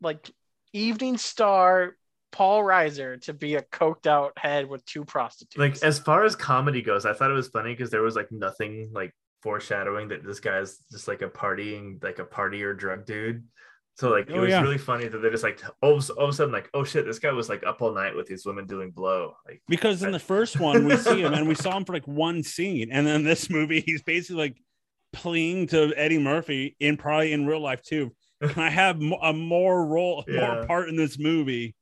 [0.01, 0.29] like
[0.73, 1.97] evening star
[2.35, 5.57] Paul Reiser to be a coked out head with two prostitutes.
[5.57, 8.31] like as far as comedy goes, I thought it was funny because there was like
[8.33, 9.13] nothing like
[9.43, 13.45] foreshadowing that this guy's just like a partying, like a party or drug dude.
[13.97, 14.61] So like it Oh, was yeah.
[14.63, 17.05] really funny that they're just like all of, all of a sudden like oh shit
[17.07, 20.11] this guy was like up all night with these women doing blow like Because in
[20.11, 22.89] the first one, we see him and we saw him for like one scene.
[22.91, 24.57] And then this movie, he's basically like
[25.13, 28.11] pleading to Eddie Murphy in probably in real life too.
[28.43, 30.41] Can I have a more role, Yeah.
[30.55, 31.77] more part in this movie?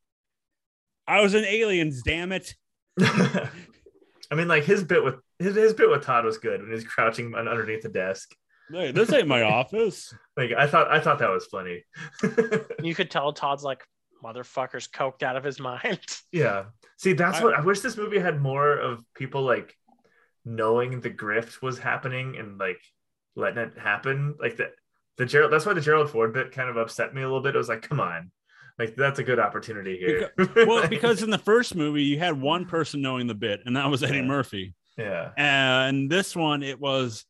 [1.07, 2.55] I was in Aliens, damn it.
[3.01, 6.85] I mean like his bit with his, his bit with Todd was good when he's
[6.85, 8.35] crouching underneath the desk
[8.71, 10.15] Hey, this ain't my office.
[10.37, 11.85] like I thought I thought that was funny
[12.83, 13.83] you could tell Todd's like
[14.25, 16.01] motherfucker's coked out of his mind.
[16.31, 16.67] Yeah.
[16.97, 19.77] See, that's I- what I wish this movie had more of people like
[20.45, 22.81] knowing the grift was happening and like
[23.37, 24.37] letting it happen.
[24.41, 24.71] Like the
[25.19, 27.55] the Gerald that's why the Gerald Ford bit kind of upset me a little bit.
[27.55, 28.31] It was like, come on.
[28.83, 30.33] Like that's a good opportunity here.
[30.67, 33.89] Well, because in the first movie, you had one person knowing the bit, and that
[33.89, 34.23] was Eddie Yeah.
[34.25, 34.75] Murphy.
[34.99, 35.31] yeah.
[35.37, 37.25] And this one, it was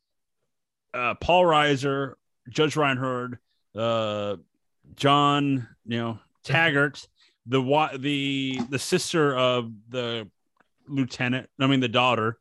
[0.95, 2.15] uh, Paul Reiser,
[2.49, 3.37] Judge Reinhold,
[3.77, 4.37] uh,
[4.97, 7.07] John, you know, Taggart,
[7.47, 7.61] the
[7.99, 10.29] the the sister of the
[10.89, 11.51] lieutenant.
[11.61, 12.39] I mean, the daughter.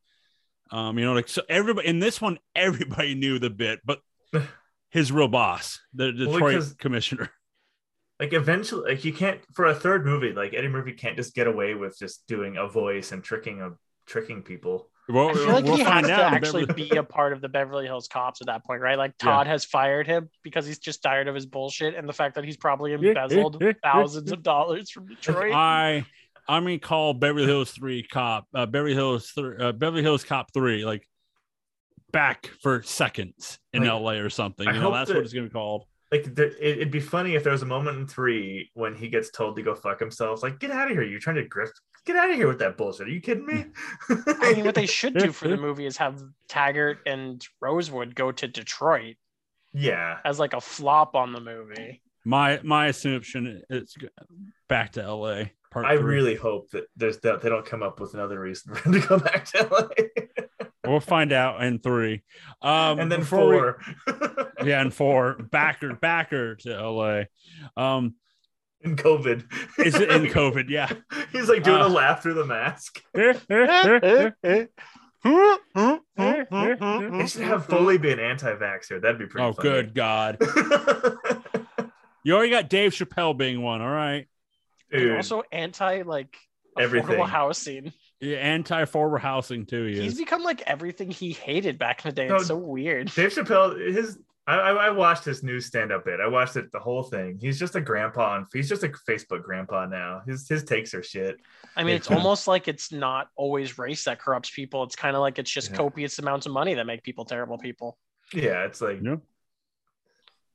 [0.72, 4.00] Um, you know, like so everybody in this one, everybody knew the bit, but
[4.90, 7.30] his real boss, the Well, Detroit because- commissioner.
[8.22, 11.48] Like eventually like you can't for a third movie, like Eddie Murphy can't just get
[11.48, 13.72] away with just doing a voice and tricking a
[14.06, 14.90] tricking people.
[15.10, 17.34] Well, I feel like we'll he find has to out actually Beverly- be a part
[17.34, 18.98] of the Beverly Hills Cops at that point, right?
[18.98, 19.32] Like Yeah.
[19.32, 22.46] Todd has fired him because he's just tired of his bullshit and the fact that
[22.46, 25.52] he's probably embezzled thousands of dollars from Detroit.
[25.56, 26.06] I
[26.48, 30.54] I'm gonna call Beverly Hills Three Cop, uh, Beverly Hills three, uh, Beverly Hills Cop
[30.54, 31.08] Three, like
[32.12, 34.20] back for seconds in Like, L.A.
[34.20, 34.68] or something.
[34.68, 35.86] I You know, that's that- what it's gonna be called.
[36.12, 39.08] Like there, it, it'd be funny if there was a moment in three when he
[39.08, 40.44] gets told to go fuck himself.
[40.44, 41.04] Like, get out of here!
[41.04, 41.72] You're trying to grift.
[42.06, 43.08] Get out of here with that bullshit.
[43.08, 43.66] Are you kidding me?
[44.10, 48.32] I mean, what they should do for the movie is have Taggart and Rosewood go
[48.32, 49.16] to Detroit
[49.74, 52.02] yeah, as like a flop on the movie.
[52.26, 53.96] My my assumption is
[54.68, 55.54] back to L.A.
[55.72, 56.16] Part I three.
[56.16, 59.08] really hope that there's that they don't come up with another reason for him to
[59.08, 60.24] go back to LA.
[60.92, 62.22] We'll find out in three.
[62.62, 64.52] Um, and then before we- four.
[64.66, 65.36] yeah, and four.
[65.52, 67.28] Backer backer to L.A.
[67.78, 68.16] Um,
[68.82, 69.46] in COVID.
[69.86, 70.70] is it in COVID?
[70.70, 70.92] Yeah.
[71.32, 73.02] He's like doing Uh, a laugh through the mask.
[76.18, 79.02] They should have Foley be an anti-vaxxer.
[79.02, 79.46] That'd be pretty.
[79.48, 79.70] oh, funny.
[79.70, 80.38] good God!
[82.24, 83.82] You already got Dave Chappelle being one.
[83.82, 84.28] All right.
[84.92, 86.36] And also anti like
[86.78, 87.20] Everything.
[87.20, 87.94] housing.
[88.22, 89.86] Yeah, anti-forward housing too.
[89.86, 90.20] He He's is.
[90.20, 92.28] become like everything he hated back in the day.
[92.28, 93.12] No, It's so weird.
[93.14, 96.20] Dave Chappelle, his I, I I watched his new stand-up bit.
[96.20, 97.38] I watched it the whole thing.
[97.42, 100.22] He's just a grandpa and he's just a Facebook grandpa now.
[100.28, 101.38] His his takes are shit.
[101.76, 104.84] I mean, it's almost like it's not always race that corrupts people.
[104.84, 105.78] It's kind of like it's just Yeah.
[105.78, 107.98] copious amounts of money that make people terrible people.
[108.34, 109.16] Yeah, it's like Yeah.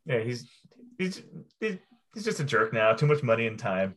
[0.04, 0.48] yeah, he's
[0.98, 1.22] he's
[1.60, 1.78] he's,
[2.14, 2.92] he's just a jerk now.
[2.92, 3.94] Too much money and time.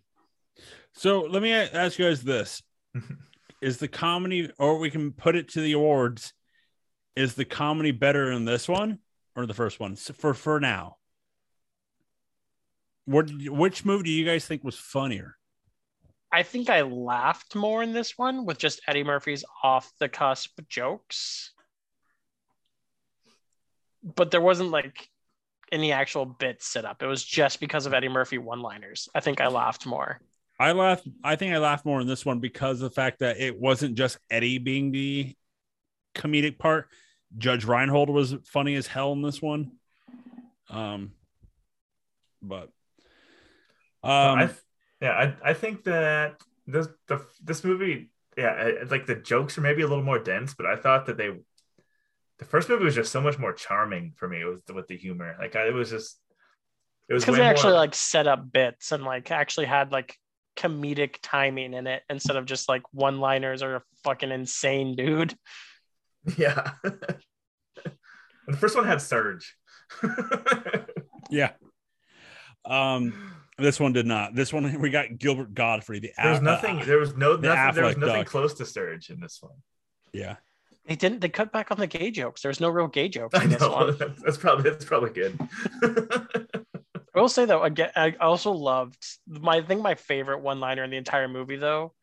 [0.94, 2.62] So let me ask you guys this:
[3.62, 6.34] Is the comedy, or we can put it to the awards?
[7.16, 9.00] Is the comedy better in this one
[9.36, 9.96] or the first one?
[9.96, 10.98] For for now,
[13.06, 15.36] what which movie do you guys think was funnier?
[16.32, 20.60] I think I laughed more in this one with just Eddie Murphy's off the cusp
[20.70, 21.52] jokes.
[24.04, 25.10] But there wasn't like
[25.72, 27.02] any actual bits set up.
[27.02, 29.10] It was just because of Eddie Murphy one liners.
[29.14, 30.22] I think I laughed more.
[30.60, 31.08] I laughed.
[31.24, 33.96] I think I laughed more in this one because of the fact that it wasn't
[33.96, 35.34] just Eddie being the
[36.16, 36.88] comedic part.
[37.38, 39.72] Judge Reinhold was funny as hell in this one.
[40.70, 41.12] Um,
[42.42, 42.70] but
[44.04, 44.60] um, I th-
[45.02, 48.50] yeah, I, I think that this the this movie, yeah,
[48.82, 51.30] I- like the jokes are maybe a little more dense, but I thought that they,
[52.38, 55.36] the first movie was just so much more charming for me with with the humor.
[55.40, 56.20] Like I, it was just,
[57.08, 59.92] it was because way they actually more- like set up bits and like actually had
[59.92, 60.18] like
[60.60, 65.34] comedic timing in it instead of just like one liners or a fucking insane dude.
[66.38, 66.72] yeah.
[66.84, 69.56] the first one had Serge.
[71.32, 71.52] Yeah.
[72.66, 74.34] Um, this one did not.
[74.34, 76.02] This one we got Gilbert Gottfried.
[76.02, 76.82] The There was Af- nothing.
[76.82, 77.76] uh, There was no the nothing.
[77.76, 78.26] There was nothing duck.
[78.28, 79.54] close to Serge in this one.
[80.12, 80.38] yeah.
[80.88, 81.22] They didn't.
[81.22, 82.42] They cut back on the gay jokes.
[82.42, 83.96] There was no real gay jokes I in this know one.
[84.00, 85.38] that's, that's probably that's probably good.
[87.16, 89.58] I will say though, again, I also loved my.
[89.58, 91.94] I think my favorite one-liner in the entire movie though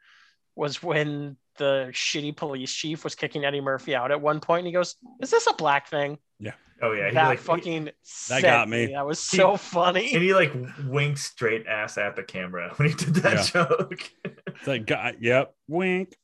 [0.54, 4.66] was when the shitty police chief was kicking Eddie Murphy out at one point, and
[4.66, 6.52] he goes, "Is this a black thing?" Yeah.
[6.82, 7.90] Oh yeah, he that like fucking
[8.28, 8.86] That got me.
[8.92, 10.12] That was He- so funny.
[10.12, 10.52] and he like
[10.86, 13.64] winked straight ass at the camera when he did that Yeah.
[13.64, 14.10] joke.
[14.24, 16.14] It's like, God, yep, wink.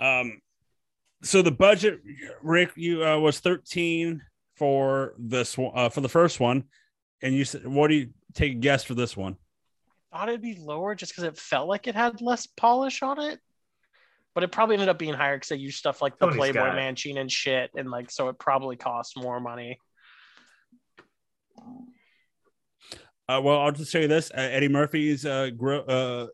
[0.00, 0.40] Um,
[1.22, 2.00] so the budget,
[2.42, 4.22] Rick, you uh, was thirteen
[4.56, 6.64] for this one, uh, for the first one,
[7.22, 9.36] and you said, what do you take a guess for this one?
[10.12, 13.20] I thought it'd be lower just because it felt like it had less polish on
[13.20, 13.40] it.
[14.34, 16.58] But it probably ended up being higher because they used stuff like the Tony Playboy
[16.58, 16.74] Scott.
[16.74, 19.78] Mansion and shit, and like so it probably cost more money.
[23.28, 26.26] Uh, well, I'll just say this: uh, Eddie Murphy's uh, gro- uh,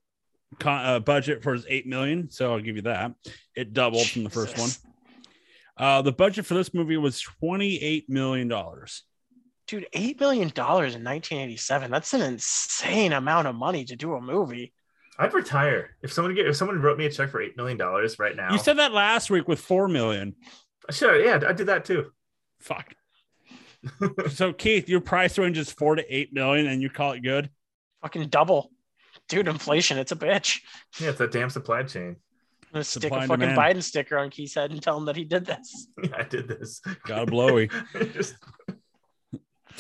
[0.59, 3.13] con- uh, budget for his eight million, so I'll give you that.
[3.55, 4.71] It doubled from the first one.
[5.77, 9.05] Uh, the budget for this movie was twenty-eight million dollars.
[9.71, 11.93] Dude, eight million dollars in 1987.
[11.93, 14.73] That's an insane amount of money to do a movie.
[15.17, 18.19] I'd retire if someone get if someone wrote me a check for eight million dollars
[18.19, 18.51] right now.
[18.51, 20.35] You said that last week with four million.
[20.91, 22.11] sure, yeah, I did that too.
[22.59, 22.95] Fuck.
[24.31, 27.49] so Keith, your price range is four to eight million, and you call it good.
[28.03, 28.73] Fucking double.
[29.29, 30.63] Dude, inflation, it's a bitch.
[30.99, 32.17] Yeah, it's that damn supply chain.
[32.73, 33.57] I'm gonna stick a fucking demand.
[33.57, 35.87] Biden sticker on Keith's head and tell him that he did this.
[36.03, 36.81] Yeah, I did this.
[37.05, 37.71] Got a blowy.
[38.13, 38.35] Just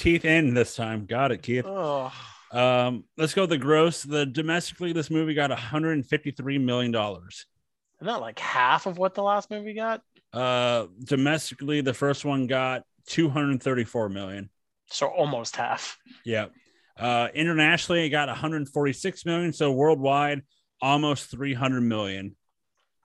[0.01, 1.05] Teeth in this time.
[1.05, 1.64] Got it, Keith.
[1.66, 2.10] Oh,
[2.52, 4.02] Um, let's go with the gross.
[4.02, 7.44] The domestically, this movie got 153 million dollars.
[7.98, 10.02] isn't that like half of what the last movie got?
[10.32, 14.48] Uh, domestically, the first one got 234 million.
[14.86, 15.98] So almost half.
[16.24, 16.47] Yeah.
[16.98, 19.52] Uh, internationally, it got 146 million.
[19.52, 20.43] So worldwide,
[20.81, 22.36] almost 300 million.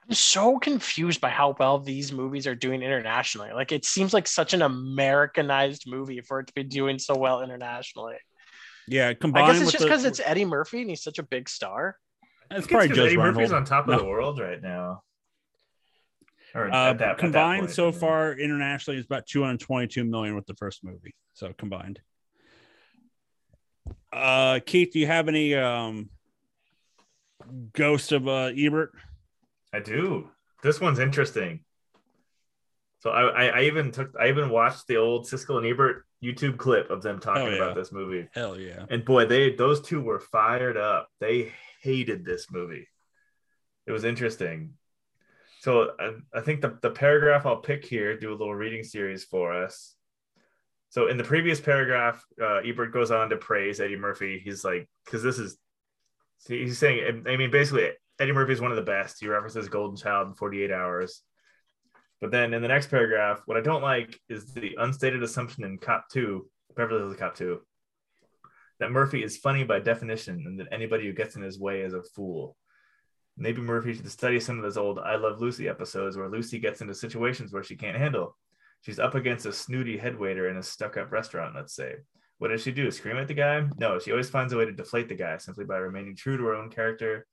[0.07, 3.51] I'm so confused by how well these movies are doing internationally.
[3.53, 7.41] Like it seems like such an Americanized movie for it to be doing so well
[7.41, 8.15] internationally.
[8.87, 9.45] Yeah, combined.
[9.45, 11.49] I guess it's with just the- because it's Eddie Murphy and he's such a big
[11.49, 11.97] star.
[12.51, 13.97] it's I probably think it's 'cause Judge Eddie Murphy's on top of No.
[13.97, 15.01] the world right now.
[16.53, 20.53] Or Uh, that- at that combined so far internationally is about 222 million with the
[20.53, 21.15] first movie.
[21.33, 21.99] So combined.
[24.13, 26.11] Uh, Keith, do you have any um
[27.73, 28.91] ghost of uh Ebert?
[29.75, 30.29] I do.
[30.63, 31.59] This one's interesting.
[32.99, 36.57] So I, I, I even took I even watched the old Siskel and Ebert YouTube
[36.57, 37.57] clip of them talking yeah.
[37.57, 38.27] about this movie.
[38.33, 38.85] Hell yeah.
[38.89, 41.09] And boy, they those two were fired up.
[41.19, 42.87] They hated this movie.
[43.85, 44.73] It was interesting.
[45.59, 49.23] So I, I think the, the paragraph I'll pick here, do a little reading series
[49.23, 49.95] for us.
[50.89, 54.39] So in the previous paragraph, uh, Ebert goes on to praise Eddie Murphy.
[54.43, 55.57] He's like, because this is,
[56.37, 57.89] see, he's saying, I mean, basically,
[58.19, 59.17] Eddie Murphy is one of the best.
[59.19, 61.21] He references Golden Child in 48 hours.
[62.21, 65.77] But then in the next paragraph, what I don't like is the unstated assumption in
[65.77, 67.59] Cop 2, Beverly Hills Cop 2,
[68.79, 71.93] that Murphy is funny by definition and that anybody who gets in his way is
[71.93, 72.55] a fool.
[73.37, 76.79] Maybe Murphy should study some of those old I Love Lucy episodes where Lucy gets
[76.79, 78.37] into situations where she can't handle.
[78.81, 81.95] She's up against a snooty head waiter in a stuck up restaurant, let's say.
[82.37, 82.91] What does she do?
[82.91, 83.67] Scream at the guy?
[83.77, 86.43] No, she always finds a way to deflate the guy simply by remaining true to
[86.45, 87.27] her own character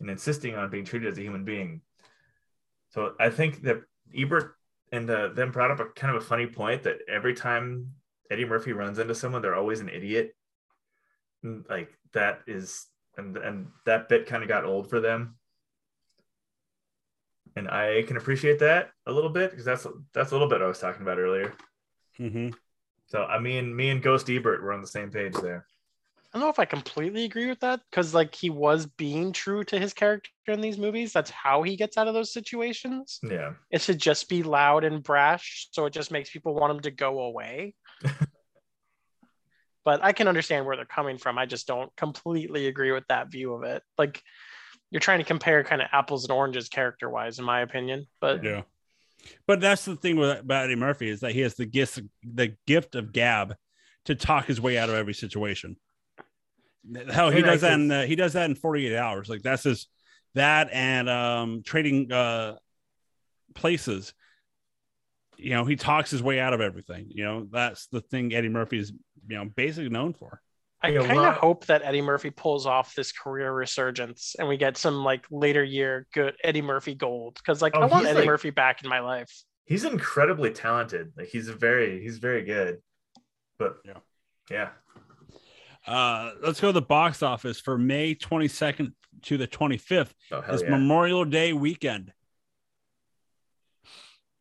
[0.00, 1.80] and insisting on being treated as a human being.
[2.90, 3.82] So I think that
[4.16, 4.54] Ebert
[4.92, 7.92] and uh, them brought up a kind of a funny point that every time
[8.30, 10.34] Eddie Murphy runs into someone, they're always an idiot.
[11.42, 15.36] Like that is, and and that bit kind of got old for them.
[17.56, 20.66] And I can appreciate that a little bit because that's that's a little bit I
[20.66, 21.52] was talking about earlier.
[22.16, 22.50] hmm
[23.06, 25.66] So I mean, me and Ghost Ebert were on the same page there.
[26.32, 29.64] I don't know if I completely agree with that because like he was being true
[29.64, 31.12] to his character in these movies.
[31.12, 33.18] That's how he gets out of those situations.
[33.22, 36.80] Yeah, It's to just be loud and brash, so it just makes people want him
[36.80, 37.74] to go away.
[39.84, 41.38] but I can understand where they're coming from.
[41.38, 43.82] I just don't completely agree with that view of it.
[43.96, 44.22] Like
[44.90, 48.06] you're trying to compare kind of apples and oranges character wise, in my opinion.
[48.20, 48.62] But Yeah.
[49.46, 52.54] But that's the thing with about Eddie Murphy is that he has the gift the
[52.66, 53.56] gift of gab
[54.04, 55.76] to talk his way out of every situation.
[57.10, 59.28] Hell, he does that in uh, he does that in 48 hours.
[59.28, 59.86] Like that's his
[60.34, 62.56] that and um trading uh
[63.54, 64.14] places.
[65.36, 67.06] You know, he talks his way out of everything.
[67.10, 68.92] You know, that's the thing Eddie Murphy is,
[69.28, 70.40] you know, basically known for.
[70.82, 74.56] I kind of well- hope that Eddie Murphy pulls off this career resurgence and we
[74.56, 78.18] get some like later year good Eddie Murphy gold because like Oh, I want Eddie
[78.20, 79.30] like- Murphy back in my life.
[79.64, 81.12] he's incredibly talented.
[81.16, 82.78] Like he's very, he's very good.
[83.58, 83.98] But Yeah.
[84.50, 84.68] yeah.
[85.88, 88.92] Uh, let's go to the box office for May 22nd
[89.22, 90.10] to the 25th.
[90.30, 90.70] Oh It's yeah.
[90.70, 92.12] Memorial Day weekend.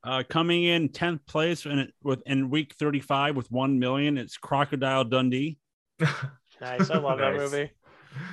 [0.04, 5.06] Uh, coming in 10th place in with in week 35 with 1 million, it's Crocodile
[5.06, 5.58] Dundee.
[6.60, 6.90] Nice.
[6.90, 7.70] I love that movie.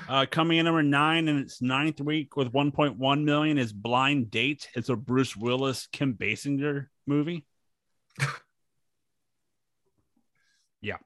[0.09, 4.66] Uh, coming in number nine in its ninth week with 1.1 million is Blind Date.
[4.74, 7.45] It's a Bruce Willis, Kim Basinger movie.
[10.81, 10.97] yeah.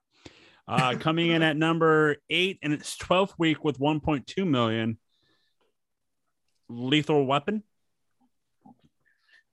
[0.68, 4.98] Uh, coming in at number eight in its 12th week with 1.2 million,
[6.68, 7.62] Lethal Weapon.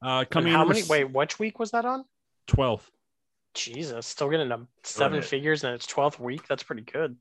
[0.02, 0.82] Uh, coming in how number many?
[0.84, 2.04] s- Wait, which week was that on?
[2.48, 2.90] 12th.
[3.54, 5.24] Jesus, still getting to seven it.
[5.26, 6.46] figures in its 12th week.
[6.48, 7.16] That's pretty good.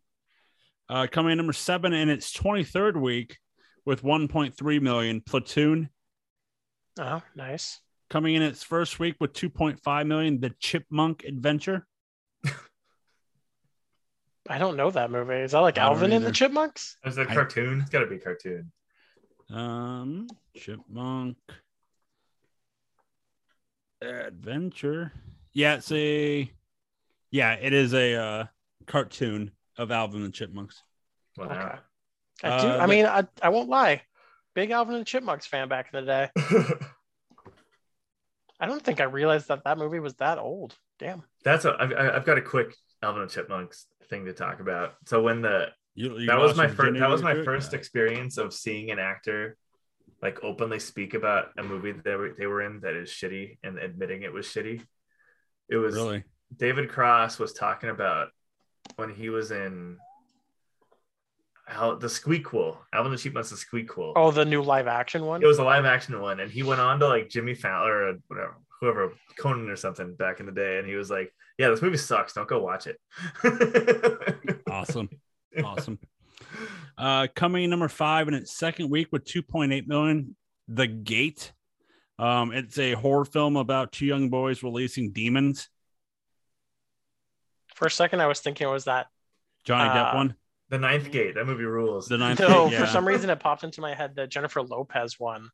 [0.89, 3.39] Uh, coming in number seven in its 23rd week
[3.87, 5.89] with 1.3 million, Platoon.
[6.99, 7.81] Oh, nice.
[8.11, 11.87] coming in its first week with 2.5 million the chipmunk adventure
[14.49, 15.35] I don't know that movie.
[15.35, 16.33] Is that like Alvin and the.
[16.33, 16.97] Chipmunks?
[17.05, 17.81] Is that a I- cartoon?
[17.81, 18.71] It's gotta be a cartoon.
[19.51, 20.27] um
[20.57, 21.37] chipmunk
[24.03, 25.13] adventure
[25.53, 26.51] yeah it's a
[27.31, 28.45] yeah it is a uh
[28.87, 30.83] cartoon of alvin and the chipmunks
[31.37, 31.47] Wow.
[31.47, 31.79] Okay.
[32.55, 32.69] I do.
[32.69, 34.03] Uh, I mean, I, I won't lie.
[34.55, 36.31] Big Alvin and the Chipmunks fan back in the day.
[38.61, 40.77] I don't think I realized that that movie was that old.
[41.01, 41.25] Damn.
[41.43, 41.77] That's a.
[41.77, 42.73] I've, I've got a quick
[43.05, 44.95] Alvin and Chipmunks thing to talk about.
[45.07, 47.77] So when the you, you that was lost my first that was my first to
[47.77, 49.57] experience of seeing an actor
[50.23, 53.59] like openly speak about a movie that they were, they were in that is shitty
[53.63, 54.81] and admitting it was shitty.
[55.69, 56.25] It was really
[56.57, 58.29] David Cross was talking about
[58.97, 59.99] when he was in
[61.67, 64.13] how the Squeakquel, Alvin and the Chipmunks, the Squeakquel.
[64.17, 65.43] Oh, the new live action one?
[65.43, 68.15] It was a live action one, and he went on to like Jimmy Fallon or
[68.29, 71.83] whatever, whoever Conan or something back in the day, and he was like, "Yeah, this
[71.83, 72.33] movie sucks.
[72.35, 73.01] Don't go watch it."
[74.71, 75.09] awesome
[75.65, 75.99] awesome
[76.99, 80.35] uh coming number five in its second week with 2.8 million
[80.69, 81.53] the gate
[82.19, 85.69] um it's a horror film about two young boys releasing demons
[87.77, 89.07] For a second, I was thinking it was that.
[89.65, 90.35] johnny depp Uh, one
[90.71, 91.35] The Ninth Gate.
[91.37, 92.09] That movie rules.
[92.09, 92.81] the ninth No, Gate, yeah.
[92.81, 95.51] for some reason, it popped into my head the Jennifer Lopez one.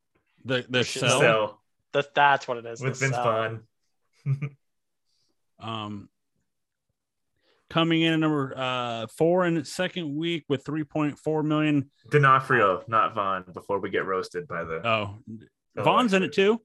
[0.47, 1.01] the the Shit.
[1.01, 1.59] cell So
[1.93, 2.81] That that's what it is.
[2.81, 3.61] with Vince Vaughn.
[5.63, 6.09] Um,
[7.69, 11.91] coming in at number uh, four in its second week with 3.4 million.
[12.11, 13.45] D'Onofrio, not Vaughn.
[13.53, 14.81] Before we get roasted by the.
[14.87, 15.17] Oh,
[15.77, 16.61] Oh, Vaughn's in it too.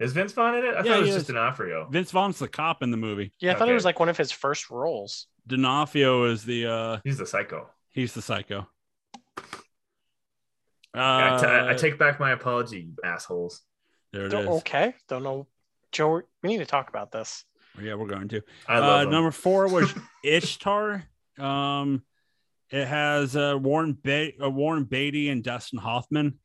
[0.00, 0.74] Is Vince Vaughn in it?
[0.74, 1.26] I Yeah, thought it was just is.
[1.28, 1.88] D'Onofrio.
[1.88, 3.32] Vince Vaughn's the cop in the movie.
[3.40, 5.26] Yeah, I thought it was like one of his first roles.
[5.46, 7.70] D'Onofrio is the uh, He's the psycho.
[7.92, 8.66] he's the psycho.
[9.38, 9.42] I
[10.94, 13.62] Uh, ta- I take back my apology, you assholes.
[14.14, 14.48] There it Don't- is.
[14.60, 15.46] okay, don't know.
[15.92, 17.44] Joe, we need to talk about this.
[17.80, 18.40] Yeah, we're going to.
[18.68, 19.92] I love Uh, number four was
[20.24, 21.04] Ishtar.
[21.38, 22.02] Um,
[22.70, 26.38] it has uh, Warren ba- uh, Warren Beatty and Dustin Hoffman.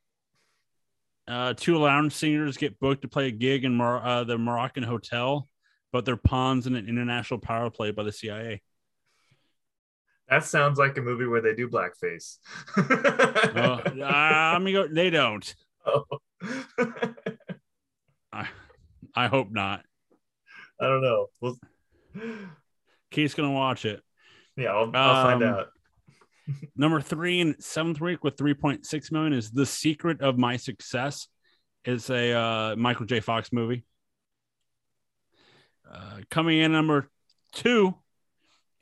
[1.28, 4.82] Uh, two lounge singers get booked to play a gig in Mor- uh, the Moroccan
[4.84, 5.48] hotel,
[5.92, 8.62] but they're pawns in an international power play by the CIA.
[10.28, 12.38] That sounds like a movie where they do blackface.
[13.56, 14.88] Well, uh, I'm gonna go.
[14.88, 15.56] They don't.
[15.86, 16.04] Oh.
[19.16, 19.84] I, I hope not.
[20.82, 21.28] I don't know.
[21.42, 21.58] Well,
[23.12, 24.02] Keith's gonna watch it.
[24.56, 25.68] yeah, I'll, I'll find Um, out.
[26.76, 31.28] Number three in seventh week with 3.6 million is The Secret of My Success.
[31.86, 33.20] It's a uh, Michael J.
[33.20, 33.86] Fox movie.
[35.90, 37.10] Uh, coming in number
[37.54, 37.96] two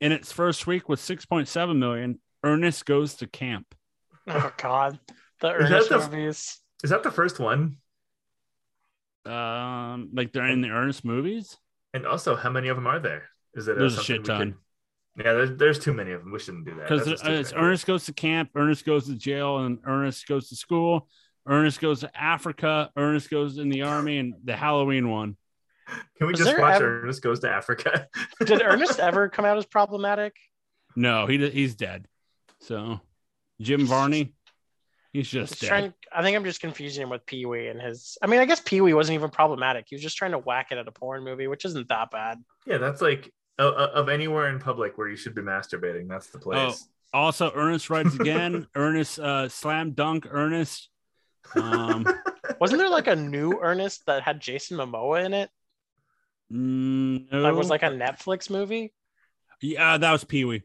[0.01, 3.65] in its first week with 6.7 million, Ernest Goes to Camp.
[4.27, 4.99] Oh God,
[5.41, 6.59] the Is that Ernest the- movies.
[6.83, 7.77] Is that the first one?
[9.27, 11.57] Um, like they're in the Ernest movies.
[11.93, 13.23] And also, how many of them are there?
[13.53, 14.53] Is it There's a shit ton.
[15.15, 16.31] could- Yeah, there's, there's too many of them.
[16.31, 16.83] We shouldn't do that.
[16.83, 17.63] Because That's a stupid it's idea.
[17.63, 21.07] Ernest goes to camp, Ernest goes to jail, and Ernest goes to school.
[21.47, 22.91] Ernest goes to Africa.
[22.97, 25.37] Ernest goes in the army, and the Halloween one.
[26.17, 28.07] Can we Was just watch ever- Ernest Goes to Africa?
[28.45, 30.35] Did Ernest ever come out as problematic?
[30.97, 32.05] No, he he's dead.
[32.59, 32.99] So
[33.61, 34.33] Jim Varney,
[35.17, 35.67] he's just Just dead.
[35.67, 35.93] trying.
[36.11, 38.17] I think I'm just confusing him with Pee Wee and his.
[38.21, 39.85] I mean, I guess Pee Wee wasn't even problematic.
[39.89, 42.37] He was just trying to whack it at a porn movie, which isn't that bad.
[42.65, 46.07] yeah, that's like uh, uh, of anywhere in public where you should be masturbating.
[46.07, 46.87] That's the place.
[47.13, 48.67] Also, Ernest writes again.
[48.75, 50.27] Ernest uh, slam dunk.
[50.29, 50.89] Ernest.
[51.55, 52.05] Um,
[52.59, 55.49] Wasn't there like a new Ernest that had Jason Momoa in it?
[56.51, 57.43] mm, no.
[57.43, 58.93] That was like a Netflix movie.
[59.61, 60.63] yeah, that was Pee Wee.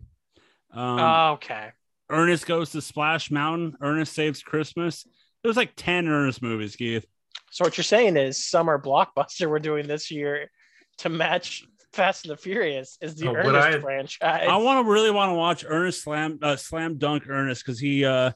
[0.72, 1.70] Um, oh, okay.
[2.12, 3.76] Ernest goes to Splash Mountain.
[3.80, 5.06] Ernest saves Christmas.
[5.42, 7.06] There's like ten Ernest movies, Keith.
[7.50, 10.50] So what you're saying is summer blockbuster we're doing this year
[10.98, 14.46] to match Fast and the Furious is the Oh, Ernest I- franchise.
[14.48, 18.04] I want to really want to watch Ernest Slam uh, Slam Dunk Ernest because he
[18.04, 18.30] uh,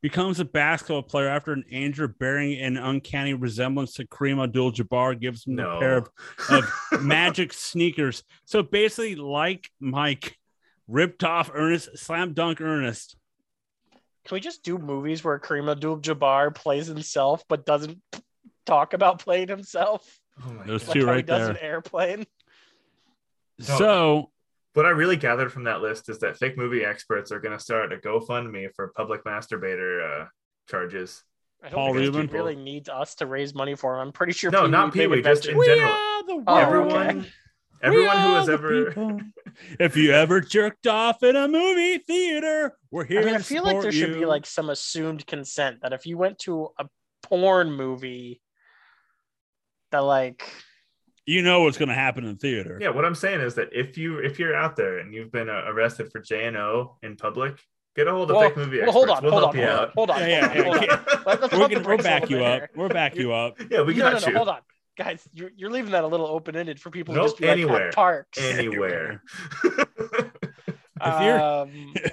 [0.00, 5.46] becomes a basketball player after an injury bearing an uncanny resemblance to Kareem Abdul-Jabbar gives
[5.46, 6.08] him a pair of,
[6.50, 6.70] of
[7.02, 8.22] magic sneakers.
[8.46, 10.36] So basically, like Mike,
[10.88, 13.16] ripped off Ernest Slam Dunk Ernest.
[14.26, 18.00] Can we just do movies where Kareem Abdul-Jabbar plays himself but doesn't
[18.64, 20.18] talk about playing himself?
[20.42, 20.88] Oh Those God.
[20.88, 21.50] Like two how he does there.
[21.50, 22.26] an airplane.
[23.68, 23.78] No.
[23.78, 24.30] So
[24.72, 27.62] What I really gathered from that list is that fake movie experts are going to
[27.62, 30.26] start a GoFundMe for public masturbator uh,
[30.68, 31.22] charges.
[31.62, 32.30] I don't Paul think Rubin?
[32.34, 34.08] really needs us to raise money for him.
[34.08, 34.50] I'm pretty sure.
[34.50, 35.92] No, Pee-wee not Big Pee-wee, just in general.
[35.92, 37.28] are the Oh, everyone, okay.
[37.84, 39.16] Everyone who has ever.
[39.80, 43.20] if you ever jerked off in a movie theater, we're here.
[43.20, 46.06] I mean, I feel like there support should be like some assumed consent that if
[46.06, 46.86] you went to a
[47.22, 48.40] porn movie,
[49.92, 50.44] that like
[51.26, 52.78] you know what's going to happen in theater.
[52.80, 55.48] Yeah, what I'm saying is that if you if you're out there and you've been
[55.48, 57.58] uh, arrested for J and O in public,
[57.96, 58.92] get a hold of Well, fake movie well, experts.
[58.92, 59.92] hold on, we'll hold help on, you hold on, out.
[59.94, 61.22] hold on, Yeah, yeah, hold on, hold on.
[61.26, 62.70] Let- let's We're gonna we'll back you bit up.
[62.76, 63.58] We'll back you up.
[63.70, 64.36] Yeah, we no, got no, no, you.
[64.36, 64.58] hold on,
[64.96, 65.26] guys.
[65.32, 67.88] You're, you're leaving that a little open ended for people Nope, to just be anywhere.
[67.88, 68.38] at parks.
[68.40, 69.22] Anywhere.
[71.06, 71.94] If you're- Um,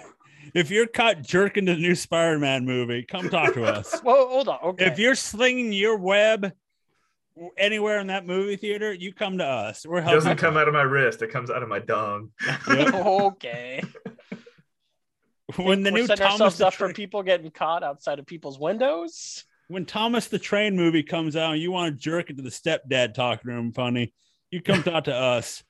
[0.53, 4.01] If you're caught jerking to the new Spider-Man movie, come talk to us.
[4.03, 4.59] well, hold on.
[4.61, 4.85] Okay.
[4.85, 6.51] If you're slinging your web
[7.57, 9.85] anywhere in that movie theater, you come to us.
[9.85, 10.17] We're it helping.
[10.17, 12.31] doesn't come out of my wrist; it comes out of my dong.
[12.67, 12.93] Yep.
[12.95, 13.81] okay.
[15.55, 18.25] when the We're new setting Thomas ourselves the up for people getting caught outside of
[18.25, 19.45] people's windows.
[19.71, 23.13] When Thomas the Train movie comes out, and you want to jerk into the stepdad
[23.13, 24.13] talking room, funny,
[24.51, 25.63] you come talk to us.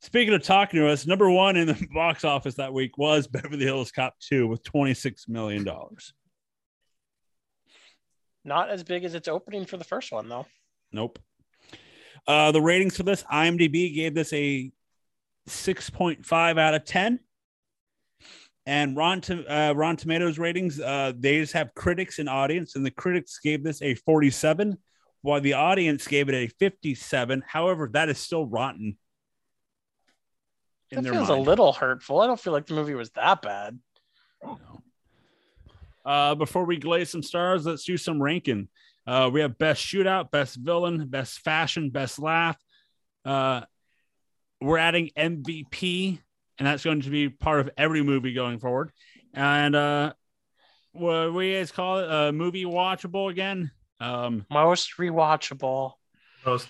[0.00, 3.64] Speaking of talking to us, number one in the box office that week was Beverly
[3.64, 5.68] Hills Cop 2 with $26 million.
[8.44, 10.46] Not as big as its opening for the first one, though.
[10.90, 11.18] Nope.
[12.26, 14.72] Uh, the ratings for this, IMDb gave this a
[15.48, 17.20] 6.5 out of 10.
[18.64, 22.86] And Ron, to, uh, Rotten Tomatoes ratings, uh, they just have critics and audience, and
[22.86, 24.78] the critics gave this a 47,
[25.22, 27.42] while the audience gave it a 57.
[27.46, 28.96] However, that is still rotten.
[30.92, 31.30] That feels mind.
[31.30, 32.20] a little hurtful.
[32.20, 33.78] I don't feel like the movie was that bad.
[36.04, 38.68] Uh, before we glaze some stars, let's do some ranking.
[39.06, 42.56] Uh, we have best shootout, best villain, best fashion, best laugh.
[43.24, 43.62] Uh,
[44.60, 46.18] we're adding MVP,
[46.58, 48.90] and that's going to be part of every movie going forward.
[49.34, 50.12] And uh,
[50.92, 52.10] what do we guys call it?
[52.10, 53.70] Uh, movie watchable again.
[54.00, 55.92] Um, Most rewatchable.
[56.44, 56.68] Most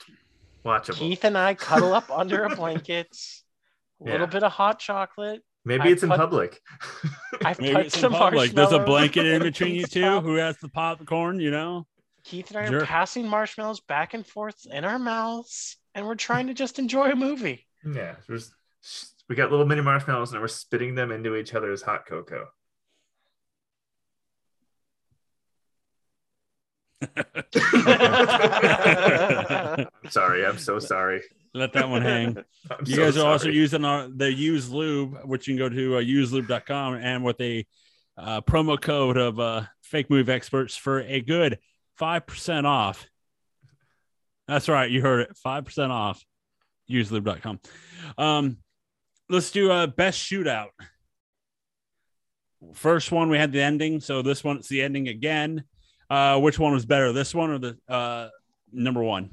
[0.64, 0.94] watchable.
[0.94, 3.08] Keith and I cuddle up under a blanket.
[4.00, 4.26] A little Yeah.
[4.26, 5.42] bit of hot chocolate.
[5.64, 6.60] Maybe I it's in public.
[7.44, 8.50] I've maybe put it's in public.
[8.50, 10.18] There's a blanket in between you two.
[10.20, 11.38] Who has the popcorn?
[11.38, 11.86] You know.
[12.24, 12.82] Keith and I Sure.
[12.82, 17.10] are passing marshmallows back and forth in our mouths, and we're trying to just enjoy
[17.12, 17.64] a movie.
[17.84, 18.52] yeah, there's
[19.28, 22.48] we got little mini marshmallows and we're spitting them into each other's hot cocoa.
[27.16, 27.44] I'm
[30.10, 30.46] sorry.
[30.46, 31.22] I'm so sorry.
[31.54, 32.36] Let that one hang.
[32.70, 35.68] I'm You so guys are also using our the use lube, which you can go
[35.68, 37.66] to uh, uselube.com and with a
[38.16, 41.58] uh, promo code of uh, fake movie experts for a good
[42.00, 43.06] 5% off.
[44.48, 44.90] That's right.
[44.90, 45.36] You heard it.
[45.44, 46.24] 5% off
[46.90, 47.60] uselube.com.
[48.18, 48.58] Um,
[49.32, 50.68] let's do a best shootout.
[52.74, 54.00] First one, we had the ending.
[54.00, 55.64] So this one, it's the ending again.
[56.08, 57.12] Uh, which one was better?
[57.12, 58.28] This one or the uh,
[58.72, 59.30] number one?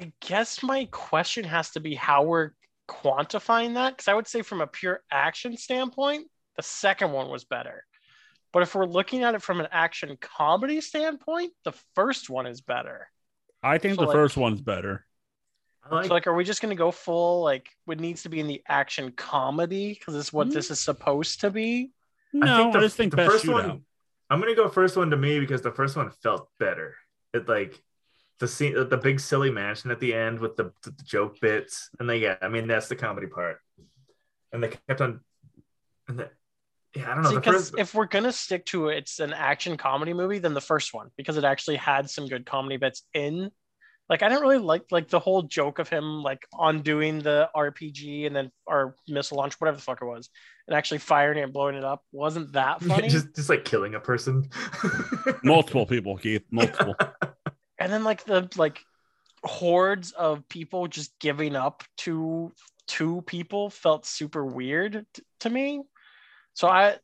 [0.00, 2.50] I guess my question has to be how we're
[2.88, 3.96] quantifying that.
[3.96, 7.84] Because I would say, from a pure action standpoint, the second one was better.
[8.52, 12.60] But if we're looking at it from an action comedy standpoint, the first one is
[12.60, 13.08] better.
[13.62, 15.04] I think So, the like- first one's better.
[15.90, 18.28] I like, so, like, are we just going to go full, like, what needs to
[18.28, 19.92] be in the action comedy?
[19.92, 20.84] Because this is what this is mm.
[20.84, 21.92] supposed to be.
[22.32, 23.68] No, I, the, just think the best first shootout.
[23.68, 23.84] one.
[24.30, 26.96] I'm gonna go first one to me because the first one felt better.
[27.32, 27.80] It like
[28.40, 32.10] the scene, the big silly mansion at the end with the, the joke bits, and
[32.10, 33.58] they yeah, I mean that's the comedy part.
[34.52, 35.20] And they kept on,
[36.08, 36.30] and the,
[36.96, 37.30] yeah, I don't know.
[37.30, 40.60] the Because first, if we're gonna stick to it's an action comedy movie, then the
[40.60, 43.50] first one because it actually had some good comedy bits in.
[44.08, 48.26] Like I didn't really like like the whole joke of him like undoing the RPG
[48.26, 50.28] and then or missile launch whatever the fuck it was
[50.68, 53.08] and actually firing it and blowing it up wasn't that funny.
[53.08, 54.48] just just like killing a person.
[55.44, 56.44] multiple people, Keith.
[56.50, 56.94] Multiple.
[57.78, 58.80] and then like the like
[59.42, 62.52] hordes of people just giving up to
[62.86, 65.82] two people felt super weird t- to me
[66.54, 66.96] so i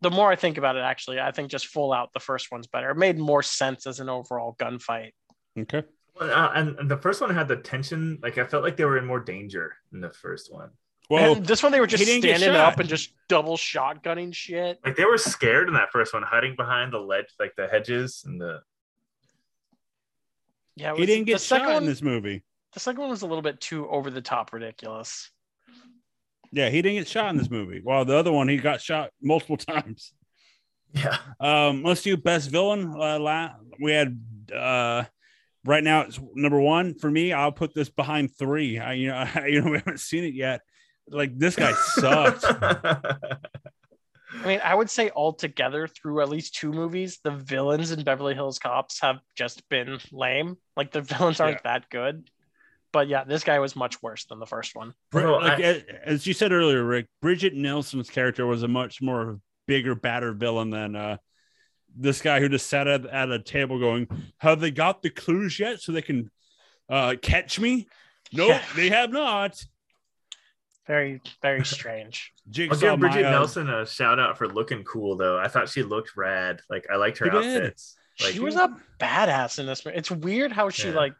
[0.00, 2.66] the more i think about it actually i think just full out the first one's
[2.68, 5.10] better it made more sense as an overall gunfight
[5.58, 5.82] okay.
[6.20, 8.18] Uh, and, and the first one had the tension.
[8.22, 10.70] Like I felt like they were in more danger in the first one.
[11.08, 13.56] Well, and this one they were just he didn't get standing up and just double
[13.56, 14.78] shotgunning shit.
[14.84, 18.22] Like they were scared in that first one, hiding behind the ledge, like the hedges
[18.24, 18.60] and the.
[20.76, 21.82] Yeah, it he didn't get second shot one.
[21.82, 22.44] in this movie.
[22.74, 25.30] The second one was a little bit too over the top ridiculous.
[26.52, 27.80] Yeah, he didn't get shot in this movie.
[27.82, 30.12] While the other one, he got shot multiple times.
[30.92, 31.16] Yeah.
[31.40, 32.94] Um, let's do best villain.
[32.96, 34.20] Uh, la- we had
[34.54, 35.04] uh,
[35.64, 37.32] right now it's number one for me.
[37.32, 38.78] I'll put this behind three.
[38.78, 40.60] I, you know, I, you know, we haven't seen it yet.
[41.08, 42.44] Like this guy sucked.
[44.32, 48.34] I mean, I would say altogether through at least two movies, the villains in Beverly
[48.34, 50.56] Hills Cops have just been lame.
[50.76, 52.30] Like the villains aren't that good.
[52.92, 54.94] But yeah, this guy was much worse than the first one.
[55.10, 58.68] Bri- Well, like I- as, as you said earlier, Rick, Brigitte Nielsen's character was a
[58.68, 61.16] much more bigger, badder villain than uh,
[61.96, 64.08] this guy who just sat at, at a table going,
[64.38, 66.30] "Have they got the clues yet so they can
[66.88, 67.88] uh, catch me?"
[68.32, 68.62] Nope, Yeah.
[68.76, 69.64] they have not.
[70.86, 72.32] Very, very strange.
[72.58, 75.38] I'll give Brigitte Maya- Nielsen a shout out for looking cool though.
[75.38, 76.60] I thought she looked rad.
[76.68, 77.96] Like I liked her She outfits.
[78.20, 79.82] Like, she was a badass in this.
[79.86, 80.94] It's weird how she Yeah.
[80.94, 81.14] like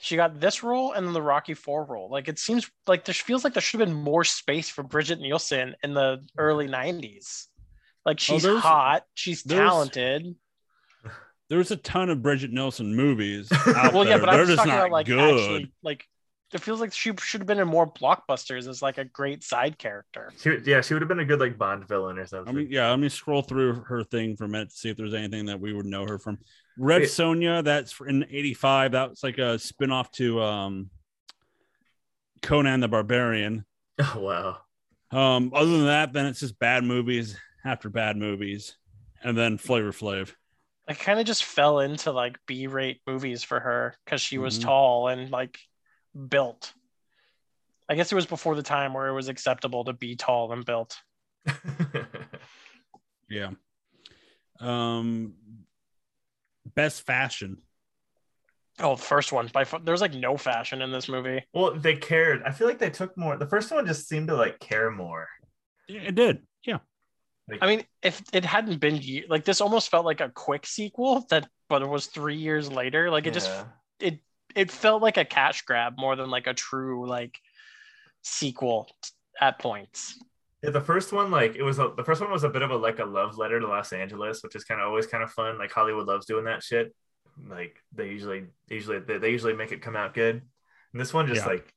[0.00, 2.10] she got this role and then the Rocky Four role.
[2.10, 5.20] Like it seems like there feels like there should have been more space for Brigitte
[5.20, 7.46] Nielsen in the early '90s.
[8.08, 10.34] Like she's there's- hot, she's talented.
[11.50, 13.50] There's a ton of Brigitte Nielsen movies.
[13.68, 14.26] Out Well, yeah, there.
[14.26, 15.18] but they're I'm just just talking not about like good.
[15.38, 16.06] actually like
[16.54, 19.76] it feels like she should have been in more blockbusters as like a great side
[19.78, 20.32] character.
[20.40, 22.54] She, yeah, she would have been a good like Bond villain or something.
[22.54, 24.96] I mean, yeah, let me scroll through her thing for a minute to see if
[24.96, 26.38] there's anything that we would know her from.
[26.78, 27.08] Red Wait.
[27.10, 28.92] Sonja, that's in 85.
[28.92, 30.90] That was like a spin-off to um
[32.42, 33.64] Conan the Barbarian.
[33.98, 34.58] oh wow.
[35.10, 38.76] Um, other than that, then it's just bad movies after bad movies,
[39.22, 40.32] and then Flavor Flav.
[40.88, 44.62] I kind of just fell into like B-rate movies for her because she was Mhm.
[44.62, 45.58] tall and like
[46.28, 46.72] built.
[47.90, 50.64] I guess it was before the time where it was acceptable to be tall and
[50.64, 50.98] built.
[53.30, 53.50] Yeah.
[54.60, 55.34] Um,
[56.74, 57.58] best fashion.
[58.80, 61.44] Oh, first one by far, there was like no fashion in this movie.
[61.52, 62.42] well, they cared.
[62.44, 63.36] I feel like they took more.
[63.36, 65.28] The first one just seemed to like care more.
[65.88, 66.46] Yeah, It did.
[66.64, 66.78] Yeah.
[67.48, 71.26] Like, I mean, if it hadn't been like this, almost felt like a quick sequel
[71.30, 73.10] that, but it was three years later.
[73.10, 73.50] Like it just
[74.00, 74.20] it
[74.54, 77.38] it felt like a cash grab more than like a true like
[78.22, 78.88] sequel
[79.40, 80.18] at points.
[80.62, 82.70] Yeah, the first one, like it was a, the first one was a bit of
[82.70, 85.30] a like a love letter to Los Angeles, which is kind of always kind of
[85.30, 85.56] fun.
[85.56, 86.94] Like Hollywood loves doing that shit.
[87.48, 90.42] Like they usually, usually they, they usually make it come out good.
[90.92, 91.52] And this one just Yeah.
[91.52, 91.72] like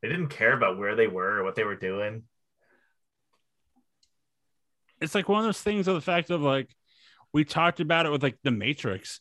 [0.00, 2.22] they didn't care about where they were or what they were doing.
[5.00, 6.68] It's like one of those things of the fact of like
[7.32, 9.20] we talked about it with like the Matrix.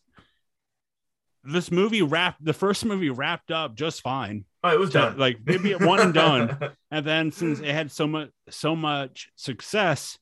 [1.44, 4.46] This movie wrapped the first movie wrapped up just fine.
[4.64, 5.18] Oh, it was So, done.
[5.20, 6.58] like maybe at one and done.
[6.92, 10.18] And then since it had so much so much success,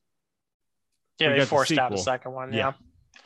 [1.18, 2.52] Yeah, We they got the forced out a second one.
[2.52, 2.72] Yeah.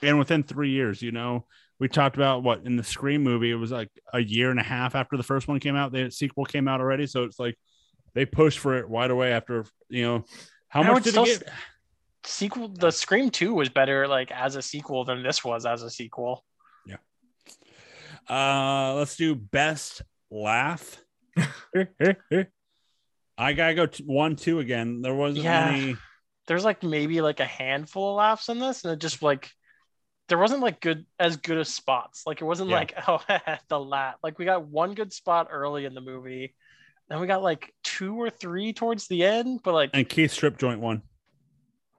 [0.03, 0.11] Yeah.
[0.11, 1.47] and within three years, you know,
[1.81, 4.65] we talked about what in the Scream movie, it was like a year and a
[4.65, 7.07] half after the first one came out, the sequel came out already.
[7.07, 7.57] So it's like
[8.15, 10.25] they pushed for it right away after, you know,
[10.69, 11.49] how I much did still it get?
[12.25, 15.91] Sequel, the Scream Two was better like as a sequel than this was as a
[15.91, 16.45] sequel.
[16.87, 16.97] Yeah.
[18.29, 21.03] Uh, let's do best laugh.
[23.39, 25.01] I gotta go t- one, two again.
[25.03, 25.69] There wasn't Yeah.
[25.71, 25.97] any.
[26.47, 29.51] There's like maybe like a handful of laughs in this, and it just like
[30.29, 32.25] there wasn't like good as good as spots.
[32.27, 32.77] Like it wasn't Yeah.
[32.77, 33.21] like oh
[33.69, 34.17] the laugh.
[34.23, 36.55] Like we got one good spot early in the movie,
[37.09, 40.59] then we got like two or three towards the end, but like And Keith Strip
[40.59, 41.03] joint one.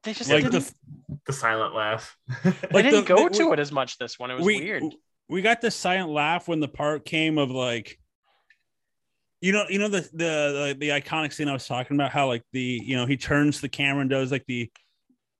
[0.03, 2.17] They just Like didn't, the the silent laugh.
[2.43, 4.31] they like didn't the- go the- to it as much this one.
[4.31, 4.83] It was we, weird.
[5.27, 7.99] We got the silent laugh when the part came of like,
[9.41, 12.11] you know, you know the the the, the iconic scene I was talking about.
[12.11, 14.69] How like the you know he turns the camera and does like the,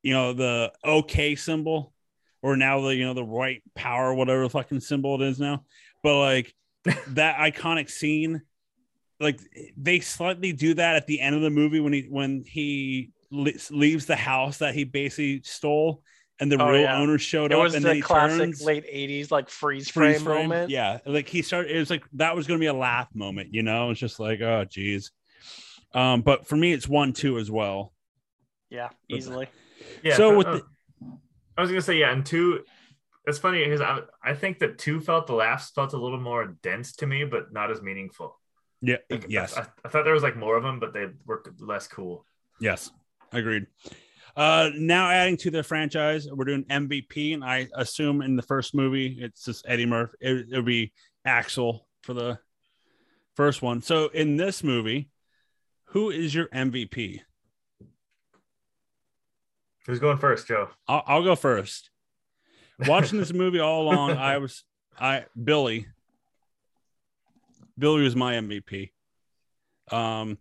[0.03, 1.93] you know the OK symbol,
[2.41, 5.63] or now the you know the right power whatever fucking symbol it is now.
[6.03, 6.53] But like
[7.09, 8.41] that iconic scene,
[9.19, 9.39] like
[9.75, 13.18] they slightly do that at the end of the movie when he when he le-
[13.31, 16.03] leaves the house that he basically stole.
[16.41, 16.97] And the Oh, real yeah.
[16.97, 19.89] owner showed It up, was and then the he classic turns, late '80s like freeze
[19.89, 20.47] frame, freeze frame.
[20.49, 20.69] moment.
[20.69, 21.75] Yeah, like he started.
[21.75, 23.91] It was like that was going to be a laugh moment, you know.
[23.91, 25.11] It's just like, oh, geez.
[25.93, 27.91] Um, but for me, it's one, two as well.
[28.69, 29.49] yeah, easily.
[30.01, 30.15] Yeah.
[30.15, 30.63] So with uh, the-
[31.57, 32.63] I was gonna say yeah, and two.
[33.25, 36.55] It's funny because I I think that two felt the laughs felt a little more
[36.63, 38.39] dense to me, but not as meaningful.
[38.81, 38.95] Yeah.
[39.09, 39.57] Like, yes.
[39.57, 42.25] I, I thought there was like more of them, but they were less cool.
[42.61, 42.91] Yes.
[43.31, 43.67] Agreed.
[44.35, 48.73] Uh, now adding to the franchise, we're doing MVP, and I assume in the first
[48.73, 50.15] movie it's just Eddie Murphy.
[50.21, 50.93] It, it'll be
[51.25, 52.39] Axel for the
[53.35, 53.81] first one.
[53.81, 55.09] So in this movie,
[55.85, 57.21] who is your MVP?
[59.85, 60.69] Who's going first, Joe?
[60.87, 61.89] I'll, I'll go first.
[62.87, 64.63] Watching this movie all along, I was
[64.99, 65.87] I Billy.
[67.77, 68.91] Billy was my MVP.
[69.91, 70.37] Um,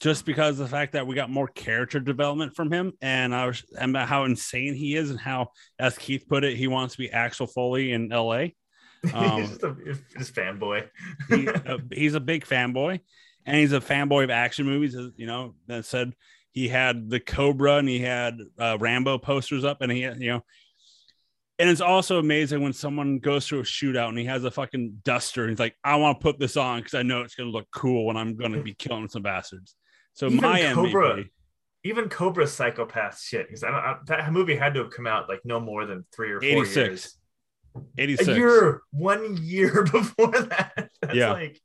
[0.00, 3.46] just because of the fact that we got more character development from him, and I
[3.46, 5.48] was and about how insane he is, and how,
[5.78, 8.54] as Keith put it, he wants to be Axel Foley in L.A.
[9.14, 10.88] Um, he's just a fanboy.
[11.28, 12.98] he, uh, he's a big fanboy,
[13.46, 14.96] and he's a fanboy of action movies.
[14.96, 16.14] uh, You know, that said,
[16.50, 20.44] he had the Cobra and he had uh, Rambo posters up, and he, you know,
[21.58, 25.00] and it's also amazing when someone goes through a shootout and he has a fucking
[25.04, 27.48] duster and he's like, I want to put this on because I know it's going
[27.48, 29.74] to look cool when I'm going to be killing some bastards.
[30.18, 31.14] So Even my Cobra.
[31.18, 31.28] MVP,
[31.84, 33.46] Even Cobra's psychopath shit.
[33.46, 36.04] Because I don't, I, that movie had to have come out like no more than
[36.12, 36.76] three or four 86.
[36.76, 37.14] years.
[37.96, 38.28] 86.
[38.28, 40.90] A year, one year before that.
[41.00, 41.32] That's Yeah.
[41.32, 41.60] like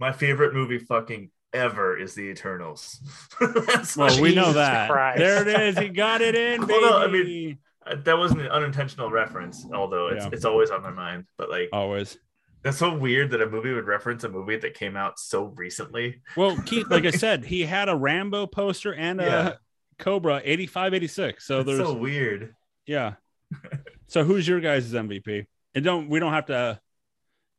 [0.00, 2.98] my favorite movie fucking ever is The Eternals.
[3.42, 4.88] Well, like- we know that.
[4.88, 5.18] Christ.
[5.18, 5.78] There it is.
[5.78, 6.62] He got it in.
[6.62, 7.58] Hold on, I baby.
[7.86, 10.30] Uh, that wasn't an unintentional reference, although it's Yeah.
[10.32, 11.24] it's always on my mind.
[11.36, 12.16] But like always.
[12.62, 16.22] That's so weird that a movie would reference a movie that came out so recently.
[16.36, 19.52] Well, Keith, like I said, he had a Rambo poster and a Yeah.
[19.98, 21.46] Cobra 85, 86.
[21.46, 22.54] So it's there's so weird.
[22.86, 23.14] Yeah.
[24.06, 25.46] so who's your guys' MVP?
[25.74, 26.80] And don't we don't have to,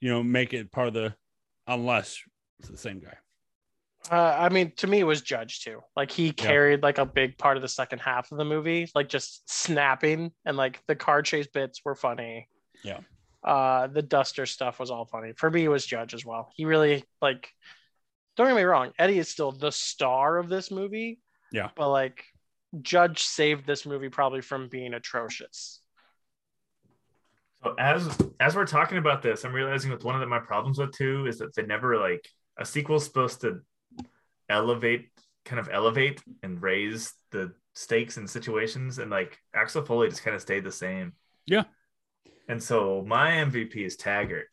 [0.02, 1.16] you know, make it part of the
[1.68, 2.20] unless
[2.60, 3.16] it's the same guy.
[4.10, 5.82] Uh, I mean, to me, it was Judge too.
[5.96, 9.10] Like he carried like a big part of the second half of the movie, like
[9.10, 12.48] just snapping and like the car chase bits were funny.
[12.84, 13.00] Yeah.
[13.44, 15.34] Uh, the Duster stuff was all funny.
[15.36, 16.52] For me, it was Judge as well.
[16.56, 17.49] He really like.
[18.38, 21.20] Don't get me wrong, Eddie is still the star of this movie.
[21.52, 21.72] Yeah.
[21.76, 22.24] But like,
[22.82, 25.82] Judge saved this movie probably from being atrocious.
[27.64, 30.78] So as as we're talking about this, I'm realizing that one of the, my problems
[30.78, 32.26] with too is that they never like
[32.57, 33.60] a sequel's supposed to
[34.48, 35.10] elevate,
[35.44, 40.36] kind of elevate and raise the stakes and situations, and like Axel Foley just kind
[40.36, 41.14] of stayed the same.
[41.45, 41.64] Yeah.
[42.50, 44.48] And so my MVP is Taggart.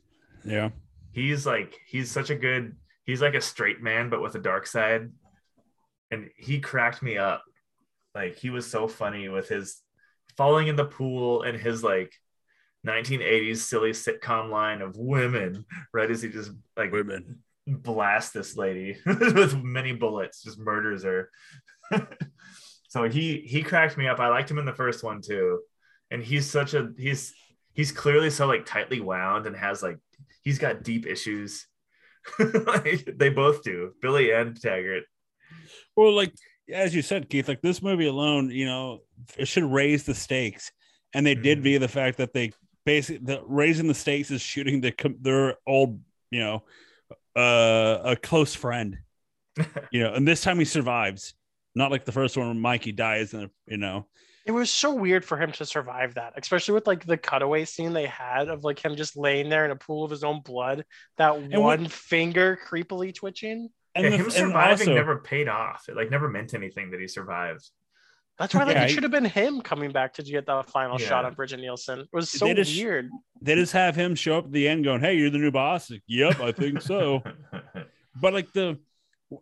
[0.45, 0.71] Yeah.
[1.13, 4.67] He's like he's such a good he's like a straight man but with a dark
[4.67, 5.11] side,
[6.11, 7.43] and he cracked me up.
[8.15, 9.81] Like he was so funny with his
[10.37, 12.13] falling in the pool and his like
[12.87, 15.65] 1980s silly sitcom line of women,
[15.95, 16.11] right?
[16.11, 17.39] As he just like Women.
[17.67, 21.31] blasts this lady with many bullets, just murders her.
[22.89, 24.21] so he he cracked me up.
[24.21, 25.61] I liked him in the first one too,
[26.11, 27.35] and he's such a he's
[27.77, 29.99] he's clearly so like tightly wound and has like
[30.43, 31.67] he's got deep issues.
[32.41, 35.05] like, they both do, Billy and Taggart.
[35.95, 36.33] Well, like
[36.73, 39.03] as you said, Keith, like this movie alone, you know,
[39.39, 40.73] it should raise the stakes.
[41.15, 41.63] And they did Mhm.
[41.63, 42.53] via the fact that they
[42.85, 46.01] basically the raising the stakes is shooting the their old,
[46.31, 46.65] you know,
[47.37, 48.99] uh, a close friend.
[49.93, 51.35] you know, and this time he survives.
[51.75, 54.07] Not like the first one where Mikey dies and you know.
[54.47, 57.93] It was so weird for him to survive that, especially with like the cutaway scene
[57.93, 60.85] they had of like him just laying there in a pool of his own blood,
[61.19, 63.71] that what- one finger creepily twitching.
[63.95, 65.89] And, yeah, the- him and surviving also- never paid off.
[65.89, 67.69] It like never meant anything that he survived.
[68.39, 70.99] That's why like Yeah, it should have been him coming back to get the final
[70.99, 71.29] shot Yeah.
[71.29, 72.01] on Brigitte Nielsen.
[72.01, 73.11] It was so They just- weird.
[73.41, 75.91] they just have him show up at the end going, Hey, you're the new boss.
[75.91, 77.23] Like, yep, I think so.
[78.21, 78.79] but like the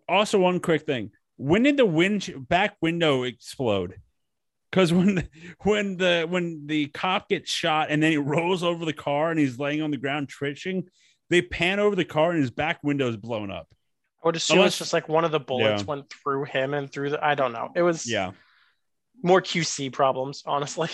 [0.09, 3.97] also one quick thing when did the wind back window explode
[4.75, 5.29] because when the,
[5.63, 9.39] when the when the cop gets shot and then he rolls over the car and
[9.39, 10.85] he's laying on the ground twitching
[11.31, 13.69] they pan over the car and his back window is blown up
[14.25, 15.87] I would assume Unless- it's just like one of the bullets Yeah.
[15.87, 17.71] went through him and through the I don't know.
[17.77, 18.33] It was yeah
[19.23, 20.89] more QC problems, honestly.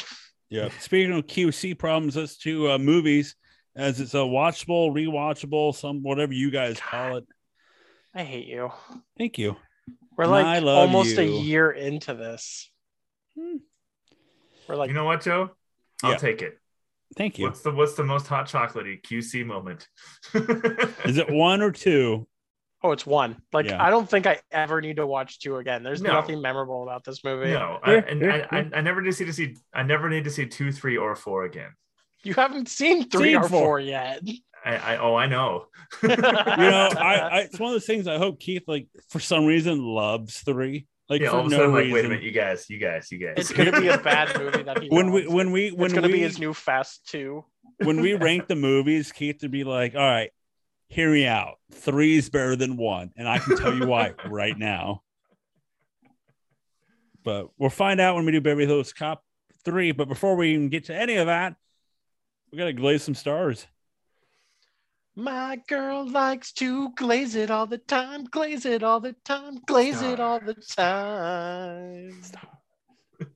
[0.51, 3.35] yeah speaking of qc problems let's to uh, movies
[3.77, 7.25] as it's a watchable rewatchable some whatever you guys call it
[8.15, 8.71] I hate you.
[9.17, 9.57] thank you
[10.19, 12.69] We're And like almost a year into this.
[13.39, 13.59] Hmm.
[14.71, 15.51] We're like you know what, Joe?
[16.05, 16.17] I'll Yeah.
[16.17, 16.59] take it.
[17.17, 19.89] thank you What's the what's the most hot chocolatey QC moment?
[21.05, 22.27] is it one or two
[22.83, 23.37] Oh, it's one.
[23.53, 23.83] Like Yeah.
[23.85, 25.83] I don't think I ever need to watch two again.
[25.83, 26.13] There's No.
[26.13, 27.51] nothing memorable about this movie.
[27.51, 29.57] No, I, and yeah, I, I, I never need to see to see.
[29.75, 31.73] I never need to see two, three, or four again.
[32.23, 33.61] You haven't seen three Seen or four.
[33.65, 34.23] four yet.
[34.65, 35.67] I, I oh, I know.
[36.03, 36.17] you know,
[36.97, 40.39] I, I it's one of those things I hope Keith like for some reason loves
[40.41, 40.87] three.
[41.11, 41.93] Like yeah, for all of a no like, reason.
[41.93, 43.35] wait a minute, you guys, you guys, you guys.
[43.37, 46.07] It's gonna be a bad movie that he when we when we when it's gonna
[46.07, 47.45] we be his new Fast Two.
[47.79, 50.31] when we rank the movies, Keith would be like, "All right,
[50.87, 51.57] hear me out.
[51.73, 55.03] Three is better than one, and I can tell you why right now."
[57.25, 59.25] But we'll find out when we do Beverly Hills Cop
[59.65, 59.93] 3.
[59.93, 61.57] But before we even get to any of that,
[62.51, 63.67] we got to glaze some stars.
[65.17, 70.03] My girl likes to glaze it all the time, glaze it all the time, glaze
[70.03, 72.15] it all the time.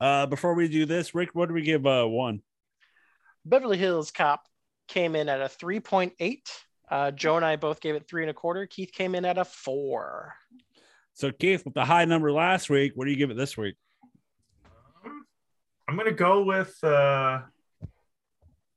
[0.00, 2.40] Uh, before we do this, Rick, what do we give uh, one?
[3.44, 4.46] Beverly Hills Cop
[4.86, 6.38] came in at a 3.8.
[6.88, 8.64] Uh, Joe and I both gave it three and a quarter.
[8.66, 10.34] Keith came in at a four.
[11.14, 13.74] So, Keith, with the high number last week, what do you give it this week?
[15.88, 16.78] I'm gonna go with.
[16.84, 17.40] uh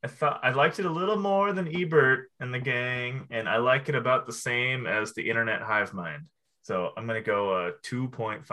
[0.04, 3.58] I thought I liked it a little more than Ebert and the gang, and I
[3.58, 6.24] like it about the same as the Internet Hive Mind.
[6.64, 8.44] So I'm gonna go uh 2.5.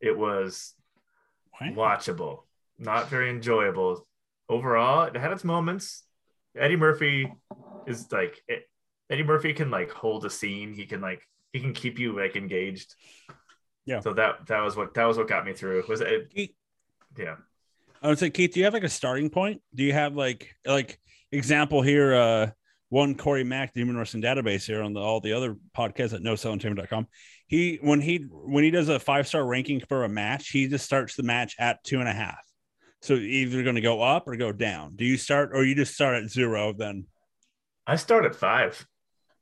[0.00, 0.74] It was
[1.58, 1.72] Wow.
[1.98, 2.42] watchable,
[2.78, 4.06] not very enjoyable.
[4.48, 6.02] Overall, it had its moments.
[6.54, 7.32] Eddie Murphy
[7.86, 8.68] is like it,
[9.08, 10.74] Eddie Murphy can like hold a scene.
[10.74, 11.22] He can like
[11.54, 12.94] he can keep you like engaged.
[13.86, 14.00] Yeah.
[14.00, 15.84] So that that was what that was what got me through.
[15.88, 16.30] Was it?
[16.34, 16.54] Keith,
[17.16, 17.36] Yeah.
[18.02, 19.62] I would say, Keith, do you have like a starting point?
[19.74, 20.98] Do you have like like
[21.32, 22.14] example here?
[22.14, 22.50] Uh,
[22.88, 26.20] one Corey Mack, the Human Wrestling Database here on the, all the other podcasts at
[26.20, 27.08] NoSellEntertainment.com.
[27.48, 30.84] He when he when he does a five star ranking for a match, he just
[30.84, 32.38] starts the match at two and a half.
[33.02, 34.96] So either going to go up or go down.
[34.96, 36.72] Do you start or you just start at zero?
[36.76, 37.06] Then
[37.86, 38.84] I start at five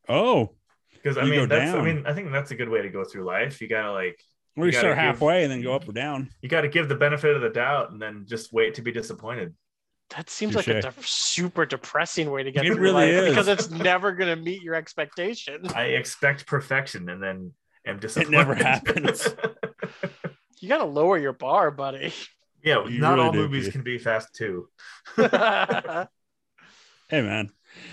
[0.09, 0.55] oh,
[0.93, 3.25] because I mean that's I mean I think that's a good way to go through
[3.25, 3.63] life.
[3.63, 4.21] You gotta like
[4.57, 6.31] or you, You gotta start give- halfway and then go up or down.
[6.43, 9.55] you gotta give the benefit of the doubt and then just wait to be disappointed.
[10.17, 13.29] That seems like a de- super depressing way to get It through really life is.
[13.31, 15.63] because it's never going to meet your expectation.
[15.75, 17.53] I expect perfection and then
[17.87, 18.29] am disappointed.
[18.35, 19.29] It never happens.
[20.61, 22.13] You got to lower your bar, buddy.
[22.63, 23.73] yeah, You not really all do, movies Keith.
[23.73, 24.69] can be fast too.
[25.19, 26.07] uh,
[27.11, 27.51] Hey man,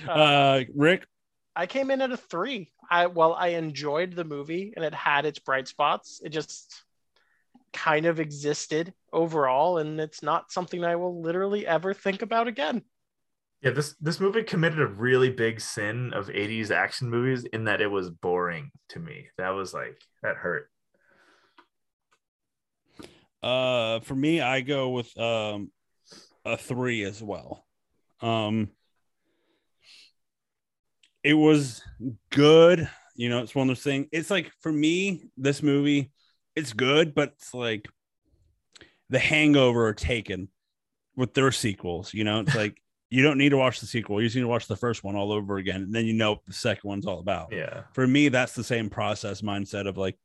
[0.07, 1.05] uh, Rick,
[1.53, 2.71] I came in at a three.
[2.91, 6.21] I well, I enjoyed the movie and it had its bright spots.
[6.23, 6.83] It just
[7.71, 12.83] kind of existed overall, and it's not something I will literally ever think about again.
[13.61, 17.79] Yeah, this this movie committed a really big sin of 80s action movies in that
[17.79, 19.27] it was boring to me.
[19.37, 20.69] That was like that hurt.
[23.41, 25.71] Uh, for me, I go with um
[26.43, 27.65] a three as well.
[28.19, 28.69] Um,
[31.23, 31.81] it was
[32.31, 32.89] good.
[33.15, 34.07] You know, it's one of those things.
[34.11, 36.11] It's like for me, this movie,
[36.55, 37.87] it's good, but it's like
[39.09, 40.49] the Hangover or Taken
[41.15, 42.13] with their sequels.
[42.13, 44.21] You know, it's like you don't need to watch the sequel.
[44.21, 46.31] You just need to watch the first one all over again, and then you know
[46.31, 47.83] what the second one's all about Yeah.
[47.93, 50.17] for me, that's the same process mindset of like,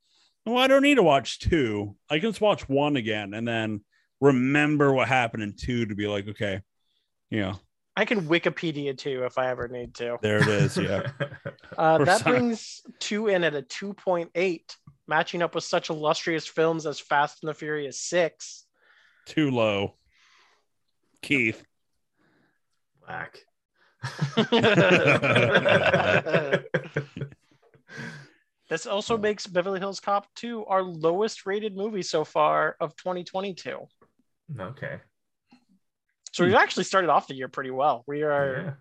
[0.47, 1.97] well, I don't need to watch two.
[2.09, 3.81] I can just watch one again and then
[4.21, 6.61] remember what happened in two to be like, okay,
[7.31, 7.59] you know,
[7.97, 10.19] I can Wikipedia too if I ever need to.
[10.21, 10.77] there it is.
[10.77, 11.11] Yeah.
[11.77, 14.61] Uh, that some- brings two in at a 2.8,
[15.07, 18.65] matching up with such illustrious films as Fast and the Furious 6.
[19.27, 19.97] Too low.
[21.21, 21.63] Keith.
[23.05, 23.41] Black.
[28.71, 33.87] this also makes Beverly Hills Cop 2 our lowest rated movie so far of 2022.
[34.59, 35.01] okay.
[36.37, 38.05] So we've actually started off the year pretty well.
[38.07, 38.73] We are Yeah.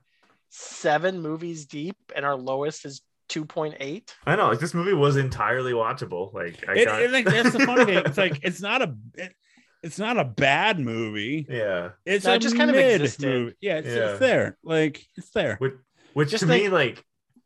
[0.49, 4.13] seven seven movies deep, and our lowest is 2.8.
[4.25, 6.33] I know, like this movie was entirely watchable.
[6.33, 8.03] Like I It, got it- like that's the funny thing.
[8.05, 9.33] It's like it's not a it,
[9.81, 11.45] it's not a bad movie.
[11.49, 11.91] yeah.
[12.05, 13.25] It's No, a it just kind of mid existed.
[13.29, 13.55] movie.
[13.61, 14.09] Yeah, it's, Yeah.
[14.11, 14.57] it's there.
[14.63, 15.55] Like it's there.
[15.59, 15.73] Which
[16.13, 17.03] which Just to me, like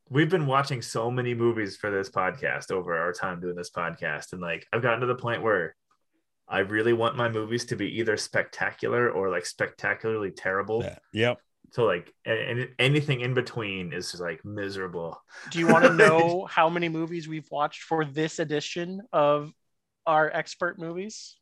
[0.09, 4.33] we've been watching so many movies for this podcast over our time doing this podcast.
[4.33, 5.75] And like I've gotten to the point where
[6.49, 10.83] I really want my movies to be either spectacular or like spectacularly terrible.
[10.83, 10.97] Yeah.
[11.13, 11.37] Yep.
[11.71, 15.21] So like and anything in between is just like miserable.
[15.51, 19.53] Do you want to know how many movies we've watched for this edition of
[20.07, 21.37] our expert movies?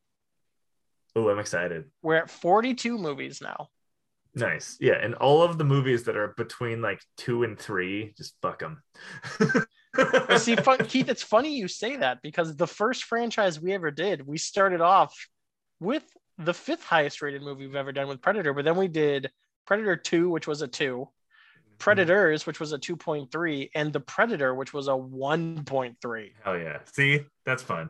[1.16, 1.86] Oh, I'm excited.
[2.02, 3.70] We're at 42 movies now.
[4.36, 4.78] Nice.
[4.80, 5.00] Yeah.
[5.02, 8.84] And all of the movies that are between like two and three, just fuck them.
[10.28, 13.91] But see, fun, Keith, it's funny you say that because the first franchise we ever
[13.91, 15.15] did, we started off
[15.80, 16.03] with
[16.38, 19.32] the fifth highest rated movie we've ever done with Predator, but then we did
[19.65, 21.78] Predator 2, which was a 2, mm-hmm.
[21.80, 26.32] Predators, which was a 2.3, and The Predator, which was a 1.3.
[26.44, 26.80] Hell yeah.
[26.94, 27.90] See, that's fun.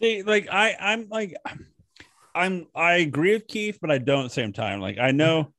[0.00, 1.34] See, like I, I'm like,
[2.34, 4.80] I'm, I agree with Keith, but I don't at the same time.
[4.80, 5.52] Like I know,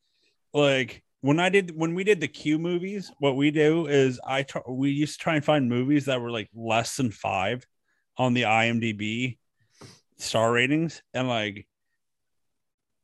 [0.54, 4.46] like when I did when we did the Q movies, what we do is I
[4.68, 7.66] we used to try and find movies that were like less than five
[8.18, 9.38] on the IMDb
[10.18, 11.68] star ratings, and like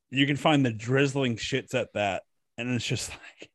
[0.09, 2.23] you can find the drizzling shits at that,
[2.57, 3.49] and it's just like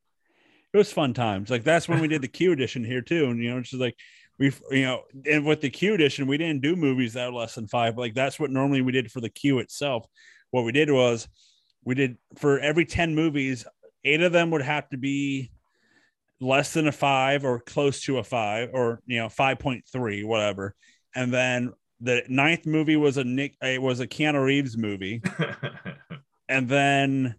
[0.73, 1.51] it was fun times.
[1.51, 3.81] Like that's when we did the Q edition here too, and you know, it's just
[3.81, 3.97] like
[4.39, 7.57] we you know, and with the Q edition, we didn't do movies that are less
[7.57, 7.99] than five.
[7.99, 10.07] Like that's what normally we did for the Q itself.
[10.53, 11.27] What we did was
[11.85, 13.67] we did for every 10 movies,
[14.05, 15.51] eight of them would have to be
[16.41, 20.75] less than a five or close to a five or you know 5.3 whatever.
[21.15, 25.23] And then the ninth movie was a nick it was a keanu reeves movie.
[26.49, 27.37] And then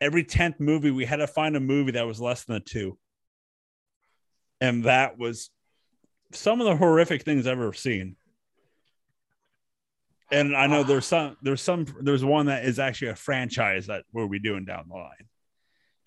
[0.00, 2.96] every 10th movie we had to find a movie that was less than a two.
[4.62, 5.50] And that was
[6.32, 8.16] some of the horrific things i've ever seen.
[10.32, 14.04] And i know there's some there's some there's one that is actually a franchise that
[14.10, 15.28] we'll be doing down the line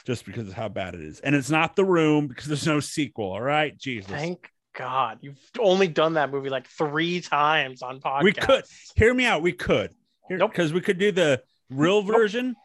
[0.06, 2.80] just because of how bad it is and it's not the room because there's no
[2.80, 5.20] sequel all right jesus Thank God.
[5.22, 8.24] You've only done that movie like three times on podcast.
[8.24, 8.64] We could.
[8.96, 9.92] hear me out we could
[10.32, 10.50] Nope.
[10.52, 12.56] because we could do the real version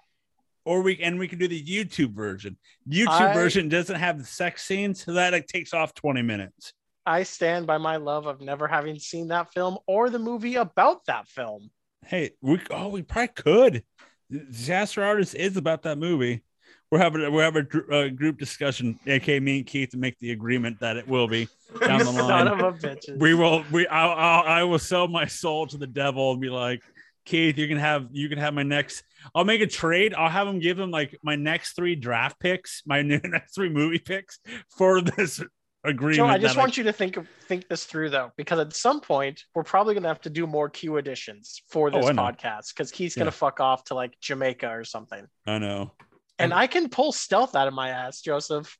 [0.64, 2.56] or we and we could do the youtube version
[2.88, 6.72] youtube I- version doesn't have the sex scenes so that it takes off 20 minutes
[7.04, 11.04] I stand by my love of never having seen that film or the movie about
[11.06, 11.70] that film.
[12.06, 13.84] hey we oh we probably could
[14.30, 16.42] disaster artist is about that movie
[16.90, 20.30] we're having we're having a uh, group discussion aka me and keith to make the
[20.32, 21.48] agreement that it will be
[21.86, 22.46] down the line.
[22.48, 23.18] of a bitches.
[23.18, 26.48] we will we I'll, I'll, i will sell my soul to the devil and be
[26.50, 26.82] like
[27.26, 29.02] keith you can have you can have my next
[29.34, 30.14] i'll make a trade.
[30.14, 33.98] I'll have him give him like my next three draft picks my next three movie
[33.98, 34.38] picks
[34.76, 35.42] for this
[35.84, 38.72] agreement Joe, I just want you to think of think this through though, because at
[38.74, 42.68] some point we're probably gonna have to do more Q editions for this Oh, podcast
[42.74, 45.26] because Keith's gonna fuck off to like Jamaica or something.
[45.46, 45.92] i know
[46.38, 48.78] And I can pull stealth out of my ass, Joseph.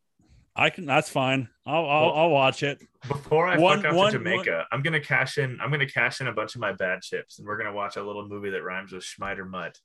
[0.57, 4.13] i can that's fine i'll i'll, I'll watch it Before I One- fuck off one-
[4.13, 5.59] to Jamaica, I'm gonna cash in.
[5.63, 8.03] I'm gonna cash in a bunch of my bad chips, and we're gonna watch a
[8.03, 9.79] little movie that rhymes with Schmeider Mutt.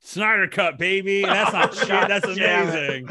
[0.00, 1.22] Snyder cut, baby.
[1.22, 1.88] That's not Oh, shit.
[1.88, 2.72] God That's damn it.
[2.74, 3.08] amazing.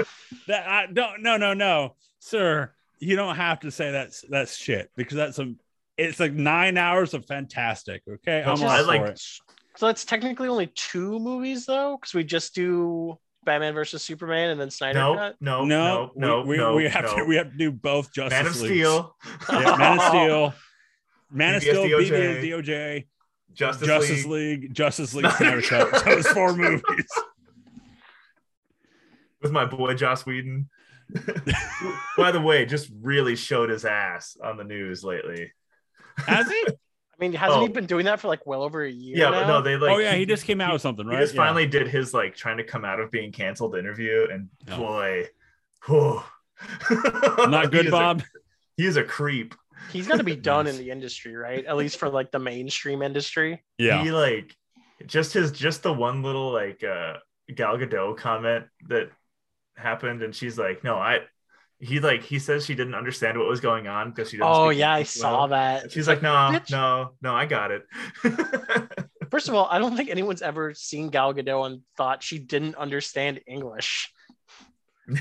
[0.48, 1.24] That I don't.
[1.24, 2.72] No, no, no, sir.
[3.00, 5.54] You don't have to say that's that's shit because that's a.
[5.98, 8.04] It's like nine hours of fantastic.
[8.08, 9.22] Okay, I'm Which all I for like- it.
[9.76, 14.60] So that's technically only two movies though, because we just do Batman versus Superman and
[14.62, 15.36] then Snyder No, Cut.
[15.41, 16.76] no, No, no, no, we, no.
[16.76, 17.16] we, we have no.
[17.18, 18.74] to we have to do both Justice Man of Leagues.
[18.74, 19.16] Steel,
[19.52, 20.54] Yeah, Man of Steel,
[21.32, 23.08] Man of Steel, DOJ, BBS DOJ,
[23.54, 25.91] Justice, Justice League, League, Justice League, Snyder Snyder Cut.
[25.91, 26.04] Cut.
[26.04, 26.84] So it's four movies.
[29.41, 30.70] with my boy Joss Whedon.
[32.18, 35.52] By the way, just really showed his ass on the news lately.
[36.18, 36.66] Has he?
[37.14, 37.72] I mean, hasn't he Oh.
[37.72, 39.18] been doing that for like well over a year?
[39.18, 39.41] yeah, now?
[39.41, 39.91] but no, they like.
[39.91, 41.19] oh yeah, he just came out with something, right?
[41.19, 41.41] He just Yeah.
[41.45, 44.77] finally did his like trying to come out of being canceled interview, and Oh.
[44.77, 45.30] boy,
[45.85, 46.23] whew.
[46.90, 48.23] not He good, a- Bob.
[48.77, 49.53] he is a creep.
[49.91, 51.64] He's gonna be done in the industry, right?
[51.65, 53.64] At least for like the mainstream industry.
[53.77, 54.02] Yeah.
[54.03, 54.56] He like
[55.06, 57.15] just his just the one little like uh
[57.53, 59.10] Gal Gadot comment that
[59.76, 61.19] happened, and she's like, no, I.
[61.84, 64.38] He like he says she didn't understand what was going on because she.
[64.38, 65.84] Didn't Oh speak yeah, I English saw that.
[65.84, 66.72] And She's like, no, bitch.
[66.72, 67.84] no, no, I got it.
[69.32, 72.76] First of all, I don't think anyone's ever seen Gal Gadot and thought she didn't
[72.76, 74.12] understand English.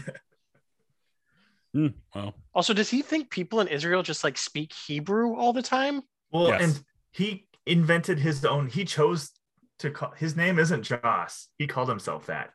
[1.75, 5.63] Hmm, well, Also, does he think people in Israel just like speak Hebrew all the
[5.63, 6.03] time?
[6.31, 6.61] well, Yes.
[6.63, 8.67] and he invented his own.
[8.67, 9.31] He chose
[9.79, 11.49] to call his name isn't Joss.
[11.57, 12.51] He called himself that.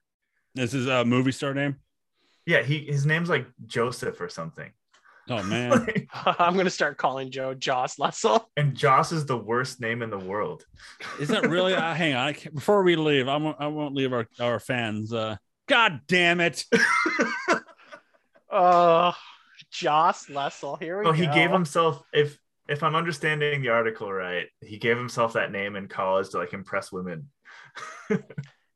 [0.54, 1.78] this is a movie star name.
[2.48, 4.72] Yeah, he his name's like Joseph or something.
[5.30, 5.86] Oh man.
[6.14, 8.50] I'm gonna start calling Joe Joss Lessel.
[8.56, 10.66] and Joss is the worst name in the world.
[11.20, 11.74] Is that really?
[11.76, 12.28] Uh, hang on.
[12.28, 15.12] I can't, before we leave, I won't, I won't leave our, our fans.
[15.12, 15.36] Uh,
[15.68, 16.64] God damn it.
[18.50, 19.14] Oh,
[19.72, 20.78] Joss Lessel.
[20.78, 21.18] Here we Well, go.
[21.20, 25.76] he gave himself if if I'm understanding the article right, he gave himself that name
[25.76, 27.30] in college to like impress women.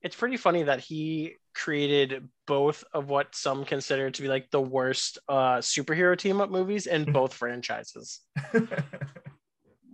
[0.01, 4.61] It's pretty funny that he created both of what some consider to be like the
[4.61, 8.21] worst uh, superhero team up movies in both franchises.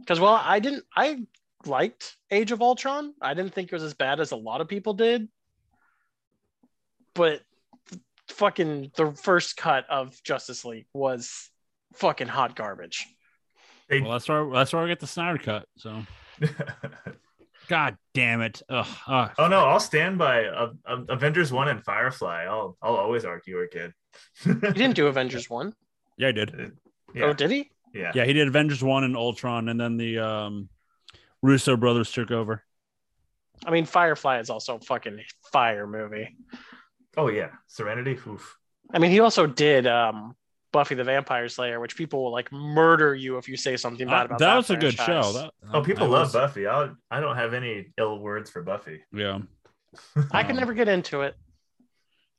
[0.08, 0.86] Because well, I didn't.
[0.96, 1.20] I
[1.66, 3.14] liked Age of Ultron.
[3.22, 5.28] I didn't think it was as bad as a lot of people did.
[7.14, 7.42] But
[8.30, 11.50] fucking the first cut of Justice League was
[11.96, 13.06] fucking hot garbage.
[13.90, 15.68] Well, that's where that's where I get the Snyder cut.
[15.78, 16.04] So,
[17.68, 18.61] God damn it.
[18.69, 22.45] Ugh, uh, oh no, I'll stand by uh, uh, Avengers One and Firefly.
[22.45, 23.94] I'll I'll always argue it, kid.
[24.44, 25.73] He didn't do Avengers one.
[26.18, 26.72] yeah, I did.
[27.14, 27.69] yeah, Oh, did he?
[27.94, 28.11] yeah.
[28.15, 30.69] Yeah, he did Avengers one and Ultron, and then the um,
[31.41, 32.64] Russo brothers took over.
[33.65, 35.19] I mean, Firefly is also a fucking
[35.52, 36.38] fire movie.
[37.18, 38.18] Oh yeah, Serenity.
[38.27, 38.57] Oof.
[38.94, 40.35] I mean, he also did um,
[40.72, 44.26] Buffy the Vampire Slayer, which people will like murder you if you say something bad
[44.27, 44.56] about that that.
[44.57, 45.31] was a good show.
[45.34, 46.68] That, Oh, people I love was- Buffy.
[46.68, 49.02] I I don't have any ill words for Buffy.
[49.14, 49.39] Yeah,
[50.31, 51.35] I could Um, never get into it.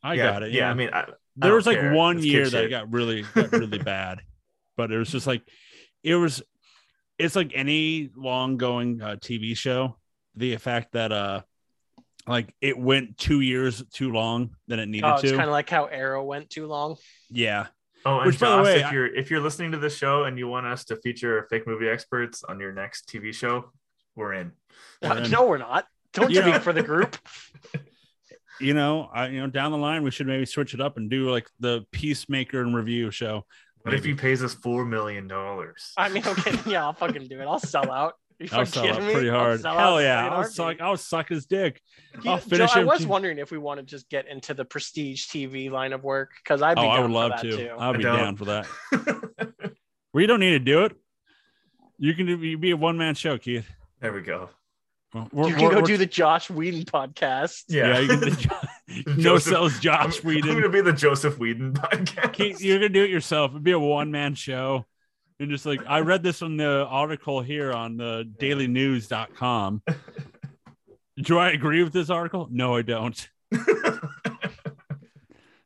[0.03, 0.53] I yeah, got it.
[0.53, 1.05] Yeah, Yeah, I mean, I,
[1.37, 1.93] there don't was like care.
[1.93, 4.21] one It's year that it got really got really bad,
[4.77, 5.43] but it was just like
[6.03, 6.43] it was.
[7.19, 9.97] It's like any long going uh, TV show.
[10.37, 11.41] The effect that uh,
[12.29, 15.31] like it went two years too long than it needed Oh, it's to.
[15.31, 16.97] kind of like how Arrow went too long.
[17.29, 17.67] yeah,
[18.07, 20.39] Oh, and Which, by the way, if you're if you're listening to the show and
[20.39, 23.73] you want us to feature fake movie experts on your next TV show,
[24.15, 24.53] we're in.
[25.03, 25.87] Uh, no, we're not.
[26.13, 27.17] Don't You speak know- for the group.
[28.61, 31.11] you know, I you know down the line we should maybe switch it up and
[31.11, 33.45] do like the Peacemaker and review show.
[33.83, 35.93] What if he pays us four million dollars?
[35.97, 37.45] I mean, okay, yeah, I'll fucking do it.
[37.45, 38.15] I'll sell out.
[38.41, 39.13] Are you I was fucking sell out me?
[39.13, 39.61] pretty hard.
[39.61, 40.81] sell Hell yeah, I was suck.
[40.81, 41.81] I was suck his dick.
[42.23, 43.09] He- I'll Joe, finish I was too.
[43.09, 46.63] wondering if we want to just get into the prestige TV line of work because
[46.63, 47.57] I'd be Oh, down I would for love that to.
[47.57, 47.75] too.
[47.79, 48.67] I'd be down for that.
[50.15, 50.97] We don't need to do it.
[51.99, 53.69] You can do, you be a one man show, Keith.
[54.01, 54.49] there we go.
[55.33, 57.65] We're- you can go do the Joss Whedon podcast.
[57.69, 58.37] Yeah, Yeah, you can do,
[59.17, 60.51] no Joseph- sells Josh I'm, Whedon.
[60.51, 62.33] I'm gonna be the Joseph Whedon podcast.
[62.33, 63.51] Keith, you're gonna do it yourself.
[63.53, 64.87] It'd be a one man show.
[65.41, 69.83] And just like I read this on the article here on the dailynews.com.
[71.23, 72.49] Do I agree with this article?
[72.51, 73.29] No, I don't.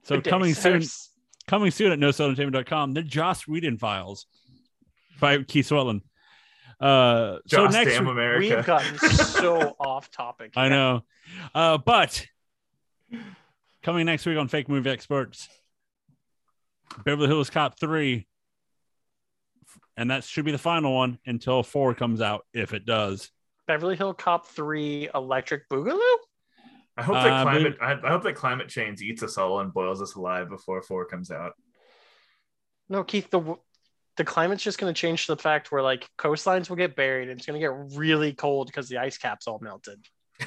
[0.05, 1.11] So Good coming soon, sirs.
[1.47, 4.27] coming soon at nosellentertainment.com, the Joss Whedon files
[5.20, 6.01] by Keith Swellen.
[6.81, 8.57] Uh so next damn week- America.
[8.57, 10.55] We've gotten so off topic.
[10.57, 11.05] I know.
[11.55, 12.27] Uh, but
[13.85, 15.49] coming next week on Fake Movie Experts,
[17.05, 18.27] Beverly Hills Cop 3.
[19.97, 23.31] And that should be the final one until four comes out, if it does.
[23.66, 26.01] Beverly Hill Cop 3 Electric Boogaloo?
[26.97, 27.77] I hope Uh, that I climate.
[27.81, 31.05] I, I hope that climate change eats us all and boils us alive before four
[31.06, 31.52] comes out.
[32.89, 33.56] No, Keith, the
[34.19, 37.31] the climate's just going to change to the fact where like coastlines will get buried
[37.31, 40.05] and it's going to get really cold because the ice cap's all melted.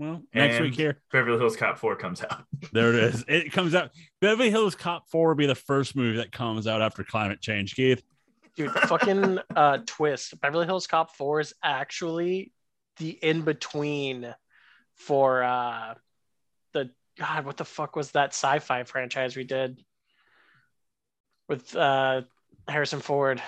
[0.00, 2.44] Well, next And week here, Beverly Hills Cop Four comes out.
[2.72, 3.24] there it is.
[3.26, 3.90] It comes out.
[4.20, 7.74] Beverly Hills Cop 4 will be the first movie that comes out after climate change,
[7.74, 8.00] Keith.
[8.58, 10.40] Dude, fucking uh twist.
[10.40, 12.52] Beverly Hills Cop 4 is actually
[12.96, 14.34] the in between
[14.96, 15.94] for uh
[16.72, 19.80] the God, what the fuck was that sci-fi franchise we did
[21.48, 22.22] with uh
[22.66, 23.40] Harrison Ford?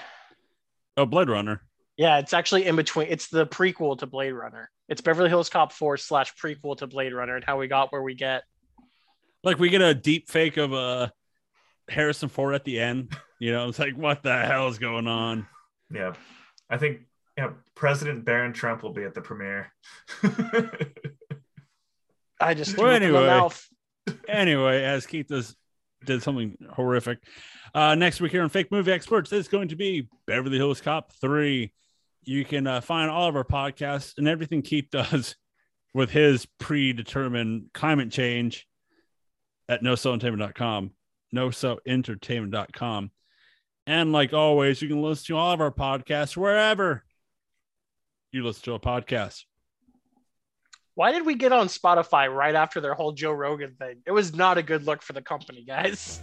[0.96, 1.60] Oh, Blade Runner.
[1.96, 3.08] Yeah, it's actually in between.
[3.10, 4.70] It's the prequel to Blade Runner.
[4.88, 8.02] It's Beverly Hills Cop 4 slash prequel to Blade Runner and how we got where
[8.02, 8.44] we get.
[9.42, 11.08] Like we get a deep fake of uh,
[11.90, 13.16] Harrison Ford at the end.
[13.38, 15.46] You know, it's like, what the hell is going on?
[15.92, 16.12] Yeah,
[16.68, 17.00] I think
[17.36, 19.72] yeah, President Barron Trump will be at the premiere.
[22.40, 23.26] I just Well, threw up in my anyway.
[23.26, 23.66] mouth.
[24.28, 25.54] anyway, as Keith does,
[26.04, 27.18] did something horrific.
[27.74, 31.12] Uh, next week here on Fake Movie Experts, is going to be Beverly Hills Cop
[31.20, 31.72] 3.
[32.24, 35.36] You can uh, find all of our podcasts and everything Keith does
[35.94, 38.66] with his predetermined climate change
[39.68, 40.90] at nosellentertainment.com,
[41.35, 43.11] nosellentertainment.com.
[43.86, 47.05] And like always, you can listen to all of our podcasts wherever
[48.32, 49.44] you listen to a podcast.
[50.94, 54.02] Why did we get on Spotify right after their whole Joe Rogan thing?
[54.07, 56.20] It was not a good look for the company, guys.